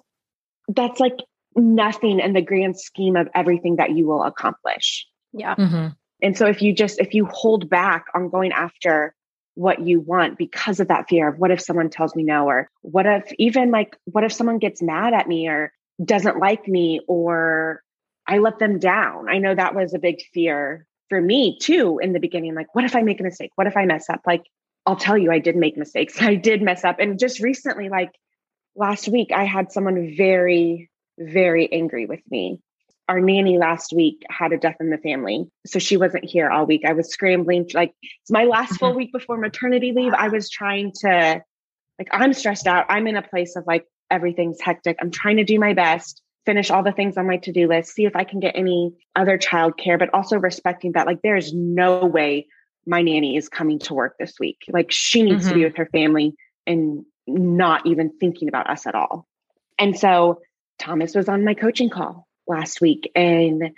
That's 0.69 0.99
like 0.99 1.17
nothing 1.55 2.19
in 2.19 2.33
the 2.33 2.41
grand 2.41 2.79
scheme 2.79 3.15
of 3.15 3.29
everything 3.35 3.75
that 3.75 3.91
you 3.91 4.07
will 4.07 4.23
accomplish. 4.23 5.07
Yeah. 5.35 5.55
Mm-hmm. 5.55 5.87
And 6.21 6.37
so 6.37 6.47
if 6.47 6.61
you 6.61 6.73
just, 6.73 6.99
if 6.99 7.13
you 7.13 7.25
hold 7.25 7.69
back 7.69 8.05
on 8.13 8.29
going 8.29 8.51
after 8.51 9.13
what 9.53 9.79
you 9.79 9.99
want 9.99 10.37
because 10.37 10.79
of 10.79 10.87
that 10.87 11.07
fear 11.07 11.29
of 11.29 11.37
what 11.37 11.51
if 11.51 11.61
someone 11.61 11.89
tells 11.89 12.15
me 12.15 12.23
no, 12.23 12.47
or 12.47 12.69
what 12.81 13.05
if 13.05 13.31
even 13.37 13.71
like, 13.71 13.95
what 14.05 14.23
if 14.23 14.33
someone 14.33 14.59
gets 14.59 14.81
mad 14.81 15.13
at 15.13 15.27
me 15.27 15.47
or 15.47 15.71
doesn't 16.03 16.39
like 16.39 16.67
me 16.67 17.01
or 17.07 17.81
I 18.27 18.39
let 18.39 18.59
them 18.59 18.79
down? 18.79 19.29
I 19.29 19.37
know 19.37 19.53
that 19.53 19.75
was 19.75 19.93
a 19.93 19.99
big 19.99 20.21
fear 20.33 20.87
for 21.09 21.21
me 21.21 21.57
too 21.59 21.99
in 22.01 22.13
the 22.13 22.19
beginning. 22.19 22.55
Like, 22.55 22.73
what 22.73 22.85
if 22.85 22.95
I 22.95 23.01
make 23.01 23.19
a 23.19 23.23
mistake? 23.23 23.51
What 23.55 23.67
if 23.67 23.77
I 23.77 23.85
mess 23.85 24.09
up? 24.09 24.21
Like, 24.25 24.43
I'll 24.85 24.95
tell 24.95 25.17
you, 25.17 25.31
I 25.31 25.39
did 25.39 25.55
make 25.55 25.77
mistakes. 25.77 26.15
I 26.21 26.35
did 26.35 26.61
mess 26.61 26.83
up. 26.83 26.99
And 26.99 27.19
just 27.19 27.39
recently, 27.39 27.89
like 27.89 28.11
last 28.75 29.07
week, 29.07 29.31
I 29.33 29.43
had 29.43 29.71
someone 29.71 30.15
very, 30.15 30.89
very 31.17 31.71
angry 31.71 32.05
with 32.05 32.21
me 32.29 32.59
our 33.07 33.19
nanny 33.19 33.57
last 33.57 33.93
week 33.93 34.23
had 34.29 34.51
a 34.51 34.57
death 34.57 34.77
in 34.79 34.89
the 34.89 34.97
family. 34.97 35.45
So 35.65 35.79
she 35.79 35.97
wasn't 35.97 36.25
here 36.25 36.49
all 36.49 36.65
week. 36.65 36.83
I 36.85 36.93
was 36.93 37.11
scrambling, 37.11 37.69
like, 37.73 37.93
it's 38.01 38.31
my 38.31 38.45
last 38.45 38.79
full 38.79 38.89
mm-hmm. 38.89 38.97
week 38.97 39.13
before 39.13 39.37
maternity 39.37 39.91
leave. 39.91 40.13
I 40.13 40.29
was 40.29 40.49
trying 40.49 40.91
to, 41.01 41.43
like, 41.99 42.07
I'm 42.11 42.33
stressed 42.33 42.67
out. 42.67 42.87
I'm 42.89 43.07
in 43.07 43.15
a 43.15 43.21
place 43.21 43.55
of 43.55 43.65
like, 43.67 43.85
everything's 44.09 44.59
hectic. 44.59 44.97
I'm 44.99 45.11
trying 45.11 45.37
to 45.37 45.43
do 45.43 45.59
my 45.59 45.73
best, 45.73 46.21
finish 46.45 46.71
all 46.71 46.83
the 46.83 46.91
things 46.91 47.15
on 47.17 47.27
my 47.27 47.37
to 47.37 47.51
do 47.51 47.67
list, 47.67 47.93
see 47.93 48.05
if 48.05 48.15
I 48.15 48.23
can 48.23 48.39
get 48.39 48.55
any 48.55 48.93
other 49.15 49.37
childcare, 49.37 49.99
but 49.99 50.13
also 50.13 50.37
respecting 50.37 50.93
that, 50.93 51.05
like, 51.05 51.21
there's 51.21 51.53
no 51.53 52.05
way 52.05 52.47
my 52.87 53.01
nanny 53.01 53.35
is 53.37 53.49
coming 53.49 53.79
to 53.79 53.93
work 53.93 54.15
this 54.19 54.35
week. 54.39 54.57
Like, 54.67 54.91
she 54.91 55.21
needs 55.21 55.43
mm-hmm. 55.43 55.49
to 55.49 55.53
be 55.53 55.59
mm-hmm. 55.61 55.67
with 55.69 55.77
her 55.77 55.89
family 55.91 56.35
and 56.65 57.05
not 57.27 57.85
even 57.85 58.11
thinking 58.19 58.47
about 58.47 58.69
us 58.69 58.87
at 58.87 58.95
all. 58.95 59.27
And 59.77 59.97
so 59.97 60.41
Thomas 60.79 61.15
was 61.15 61.29
on 61.29 61.43
my 61.43 61.53
coaching 61.53 61.89
call 61.89 62.27
last 62.47 62.81
week 62.81 63.11
and 63.15 63.71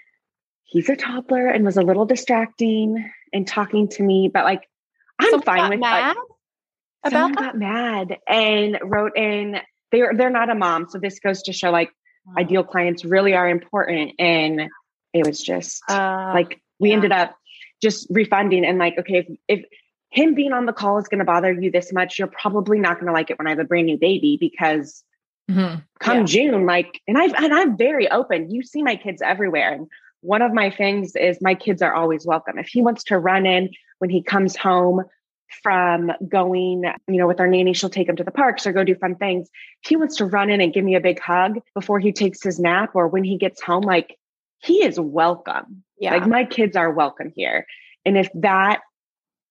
he's 0.64 0.90
a 0.90 0.96
toddler 0.96 1.48
and 1.48 1.66
was 1.66 1.78
a 1.78 1.82
little 1.82 2.06
distracting 2.06 3.10
and 3.34 3.48
talking 3.48 3.88
to 3.90 4.04
me, 4.04 4.30
but 4.34 4.44
like 4.44 4.68
I'm 5.20 5.30
someone 5.30 5.42
fine 5.44 5.70
with 5.70 5.80
mad 5.80 6.16
like, 6.16 6.28
about 7.14 7.30
that? 7.30 7.40
got 7.40 7.58
mad 7.58 8.18
and 8.28 8.78
wrote 8.84 9.18
in 9.18 9.58
they're 9.92 10.14
they're 10.16 10.30
not 10.30 10.50
a 10.50 10.56
mom. 10.56 10.88
So 10.90 11.00
this 11.00 11.20
goes 11.20 11.44
to 11.44 11.54
show 11.54 11.72
like 11.72 11.92
oh. 12.28 12.40
ideal 12.40 12.64
clients 12.64 13.06
really 13.06 13.34
are 13.34 13.48
important. 13.48 14.14
And 14.20 14.70
it 15.14 15.26
was 15.26 15.42
just 15.42 15.82
uh, 15.90 16.32
like 16.34 16.62
we 16.80 16.90
yeah. 16.90 16.96
ended 16.96 17.12
up 17.12 17.36
just 17.82 18.08
refunding 18.10 18.66
and 18.66 18.78
like, 18.78 18.98
okay, 19.00 19.20
if, 19.20 19.38
if 19.48 19.66
him 20.10 20.36
being 20.36 20.54
on 20.54 20.66
the 20.66 20.74
call 20.74 20.98
is 20.98 21.08
going 21.08 21.20
to 21.20 21.26
bother 21.26 21.52
you 21.52 21.72
this 21.72 21.94
much, 21.94 22.18
you're 22.18 22.28
probably 22.28 22.80
not 22.80 22.96
going 22.96 23.08
to 23.08 23.14
like 23.14 23.30
it 23.30 23.38
when 23.38 23.48
I 23.48 23.52
have 23.52 23.60
a 23.60 23.66
brand 23.66 23.86
new 23.86 23.98
baby 23.98 24.38
because 24.40 25.04
Mm-hmm. 25.50 25.80
Come 26.00 26.18
yeah. 26.18 26.24
June, 26.24 26.66
like, 26.66 27.02
and 27.08 27.18
I've 27.18 27.34
and 27.34 27.54
I'm 27.54 27.78
very 27.78 28.10
open. 28.10 28.52
You 28.52 28.64
see 28.64 28.84
my 28.84 28.96
kids 28.96 29.22
everywhere. 29.22 29.74
And 29.74 29.88
one 30.22 30.42
of 30.42 30.54
my 30.54 30.70
things 30.72 31.16
is 31.16 31.38
my 31.42 31.56
kids 31.56 31.82
are 31.82 31.94
always 31.94 32.26
welcome. 32.26 32.58
If 32.58 32.68
he 32.68 32.82
wants 32.82 33.06
to 33.06 33.18
run 33.18 33.46
in 33.46 33.70
when 34.00 34.10
he 34.10 34.24
comes 34.24 34.56
home 34.56 35.04
from 35.64 36.12
going, 36.28 36.84
you 37.08 37.18
know, 37.18 37.28
with 37.28 37.40
our 37.40 37.48
nanny, 37.48 37.74
she'll 37.74 37.90
take 37.90 38.10
him 38.10 38.18
to 38.18 38.24
the 38.24 38.32
parks 38.32 38.68
or 38.68 38.74
go 38.74 38.84
do 38.84 38.96
fun 38.96 39.16
things. 39.16 39.50
If 39.84 39.90
he 39.90 39.96
wants 39.96 40.18
to 40.18 40.26
run 40.26 40.50
in 40.50 40.60
and 40.60 40.74
give 40.74 40.84
me 40.84 40.96
a 40.96 41.02
big 41.02 41.20
hug 41.20 41.60
before 41.74 42.00
he 42.00 42.12
takes 42.12 42.44
his 42.44 42.60
nap 42.60 42.92
or 42.96 43.08
when 43.08 43.24
he 43.24 43.38
gets 43.38 43.62
home, 43.62 43.84
like 43.84 44.18
he 44.60 44.84
is 44.84 45.00
welcome. 45.00 45.84
Yeah. 46.00 46.16
Like 46.16 46.28
my 46.28 46.46
kids 46.46 46.76
are 46.76 46.92
welcome 46.92 47.32
here. 47.34 47.66
And 48.06 48.18
if 48.18 48.30
that 48.36 48.82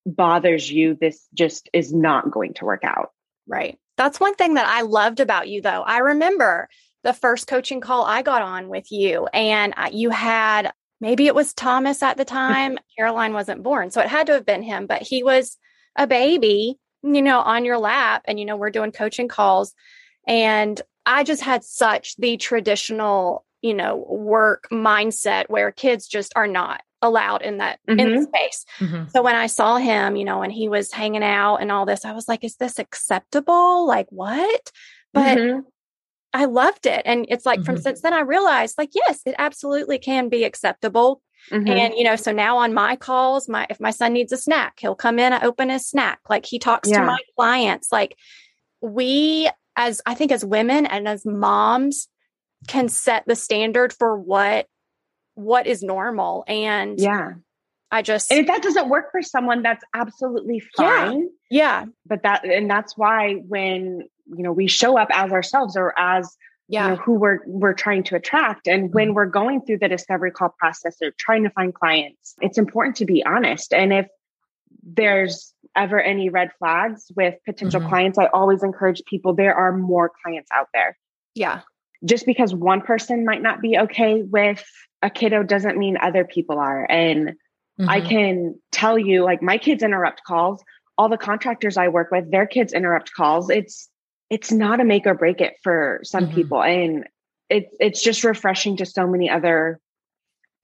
bothers 0.05 0.71
you, 0.71 0.97
this 1.01 1.27
just 1.35 1.69
is 1.73 1.93
not 1.93 2.31
going 2.31 2.55
to 2.55 2.65
work 2.65 2.85
out. 2.85 3.11
Right. 3.47 3.79
That's 3.97 4.21
one 4.21 4.35
thing 4.35 4.55
that 4.55 4.67
I 4.67 4.83
loved 4.83 5.21
about 5.21 5.49
you, 5.49 5.63
though. 5.63 5.83
I 5.83 5.99
remember 5.99 6.69
the 7.03 7.13
first 7.13 7.47
coaching 7.47 7.81
call 7.81 8.05
I 8.05 8.23
got 8.23 8.43
on 8.43 8.69
with 8.69 8.91
you, 8.93 9.27
and 9.33 9.75
uh, 9.77 9.89
you 9.93 10.11
had 10.11 10.73
maybe 11.01 11.27
it 11.27 11.35
was 11.35 11.55
Thomas 11.55 12.03
at 12.03 12.17
the 12.17 12.25
time. 12.41 12.79
Caroline 12.97 13.33
wasn't 13.33 13.63
born. 13.63 13.91
So 13.91 14.01
it 14.01 14.09
had 14.09 14.27
to 14.27 14.35
have 14.35 14.47
been 14.47 14.63
him, 14.63 14.87
but 14.87 15.03
he 15.03 15.23
was 15.23 15.57
a 15.97 16.07
baby, 16.07 16.79
you 17.03 17.23
know, 17.23 17.41
on 17.41 17.65
your 17.65 17.79
lap. 17.79 18.23
And, 18.27 18.39
you 18.39 18.45
know, 18.45 18.57
we're 18.57 18.71
doing 18.71 18.93
coaching 18.93 19.29
calls. 19.29 19.75
And 20.27 20.81
I 21.05 21.23
just 21.25 21.43
had 21.43 21.65
such 21.65 22.17
the 22.17 22.37
traditional, 22.37 23.45
you 23.63 23.75
know, 23.75 24.05
work 24.09 24.67
mindset 24.73 25.47
where 25.49 25.71
kids 25.71 26.09
just 26.09 26.33
are 26.37 26.49
not 26.49 26.83
allowed 27.03 27.43
in 27.43 27.59
that 27.59 27.79
mm-hmm. 27.89 28.01
in 28.01 28.15
the 28.15 28.23
space. 28.23 28.65
Mm-hmm. 28.79 29.09
So 29.09 29.23
when 29.23 29.37
I 29.37 29.47
saw 29.47 29.77
him, 29.77 30.17
you 30.17 30.25
know, 30.25 30.43
and 30.43 30.53
he 30.53 30.69
was 30.69 30.93
hanging 30.93 31.23
out 31.23 31.57
and 31.57 31.71
all 31.71 31.87
this, 31.87 32.05
I 32.05 32.13
was 32.13 32.29
like, 32.29 32.45
is 32.45 32.57
this 32.57 32.79
acceptable? 32.79 33.87
Like 33.87 34.07
what? 34.11 34.73
But 35.13 35.39
mm-hmm. 35.39 35.61
I 36.33 36.47
loved 36.47 36.87
it. 36.87 37.03
And 37.05 37.27
it's 37.29 37.47
like 37.47 37.65
from 37.65 37.77
mm-hmm. 37.77 37.83
since 37.83 38.03
then 38.03 38.13
I 38.13 38.21
realized 38.21 38.77
like, 38.79 38.91
yes, 38.95 39.21
it 39.27 39.35
absolutely 39.39 39.99
can 39.99 40.29
be 40.29 40.45
acceptable. 40.45 41.23
Mm-hmm. 41.51 41.69
And 41.69 41.95
you 41.95 42.05
know, 42.05 42.17
so 42.17 42.33
now 42.33 42.59
on 42.59 42.75
my 42.75 42.97
calls, 42.97 43.49
my 43.49 43.67
if 43.71 43.81
my 43.81 43.91
son 43.91 44.13
needs 44.13 44.33
a 44.33 44.37
snack, 44.37 44.79
he'll 44.81 44.95
come 44.95 45.19
in, 45.19 45.33
I 45.33 45.43
open 45.43 45.71
his 45.71 45.87
snack. 45.87 46.21
Like 46.29 46.45
he 46.45 46.59
talks 46.59 46.91
yeah. 46.91 47.01
to 47.01 47.07
my 47.07 47.19
clients. 47.37 47.93
Like 47.93 48.17
we 48.81 49.49
as 49.77 50.01
I 50.07 50.15
think 50.15 50.33
as 50.33 50.45
women 50.45 50.87
and 50.87 51.07
as 51.07 51.25
moms 51.25 52.09
can 52.67 52.89
set 52.89 53.25
the 53.27 53.37
standard 53.37 53.93
for 53.93 54.19
what 54.19 54.67
what 55.37 55.67
is 55.67 55.83
normal. 55.83 56.45
And 56.49 56.99
yeah, 56.99 57.35
I 57.91 58.03
just 58.03 58.33
and 58.33 58.41
if 58.41 58.47
that 58.49 58.63
doesn't 58.63 58.89
work 58.89 59.13
for 59.13 59.23
someone, 59.23 59.63
that's 59.63 59.85
absolutely 59.95 60.61
fine. 60.77 61.29
Yeah. 61.51 61.83
yeah. 61.83 61.85
But 62.05 62.25
that 62.25 62.45
and 62.45 62.69
that's 62.69 62.97
why 62.97 63.35
when 63.47 64.03
you 64.27 64.43
know 64.43 64.53
we 64.53 64.67
show 64.67 64.99
up 64.99 65.09
as 65.13 65.31
ourselves 65.31 65.77
or 65.77 65.97
as 65.99 66.37
yeah. 66.69 66.85
You 66.85 66.91
know, 66.91 66.97
who 66.97 67.13
we're 67.13 67.39
we're 67.47 67.75
trying 67.75 68.03
to 68.05 68.17
attract 68.17 68.67
and 68.67 68.93
when 68.93 69.09
mm-hmm. 69.09 69.15
we're 69.15 69.27
going 69.27 69.61
through 69.63 69.79
the 69.79 69.89
discovery 69.89 70.33
call 70.33 70.53
process 70.59 70.97
or 71.01 71.13
trying 71.17 71.45
to 71.45 71.51
find 71.51 71.73
clients 71.73 72.35
it's 72.41 72.59
important 72.59 72.97
to 72.97 73.05
be 73.05 73.25
honest 73.25 73.73
and 73.73 73.93
if 73.93 74.09
there's 74.83 75.55
ever 75.77 76.01
any 76.01 76.29
red 76.29 76.51
flags 76.59 77.07
with 77.15 77.37
potential 77.45 77.79
mm-hmm. 77.79 77.89
clients 77.89 78.19
i 78.19 78.27
always 78.27 78.65
encourage 78.65 79.01
people 79.05 79.33
there 79.33 79.55
are 79.55 79.77
more 79.77 80.11
clients 80.25 80.51
out 80.53 80.67
there 80.75 80.99
yeah 81.37 81.61
just 82.05 82.27
because 82.27 82.53
one 82.53 82.81
person 82.81 83.25
might 83.25 83.43
not 83.43 83.61
be 83.61 83.79
okay 83.79 84.23
with 84.23 84.65
a 85.07 85.11
kiddo 85.11 85.45
doesn't 85.45 85.79
mean 85.79 85.97
other 85.97 86.25
people 86.25 86.59
are. 86.59 86.85
And 86.85 87.29
mm-hmm. 87.31 87.89
I 87.89 88.01
can 88.01 88.61
tell 88.73 88.99
you, 88.99 89.23
like, 89.23 89.41
my 89.41 89.57
kids 89.57 89.83
interrupt 89.83 90.23
calls. 90.27 90.63
All 90.99 91.09
the 91.09 91.17
contractors 91.17 91.77
I 91.77 91.89
work 91.89 92.11
with, 92.11 92.31
their 92.31 92.47
kids 92.47 92.73
interrupt 92.73 93.13
calls. 93.15 93.49
It's 93.49 93.89
it's 94.29 94.51
not 94.51 94.81
a 94.81 94.85
make 94.85 95.07
or 95.07 95.15
break 95.15 95.41
it 95.41 95.55
for 95.63 96.01
some 96.03 96.25
mm-hmm. 96.25 96.35
people, 96.35 96.63
and 96.63 97.05
it's 97.49 97.75
it's 97.79 98.03
just 98.03 98.25
refreshing 98.25 98.79
to 98.79 98.87
so 98.87 99.07
many 99.07 99.31
other 99.31 99.81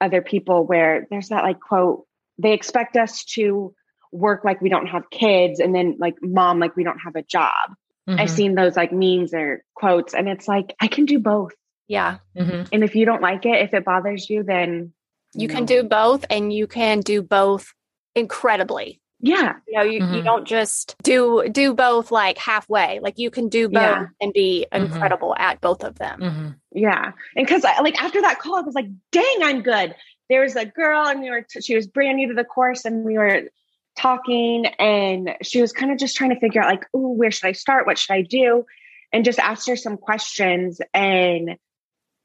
other 0.00 0.20
people 0.20 0.66
where 0.66 1.06
there's 1.10 1.28
that 1.28 1.44
like 1.44 1.60
quote 1.60 2.04
they 2.38 2.54
expect 2.54 2.96
us 2.96 3.24
to 3.24 3.72
work 4.10 4.44
like 4.44 4.60
we 4.60 4.68
don't 4.68 4.86
have 4.86 5.08
kids 5.10 5.60
and 5.60 5.72
then 5.72 5.96
like 6.00 6.14
mom 6.20 6.58
like 6.58 6.74
we 6.76 6.82
don't 6.82 6.98
have 6.98 7.14
a 7.14 7.22
job 7.22 7.52
mm-hmm. 8.08 8.18
i've 8.18 8.28
seen 8.28 8.56
those 8.56 8.74
like 8.74 8.92
memes 8.92 9.32
or 9.32 9.62
quotes 9.74 10.12
and 10.12 10.28
it's 10.28 10.48
like 10.48 10.74
i 10.80 10.88
can 10.88 11.04
do 11.04 11.20
both 11.20 11.52
yeah. 11.88 12.18
Mm-hmm. 12.36 12.68
And 12.72 12.84
if 12.84 12.94
you 12.94 13.04
don't 13.04 13.22
like 13.22 13.44
it, 13.46 13.62
if 13.62 13.74
it 13.74 13.84
bothers 13.84 14.28
you, 14.30 14.42
then 14.42 14.92
you, 15.34 15.48
can 15.48 15.64
do 15.64 15.82
both 15.82 16.24
and 16.30 16.52
you 16.52 16.66
can 16.66 17.00
do 17.00 17.22
both 17.22 17.72
incredibly. 18.14 19.00
Yeah. 19.20 19.54
You 19.68 19.78
know, 19.78 19.84
you, 19.84 20.00
mm-hmm. 20.00 20.14
you 20.14 20.22
don't 20.22 20.46
just 20.46 20.96
do 21.02 21.48
do 21.48 21.74
both 21.74 22.10
like 22.10 22.38
halfway. 22.38 22.98
Like 23.00 23.18
you 23.18 23.30
can 23.30 23.48
do 23.48 23.68
both 23.68 23.82
yeah. 23.82 24.06
and 24.20 24.32
be 24.32 24.66
mm-hmm. 24.72 24.84
incredible 24.84 25.34
at 25.38 25.60
both 25.60 25.84
of 25.84 25.96
them. 25.98 26.20
Mm-hmm. 26.20 26.48
Yeah. 26.72 27.12
And 27.36 27.46
cuz 27.46 27.62
like 27.62 28.02
after 28.02 28.20
that 28.22 28.40
call 28.40 28.56
I 28.56 28.62
was 28.62 28.74
like, 28.74 28.88
"Dang, 29.12 29.42
I'm 29.42 29.62
good." 29.62 29.94
There 30.28 30.42
was 30.42 30.56
a 30.56 30.66
girl 30.66 31.06
and 31.06 31.20
we 31.20 31.30
were 31.30 31.42
t- 31.42 31.60
she 31.60 31.76
was 31.76 31.86
brand 31.86 32.16
new 32.16 32.28
to 32.28 32.34
the 32.34 32.44
course 32.44 32.84
and 32.84 33.04
we 33.04 33.16
were 33.16 33.44
talking 33.96 34.66
and 34.66 35.36
she 35.42 35.60
was 35.60 35.72
kind 35.72 35.92
of 35.92 35.98
just 35.98 36.16
trying 36.16 36.30
to 36.30 36.40
figure 36.40 36.62
out 36.62 36.68
like, 36.68 36.86
oh, 36.94 37.12
where 37.12 37.30
should 37.30 37.46
I 37.46 37.52
start? 37.52 37.86
What 37.86 37.98
should 37.98 38.14
I 38.14 38.22
do? 38.22 38.64
And 39.12 39.24
just 39.24 39.38
asked 39.38 39.68
her 39.68 39.76
some 39.76 39.98
questions 39.98 40.80
and 40.94 41.56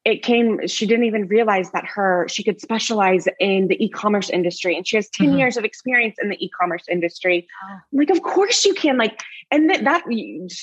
it 0.08 0.24
came 0.24 0.66
she 0.68 0.86
didn't 0.86 1.04
even 1.04 1.28
realize 1.28 1.70
that 1.72 1.86
her 1.86 2.26
she 2.30 2.42
could 2.42 2.62
specialize 2.62 3.28
in 3.42 3.68
the 3.68 3.84
e-commerce 3.84 4.30
industry 4.30 4.76
and 4.76 4.88
she 4.88 4.96
has 4.96 5.10
10 5.10 5.28
mm-hmm. 5.28 5.38
years 5.38 5.58
of 5.58 5.66
experience 5.66 6.16
in 6.22 6.30
the 6.30 6.44
e-commerce 6.44 6.86
industry 6.90 7.46
oh. 7.70 7.80
like 7.92 8.10
of 8.10 8.22
course 8.22 8.64
you 8.64 8.74
can 8.74 8.98
like 8.98 9.22
and 9.52 9.70
that, 9.70 9.84
that 9.84 10.04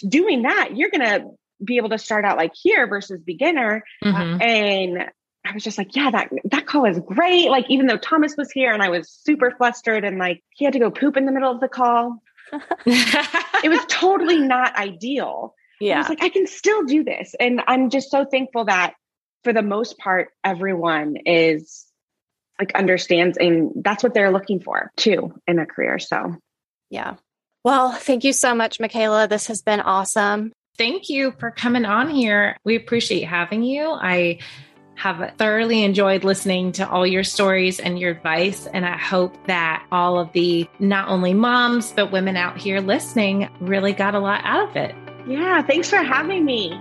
doing 0.09 0.43
that 0.43 0.75
you're 0.75 0.91
gonna 0.91 1.27
be 1.63 1.77
able 1.77 1.91
to 1.91 1.99
start 1.99 2.25
out 2.25 2.39
like 2.39 2.53
here 2.55 2.87
versus 2.87 3.21
beginner 3.21 3.85
mm-hmm. 4.03 4.41
and 4.43 5.11
I 5.47 5.53
was 5.53 5.63
just 5.63 5.77
like, 5.77 5.95
yeah, 5.95 6.11
that 6.11 6.31
that 6.45 6.65
call 6.65 6.87
is 6.87 6.99
great. 7.01 7.51
Like, 7.51 7.67
even 7.69 7.85
though 7.85 7.99
Thomas 7.99 8.35
was 8.35 8.51
here 8.51 8.73
and 8.73 8.83
I 8.83 8.89
was 8.89 9.11
super 9.11 9.51
flustered 9.51 10.03
and 10.03 10.17
like 10.17 10.43
he 10.49 10.65
had 10.65 10.73
to 10.73 10.79
go 10.79 10.91
poop 10.91 11.19
in 11.19 11.27
the 11.27 11.33
middle 11.33 11.53
of 11.53 11.61
the 11.61 11.69
call, 11.69 12.23
it 12.87 13.69
was 13.69 13.85
totally 13.89 14.39
not 14.39 14.75
ideal. 14.75 15.55
Yeah. 15.83 15.97
I 15.97 15.99
was 15.99 16.09
like, 16.09 16.23
I 16.23 16.31
can 16.31 16.47
still 16.47 16.85
do 16.85 17.05
this. 17.05 17.35
And 17.39 17.61
I'm 17.67 17.91
just 17.91 18.11
so 18.11 18.25
thankful 18.25 18.65
that 18.65 18.95
for 19.45 19.53
the 19.53 19.63
most 19.63 19.99
part, 19.99 20.31
everyone 20.43 21.17
is 21.27 21.87
like 22.59 22.75
understands 22.75 23.37
and 23.37 23.73
that's 23.77 24.03
what 24.03 24.15
they're 24.15 24.31
looking 24.31 24.61
for 24.61 24.91
too 24.97 25.35
in 25.47 25.59
a 25.59 25.67
career. 25.67 25.99
So, 25.99 26.37
yeah. 26.91 27.17
Well, 27.65 27.93
thank 27.93 28.25
you 28.25 28.33
so 28.33 28.55
much, 28.55 28.79
Micala. 28.79 29.29
This 29.29 29.47
has 29.47 29.63
been 29.63 29.81
awesome. 29.81 30.53
Thank 30.77 31.09
you 31.09 31.33
for 31.39 31.51
coming 31.51 31.85
on 31.85 32.11
here. 32.11 32.57
We 32.65 32.77
appreciate 32.77 33.25
having 33.25 33.63
you. 33.63 33.91
I 33.91 34.41
have 34.97 35.35
thoroughly 35.39 35.83
enjoyed 35.83 36.25
listening 36.25 36.73
to 36.73 36.89
all 36.89 37.07
your 37.07 37.25
stories 37.25 37.81
and 37.81 37.99
your 37.99 38.13
advice. 38.13 38.67
And 38.67 38.87
I 38.87 38.97
hope 38.97 39.35
that 39.47 39.85
all 39.91 40.19
of 40.19 40.33
the 40.33 40.69
not 40.79 41.09
only 41.09 41.35
moms, 41.35 41.93
but 41.93 42.13
women 42.13 42.37
out 42.37 42.59
here 42.59 42.81
listening 42.81 43.49
really 43.61 43.93
got 43.93 44.15
a 44.15 44.21
lot 44.21 44.43
out 44.45 44.69
of 44.69 44.77
it. 44.77 44.95
Yeah, 45.27 45.63
thanks 45.63 45.89
for 45.89 45.99
having 45.99 46.45
me. 46.45 46.79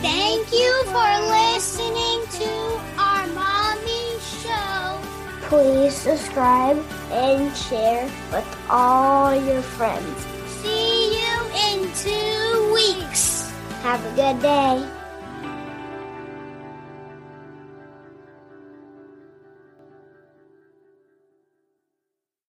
Thank 0.00 0.52
you 0.52 0.84
for 0.84 1.10
listening 1.26 2.22
to 2.38 2.80
our 2.96 3.26
mommy 3.34 4.20
show. 4.20 5.00
Please 5.48 5.92
subscribe 5.92 6.78
and 7.10 7.56
share 7.56 8.04
with 8.30 8.46
all 8.70 9.34
your 9.34 9.60
friends. 9.60 10.26
See 10.62 11.18
you 11.18 11.34
in 11.66 11.92
two 11.94 12.72
weeks. 12.72 13.50
Have 13.82 14.04
a 14.06 14.14
good 14.14 14.40
day. 14.40 14.97